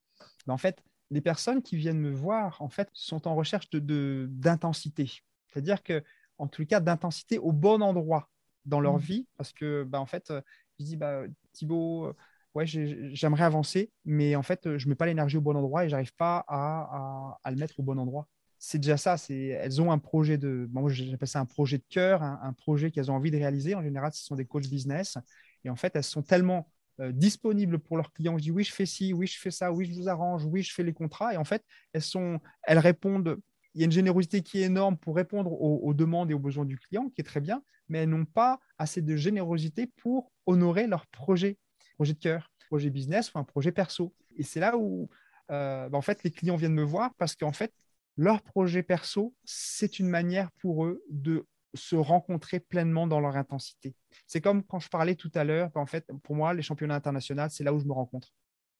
Ben, 0.47 0.55
En 0.55 0.59
fait, 0.59 0.83
les 1.11 1.21
personnes 1.21 1.63
qui 1.63 1.77
viennent 1.77 2.01
me 2.01 2.11
voir 2.11 2.63
en 2.63 2.69
fait, 2.69 2.89
sont 2.93 3.27
en 3.27 3.35
recherche 3.35 3.69
d'intensité. 3.71 5.05
De, 5.05 5.11
C'est-à-dire 5.49 5.83
que, 5.83 6.03
en 6.39 6.47
tout 6.47 6.65
cas, 6.65 6.81
d'intensité 6.81 7.39
au 7.39 7.53
bon 7.53 7.83
endroit 7.83 8.31
dans 8.65 8.81
leur 8.81 8.95
mmh. 8.95 9.01
vie. 9.01 9.27
Parce 9.37 9.53
que, 9.53 9.83
ben, 9.83 9.99
en 9.99 10.07
fait, 10.07 10.33
je 10.79 10.85
dis, 10.85 10.97
bah, 10.97 11.23
Thibaut, 11.53 12.13
ouais, 12.55 12.67
j'aimerais 12.67 13.45
avancer, 13.45 13.91
mais 14.05 14.37
en 14.37 14.43
fait, 14.43 14.79
je 14.79 14.87
ne 14.87 14.91
mets 14.91 14.97
pas 14.97 15.07
l'énergie 15.07 15.39
au 15.39 15.41
bon 15.41 15.57
endroit 15.57 15.85
et 15.85 15.89
je 15.89 15.95
n'arrive 15.95 16.15
pas 16.15 16.45
à, 16.47 17.39
à, 17.43 17.51
le 17.51 17.57
mettre 17.57 17.81
au 17.81 17.83
bon 17.83 17.99
endroit 17.99 18.29
c'est 18.59 18.79
déjà 18.79 18.97
ça. 18.97 19.17
Elles 19.29 19.81
ont 19.81 19.93
un 19.93 19.99
projet 19.99 20.39
de, 20.39 20.69
moi 20.73 20.91
j'appelle 20.91 21.29
ça 21.29 21.41
un 21.41 21.45
projet 21.45 21.79
de 21.79 21.85
cœur, 21.89 22.23
un, 22.23 22.53
projet 22.53 22.91
qu'elles 22.91 23.11
ont 23.11 23.15
envie 23.15 23.31
de 23.31 23.37
réaliser. 23.37 23.75
En 23.75 23.83
général, 23.83 24.13
ce 24.13 24.25
sont 24.25 24.37
des 24.37 24.47
coachs 24.47 24.69
business. 24.69 25.19
Et 25.65 25.71
en 25.71 25.77
fait, 25.77 25.95
elles 25.97 26.05
sont 26.05 26.23
tellement 26.23 26.71
euh, 27.01 27.13
disponibles 27.13 27.79
pour 27.79 27.97
leurs 27.97 28.13
clients. 28.13 28.39
Je 28.39 28.45
dis 28.45 28.51
oui, 28.51 28.65
je 28.65 28.73
fais 28.73 28.87
ci, 28.87 29.13
oui, 29.13 29.27
je 29.27 29.39
fais 29.39 29.51
ça, 29.51 29.73
oui, 29.73 29.87
je 29.87 29.93
vous 29.93 30.09
arrange, 30.09 30.45
oui, 30.45 30.63
je 30.63 30.73
fais 30.73 30.83
les 30.83 30.93
contrats. 30.93 31.35
Et 31.35 31.37
en 31.37 31.45
fait, 31.45 31.63
elles 31.93 32.03
sont, 32.03 32.41
elles 32.63 32.79
répondent. 32.79 33.39
Il 33.75 33.81
y 33.81 33.85
a 33.85 33.87
une 33.87 33.93
générosité 33.93 34.43
qui 34.43 34.63
est 34.63 34.67
énorme 34.67 34.97
pour 34.97 35.15
répondre 35.15 35.53
aux, 35.53 35.93
demandes 35.93 36.31
et 36.31 36.35
aux 36.35 36.39
besoins 36.39 36.65
du 36.65 36.79
client, 36.79 37.11
qui 37.11 37.21
est 37.21 37.25
très 37.25 37.41
bien, 37.43 37.63
mais 37.91 37.99
elles 37.99 38.09
n'ont 38.09 38.25
pas 38.25 38.59
assez 38.79 39.03
de 39.03 39.17
générosité 39.17 39.87
pour 39.87 40.33
honorer 40.47 40.87
leur 40.87 41.07
projet, 41.09 41.59
projet 41.97 42.15
de 42.15 42.19
cœur, 42.19 42.51
projet 42.69 42.89
business 42.89 43.35
ou 43.35 43.39
un 43.39 43.45
projet 43.45 43.73
perso. 43.73 44.15
Et 44.39 44.45
c'est 44.45 44.61
là 44.61 44.79
où, 44.79 45.11
euh, 45.51 45.91
bah, 45.91 45.99
en 45.99 46.03
fait, 46.03 46.23
les 46.25 46.31
clients 46.31 46.57
viennent 46.57 46.73
me 46.73 46.83
voir 46.83 47.15
parce 47.19 47.37
qu'en 47.37 47.53
fait, 47.53 47.71
leur 48.17 48.43
projet 48.43 48.83
perso, 48.83 49.35
c'est 49.45 49.99
une 49.99 50.09
manière 50.09 50.51
pour 50.53 50.85
eux 50.85 51.03
de 51.11 51.47
se 51.75 51.97
rencontrer 51.97 52.61
pleinement 52.61 53.07
dans 53.07 53.21
leur 53.21 53.37
intensité. 53.37 53.95
C'est 54.27 54.41
comme 54.41 54.63
quand 54.65 54.79
je 54.79 54.89
parlais 54.89 55.15
tout 55.15 55.31
à 55.35 55.45
l'heure, 55.45 55.71
en 55.75 55.87
fait, 55.87 56.07
pour 56.23 56.35
moi, 56.35 56.55
les 56.55 56.63
championnats 56.63 56.95
internationaux, 56.95 57.49
c'est 57.51 57.65
là 57.65 57.75
où 57.75 57.79
je 57.79 57.85
me 57.85 57.93
rencontre. 57.93 58.33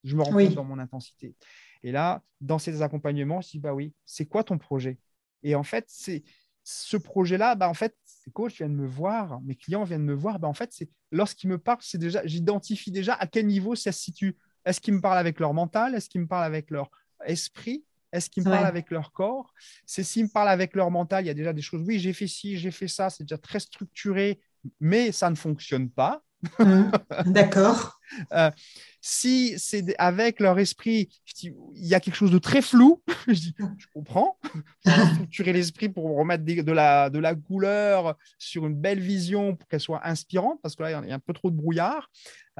Je 0.05 0.17
me 0.17 0.23
rencontre 0.23 0.55
dans 0.55 0.65
mon 0.65 0.79
intensité. 0.79 1.35
Et 1.83 1.93
là, 1.93 2.23
dans 2.41 2.59
ces 2.59 2.81
accompagnements, 2.83 3.41
je 3.41 3.51
dis, 3.51 3.59
bah 3.59 3.75
oui, 3.75 3.93
c'est 4.05 4.27
quoi 4.27 4.45
ton 4.45 4.57
projet? 4.57 4.99
Et 5.43 5.55
en 5.55 5.63
fait, 5.63 5.85
c'est 5.89 6.23
ce 6.65 6.97
projet-là, 6.97 7.55
bah 7.55 7.69
en 7.69 7.75
fait, 7.75 7.97
ces 8.05 8.31
coachs 8.31 8.55
viennent 8.55 8.75
me 8.75 8.87
voir, 8.87 9.41
mes 9.43 9.55
clients 9.55 9.85
viennent 9.85 10.03
me 10.03 10.15
voir, 10.15 10.41
bah 10.41 10.49
en 10.49 10.55
fait, 10.55 10.73
c'est 10.73 10.91
lorsqu'ils 11.13 11.49
me 11.49 11.59
parlent, 11.59 11.79
c'est 11.81 11.99
déjà, 11.99 12.27
j'identifie 12.27 12.91
déjà 12.91 13.15
à 13.15 13.29
quel 13.29 13.47
niveau 13.47 13.77
ça 13.77 13.93
se 13.93 14.01
situe. 14.01 14.37
Est-ce 14.65 14.81
qu'ils 14.81 14.95
me 14.95 15.01
parlent 15.01 15.19
avec 15.19 15.39
leur 15.39 15.55
mental? 15.55 15.95
Est-ce 15.95 16.09
qu'ils 16.09 16.23
me 16.23 16.27
parlent 16.27 16.45
avec 16.45 16.71
leur 16.71 16.91
esprit? 17.25 17.85
Est-ce 18.13 18.31
qu'ils 18.31 18.45
me 18.45 18.51
parlent 18.51 18.67
avec 18.67 18.91
leur 18.91 19.13
corps? 19.13 19.53
C'est 19.85 20.03
s'ils 20.03 20.25
me 20.25 20.29
parlent 20.29 20.49
avec 20.49 20.75
leur 20.75 20.91
mental, 20.91 21.25
il 21.25 21.29
y 21.29 21.31
a 21.31 21.35
déjà 21.35 21.53
des 21.53 21.63
choses. 21.63 21.83
Oui, 21.87 21.99
j'ai 21.99 22.13
fait 22.13 22.27
ci, 22.27 22.57
j'ai 22.57 22.71
fait 22.71 22.89
ça, 22.89 23.11
c'est 23.11 23.25
déjà 23.25 23.39
très 23.39 23.61
structuré, 23.61 24.41
mais 24.81 25.13
ça 25.13 25.31
ne 25.31 25.37
fonctionne 25.37 25.91
pas. 25.91 26.23
Mmh. 26.59 26.91
D'accord. 27.27 27.93
Euh, 28.33 28.53
si 29.01 29.59
c'est 29.59 29.97
avec 29.99 30.39
leur 30.39 30.61
esprit, 30.61 31.09
il 31.43 31.55
y 31.75 31.93
a 31.93 31.99
quelque 31.99 32.15
chose 32.15 32.31
de 32.31 32.39
très 32.39 32.63
flou, 32.63 33.03
je 33.27 33.33
dis, 33.33 33.55
je 33.79 33.87
comprends, 33.93 34.39
structurer 35.15 35.53
l'esprit 35.53 35.89
pour 35.89 36.17
remettre 36.17 36.45
de, 36.45 36.73
la, 36.73 37.11
de 37.11 37.19
la 37.19 37.35
couleur 37.35 38.17
sur 38.39 38.65
une 38.65 38.77
belle 38.77 39.01
vision 39.01 39.57
pour 39.57 39.67
qu'elle 39.67 39.81
soit 39.81 40.07
inspirante, 40.07 40.61
parce 40.63 40.77
que 40.77 40.85
là, 40.85 41.03
il 41.03 41.09
y 41.09 41.13
a 41.13 41.15
un 41.17 41.19
peu 41.19 41.33
trop 41.33 41.51
de 41.51 41.57
brouillard. 41.57 42.09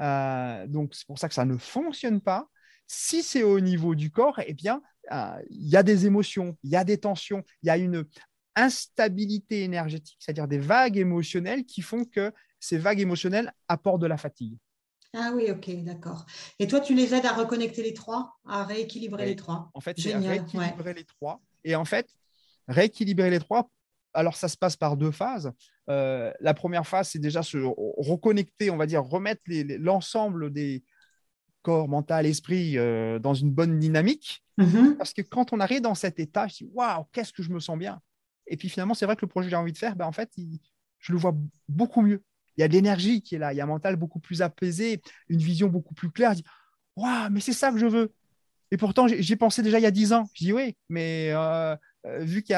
Euh, 0.01 0.67
donc, 0.67 0.93
c'est 0.95 1.07
pour 1.07 1.17
ça 1.17 1.29
que 1.29 1.33
ça 1.33 1.45
ne 1.45 1.55
fonctionne 1.55 2.19
pas. 2.19 2.49
Si 2.87 3.23
c'est 3.23 3.43
au 3.43 3.61
niveau 3.61 3.95
du 3.95 4.11
corps, 4.11 4.41
eh 4.45 4.53
bien, 4.53 4.81
il 5.49 5.67
y 5.67 5.75
a 5.75 5.83
des 5.83 6.05
émotions, 6.05 6.57
il 6.63 6.71
y 6.71 6.75
a 6.75 6.83
des 6.83 6.97
tensions, 6.97 7.43
il 7.63 7.67
y 7.67 7.69
a 7.69 7.77
une 7.77 8.05
instabilité 8.55 9.63
énergétique, 9.63 10.17
c'est-à-dire 10.19 10.47
des 10.47 10.57
vagues 10.57 10.97
émotionnelles 10.97 11.65
qui 11.65 11.81
font 11.81 12.05
que 12.05 12.33
ces 12.59 12.77
vagues 12.77 12.99
émotionnelles 12.99 13.53
apportent 13.67 14.01
de 14.01 14.07
la 14.07 14.17
fatigue. 14.17 14.57
Ah 15.13 15.31
oui, 15.33 15.49
ok, 15.49 15.83
d'accord. 15.83 16.25
Et 16.59 16.67
toi, 16.67 16.79
tu 16.79 16.93
les 16.93 17.13
aides 17.13 17.25
à 17.25 17.33
reconnecter 17.33 17.81
les 17.83 17.93
trois, 17.93 18.35
à 18.45 18.65
rééquilibrer 18.65 19.25
les 19.25 19.35
trois? 19.35 19.69
En 19.73 19.79
fait, 19.79 19.97
c'est 19.99 20.15
rééquilibrer 20.15 20.93
les 20.93 21.05
trois. 21.05 21.41
Et 21.63 21.75
en 21.75 21.85
fait, 21.85 22.07
rééquilibrer 22.67 23.29
les 23.29 23.39
trois, 23.39 23.69
alors 24.13 24.35
ça 24.35 24.47
se 24.47 24.57
passe 24.57 24.75
par 24.75 24.97
deux 24.97 25.11
phases. 25.11 25.51
Euh, 25.89 26.33
la 26.39 26.53
première 26.53 26.85
phase, 26.85 27.09
c'est 27.09 27.19
déjà 27.19 27.43
se 27.43 27.57
reconnecter, 27.57 28.69
on 28.69 28.77
va 28.77 28.85
dire, 28.85 29.03
remettre 29.03 29.41
l'ensemble 29.47 30.51
des 30.51 30.83
corps, 31.67 31.87
mental, 31.89 32.25
esprit 32.25 32.77
euh, 32.77 33.19
dans 33.19 33.33
une 33.33 33.51
bonne 33.51 33.79
dynamique. 33.79 34.43
Mm-hmm. 34.57 34.95
Parce 34.95 35.13
que 35.13 35.21
quand 35.21 35.53
on 35.53 35.59
arrive 35.59 35.81
dans 35.81 35.95
cet 35.95 36.19
état, 36.19 36.47
je 36.47 36.63
dis, 36.63 36.69
waouh, 36.73 37.05
qu'est-ce 37.11 37.33
que 37.33 37.43
je 37.43 37.51
me 37.51 37.59
sens 37.59 37.77
bien. 37.77 37.99
Et 38.47 38.57
puis 38.57 38.69
finalement, 38.69 38.93
c'est 38.93 39.05
vrai 39.05 39.15
que 39.15 39.25
le 39.25 39.27
projet 39.27 39.47
que 39.47 39.51
j'ai 39.51 39.57
envie 39.57 39.73
de 39.73 39.77
faire, 39.77 39.95
ben, 39.95 40.05
en 40.05 40.11
fait, 40.11 40.31
je 40.99 41.11
le 41.11 41.17
vois 41.17 41.35
beaucoup 41.67 42.01
mieux 42.01 42.23
il 42.57 42.61
y 42.61 42.63
a 42.63 42.67
de 42.67 42.73
l'énergie 42.73 43.21
qui 43.21 43.35
est 43.35 43.37
là, 43.37 43.53
il 43.53 43.57
y 43.57 43.61
a 43.61 43.63
un 43.63 43.67
mental 43.67 43.95
beaucoup 43.95 44.19
plus 44.19 44.41
apaisé, 44.41 45.01
une 45.29 45.39
vision 45.39 45.67
beaucoup 45.67 45.93
plus 45.93 46.09
claire. 46.09 46.31
Je 46.31 46.37
dis, 46.37 46.43
waouh, 46.95 47.29
mais 47.31 47.39
c'est 47.39 47.53
ça 47.53 47.71
que 47.71 47.77
je 47.77 47.85
veux. 47.85 48.11
Et 48.71 48.77
pourtant, 48.77 49.07
j'y 49.07 49.35
pensé 49.35 49.61
déjà 49.61 49.79
il 49.79 49.83
y 49.83 49.87
a 49.87 49.91
dix 49.91 50.11
ans. 50.11 50.27
Je 50.33 50.45
dis 50.45 50.53
oui, 50.53 50.75
mais 50.89 51.29
euh, 51.31 51.75
euh, 52.05 52.19
vu 52.19 52.43
que 52.43 52.53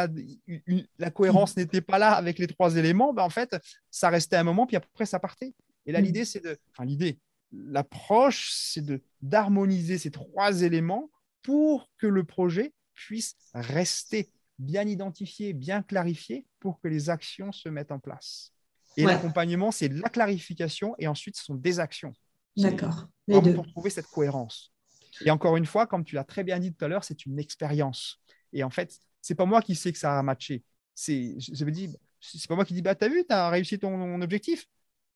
la 0.97 1.12
cohérence 1.12 1.55
n'était 1.55 1.82
pas 1.82 1.99
là 1.99 2.14
avec 2.14 2.39
les 2.39 2.47
trois 2.47 2.78
éléments, 2.78 3.14
ben, 3.14 3.24
en 3.24 3.30
fait, 3.30 3.55
ça 3.91 4.10
restait 4.10 4.38
un 4.38 4.43
moment, 4.43 4.66
puis 4.66 4.78
après, 4.78 5.05
ça 5.05 5.20
partait. 5.20 5.53
Et 5.86 5.91
là, 5.91 6.01
mm. 6.01 6.03
l'idée, 6.03 6.26
c'est 6.26 6.43
de. 6.43 6.57
Enfin, 6.72 6.86
l'idée, 6.86 7.20
l'approche, 7.51 8.51
c'est 8.51 8.83
d'harmoniser 9.21 9.97
ces 9.97 10.11
trois 10.11 10.61
éléments 10.61 11.09
pour 11.41 11.89
que 11.97 12.07
le 12.07 12.23
projet 12.23 12.73
puisse 12.93 13.35
rester 13.53 14.31
bien 14.57 14.87
identifié, 14.87 15.53
bien 15.53 15.81
clarifié, 15.81 16.45
pour 16.59 16.79
que 16.81 16.87
les 16.87 17.09
actions 17.09 17.51
se 17.51 17.69
mettent 17.69 17.91
en 17.91 17.99
place. 17.99 18.53
Et 18.97 19.03
l'accompagnement, 19.03 19.71
c'est 19.71 19.87
la 19.87 20.09
clarification 20.09 20.95
et 20.99 21.07
ensuite 21.07 21.37
ce 21.37 21.45
sont 21.45 21.55
des 21.55 21.79
actions. 21.79 22.13
D'accord. 22.57 23.07
Pour 23.27 23.67
trouver 23.67 23.89
cette 23.89 24.07
cohérence. 24.07 24.73
Et 25.25 25.31
encore 25.31 25.57
une 25.57 25.65
fois, 25.65 25.87
comme 25.87 26.03
tu 26.03 26.15
l'as 26.15 26.23
très 26.23 26.43
bien 26.43 26.59
dit 26.59 26.73
tout 26.73 26.83
à 26.83 26.87
l'heure, 26.87 27.03
c'est 27.03 27.25
une 27.25 27.39
expérience. 27.39 28.21
Et 28.51 28.63
en 28.63 28.69
fait, 28.69 28.99
c'est 29.21 29.35
pas 29.35 29.45
moi 29.45 29.61
qui 29.61 29.75
sais 29.75 29.91
que 29.91 29.97
ça 29.97 30.17
a 30.17 30.23
matché. 30.23 30.63
C'est, 30.95 31.35
je 31.39 31.65
me 31.65 31.71
dis, 31.71 31.95
c'est 32.19 32.47
pas 32.47 32.55
moi 32.55 32.65
qui 32.65 32.73
dis, 32.73 32.81
bah, 32.81 32.95
t'as 32.95 33.07
vu, 33.07 33.23
tu 33.25 33.33
as 33.33 33.49
réussi 33.49 33.79
ton 33.79 34.21
objectif. 34.21 34.65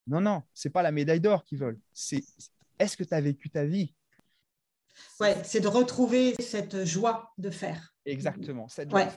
Non, 0.08 0.22
non, 0.22 0.44
c'est 0.54 0.70
pas 0.70 0.82
la 0.82 0.92
médaille 0.92 1.22
d'or 1.22 1.44
qu'ils 1.46 1.60
veulent. 1.60 1.80
C'est 1.94 2.24
est-ce 2.80 2.98
que 2.98 3.04
tu 3.04 3.14
as 3.14 3.22
vécu 3.22 3.50
ta 3.50 3.66
vie? 3.66 3.94
Ouais, 5.20 5.36
c'est 5.44 5.60
de 5.60 5.68
retrouver 5.68 6.36
cette 6.40 6.86
joie 6.86 7.34
de 7.38 7.50
faire. 7.50 7.96
Exactement. 8.06 8.68
Cette 8.68 8.92
ouais 8.94 9.10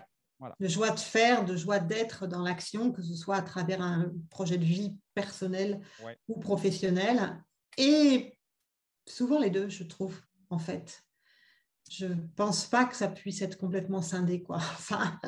de 0.61 0.69
joie 0.69 0.91
de 0.91 1.01
faire, 1.01 1.45
de 1.45 1.57
joie 1.57 1.79
d'être 1.79 2.27
dans 2.27 2.43
l'action, 2.43 2.93
que 2.93 3.03
ce 3.03 3.15
soit 3.15 3.37
à 3.37 3.43
travers 3.43 3.81
un 3.81 4.13
projet 4.31 4.59
de 4.59 4.65
vie 4.65 4.97
personnel 5.15 5.81
ou 6.29 6.39
professionnel. 6.39 7.43
Et 7.79 8.39
souvent 9.07 9.39
les 9.39 9.51
deux, 9.51 9.69
je 9.69 9.85
trouve, 9.85 10.21
en 10.51 10.59
fait. 10.59 11.03
Je 11.91 12.07
ne 12.07 12.27
pense 12.35 12.67
pas 12.67 12.85
que 12.85 12.97
ça 12.97 13.09
puisse 13.09 13.43
être 13.43 13.57
complètement 13.57 14.03
scindé, 14.03 14.43
quoi. 14.43 14.57
Enfin, 14.75 15.19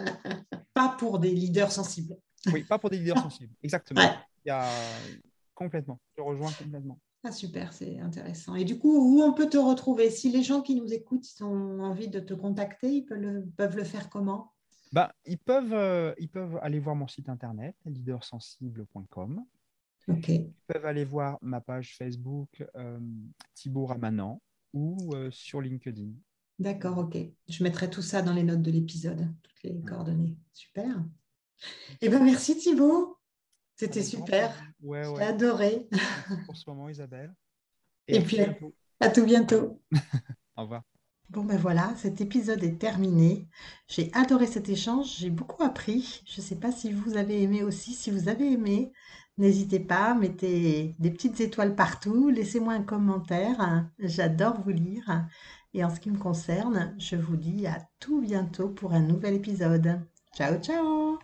pas 0.74 0.96
pour 0.98 1.18
des 1.18 1.30
leaders 1.30 1.72
sensibles. 1.72 2.16
Oui, 2.52 2.64
pas 2.64 2.78
pour 2.78 2.90
des 2.90 2.98
leaders 2.98 3.22
sensibles, 3.22 3.54
exactement. 3.62 4.02
Il 4.44 4.48
y 4.48 4.50
a... 4.50 4.68
Complètement, 5.58 5.98
je 6.16 6.22
rejoins 6.22 6.52
complètement. 6.52 7.00
Ah, 7.24 7.32
super, 7.32 7.72
c'est 7.72 7.98
intéressant. 7.98 8.54
Et 8.54 8.64
du 8.64 8.78
coup, 8.78 8.96
où 8.96 9.22
on 9.22 9.32
peut 9.32 9.48
te 9.48 9.56
retrouver? 9.56 10.08
Si 10.08 10.30
les 10.30 10.44
gens 10.44 10.62
qui 10.62 10.76
nous 10.76 10.92
écoutent 10.92 11.26
ont 11.40 11.80
envie 11.80 12.06
de 12.06 12.20
te 12.20 12.32
contacter, 12.32 12.92
ils 12.92 13.04
peuvent 13.56 13.76
le 13.76 13.82
faire 13.82 14.08
comment? 14.08 14.52
Bah, 14.92 15.12
ils, 15.24 15.36
peuvent, 15.36 15.74
euh, 15.74 16.14
ils 16.18 16.28
peuvent 16.28 16.60
aller 16.62 16.78
voir 16.78 16.94
mon 16.94 17.08
site 17.08 17.28
internet, 17.28 17.74
leadersensible.com. 17.86 19.44
Ils 20.06 20.52
peuvent 20.68 20.86
aller 20.86 21.04
voir 21.04 21.38
ma 21.42 21.60
page 21.60 21.96
Facebook 21.96 22.64
euh, 22.76 23.00
Thibaut 23.52 23.86
Ramanan 23.86 24.40
ou 24.72 24.96
euh, 25.12 25.28
sur 25.32 25.60
LinkedIn. 25.60 26.12
D'accord, 26.60 26.98
ok. 26.98 27.18
Je 27.48 27.64
mettrai 27.64 27.90
tout 27.90 28.00
ça 28.00 28.22
dans 28.22 28.32
les 28.32 28.44
notes 28.44 28.62
de 28.62 28.70
l'épisode, 28.70 29.28
toutes 29.42 29.62
les 29.64 29.82
coordonnées. 29.82 30.38
Super. 30.52 31.04
Eh 32.00 32.08
bien, 32.08 32.22
merci 32.22 32.56
Thibaut. 32.56 33.17
C'était 33.78 34.02
super. 34.02 34.52
Ouais, 34.82 35.04
J'ai 35.16 35.22
adoré. 35.22 35.88
pour 36.46 36.56
ce 36.56 36.68
moment, 36.68 36.88
Isabelle. 36.88 37.32
Et, 38.08 38.20
puis, 38.20 38.40
à 39.00 39.08
tout 39.08 39.24
bientôt. 39.24 39.80
Au 40.56 40.62
revoir. 40.62 40.82
Bon 41.30 41.44
ben 41.44 41.58
voilà, 41.58 41.92
cet 41.96 42.22
épisode 42.22 42.64
est 42.64 42.78
terminé. 42.78 43.46
J'ai 43.86 44.10
adoré 44.14 44.46
cet 44.46 44.70
échange, 44.70 45.18
j'ai 45.18 45.28
beaucoup 45.28 45.62
appris. 45.62 46.22
Je 46.26 46.40
ne 46.40 46.46
sais 46.46 46.56
pas 46.56 46.72
si 46.72 46.90
vous 46.90 47.18
avez 47.18 47.42
aimé 47.42 47.62
aussi. 47.62 47.92
Si 47.92 48.10
vous 48.10 48.30
avez 48.30 48.50
aimé, 48.50 48.92
n'hésitez 49.36 49.78
pas, 49.78 50.14
mettez 50.14 50.96
des 50.98 51.10
petites 51.10 51.40
étoiles 51.40 51.76
partout, 51.76 52.30
laissez-moi 52.30 52.72
un 52.72 52.82
commentaire. 52.82 53.86
J'adore 53.98 54.62
vous 54.62 54.70
lire. 54.70 55.28
Et 55.74 55.84
en 55.84 55.94
ce 55.94 56.00
qui 56.00 56.10
me 56.10 56.18
concerne, 56.18 56.94
je 56.98 57.16
vous 57.16 57.36
dis 57.36 57.66
à 57.66 57.86
tout 58.00 58.22
bientôt 58.22 58.70
pour 58.70 58.94
un 58.94 59.00
nouvel 59.00 59.34
épisode. 59.34 60.00
Ciao 60.34 60.58
ciao 60.58 61.18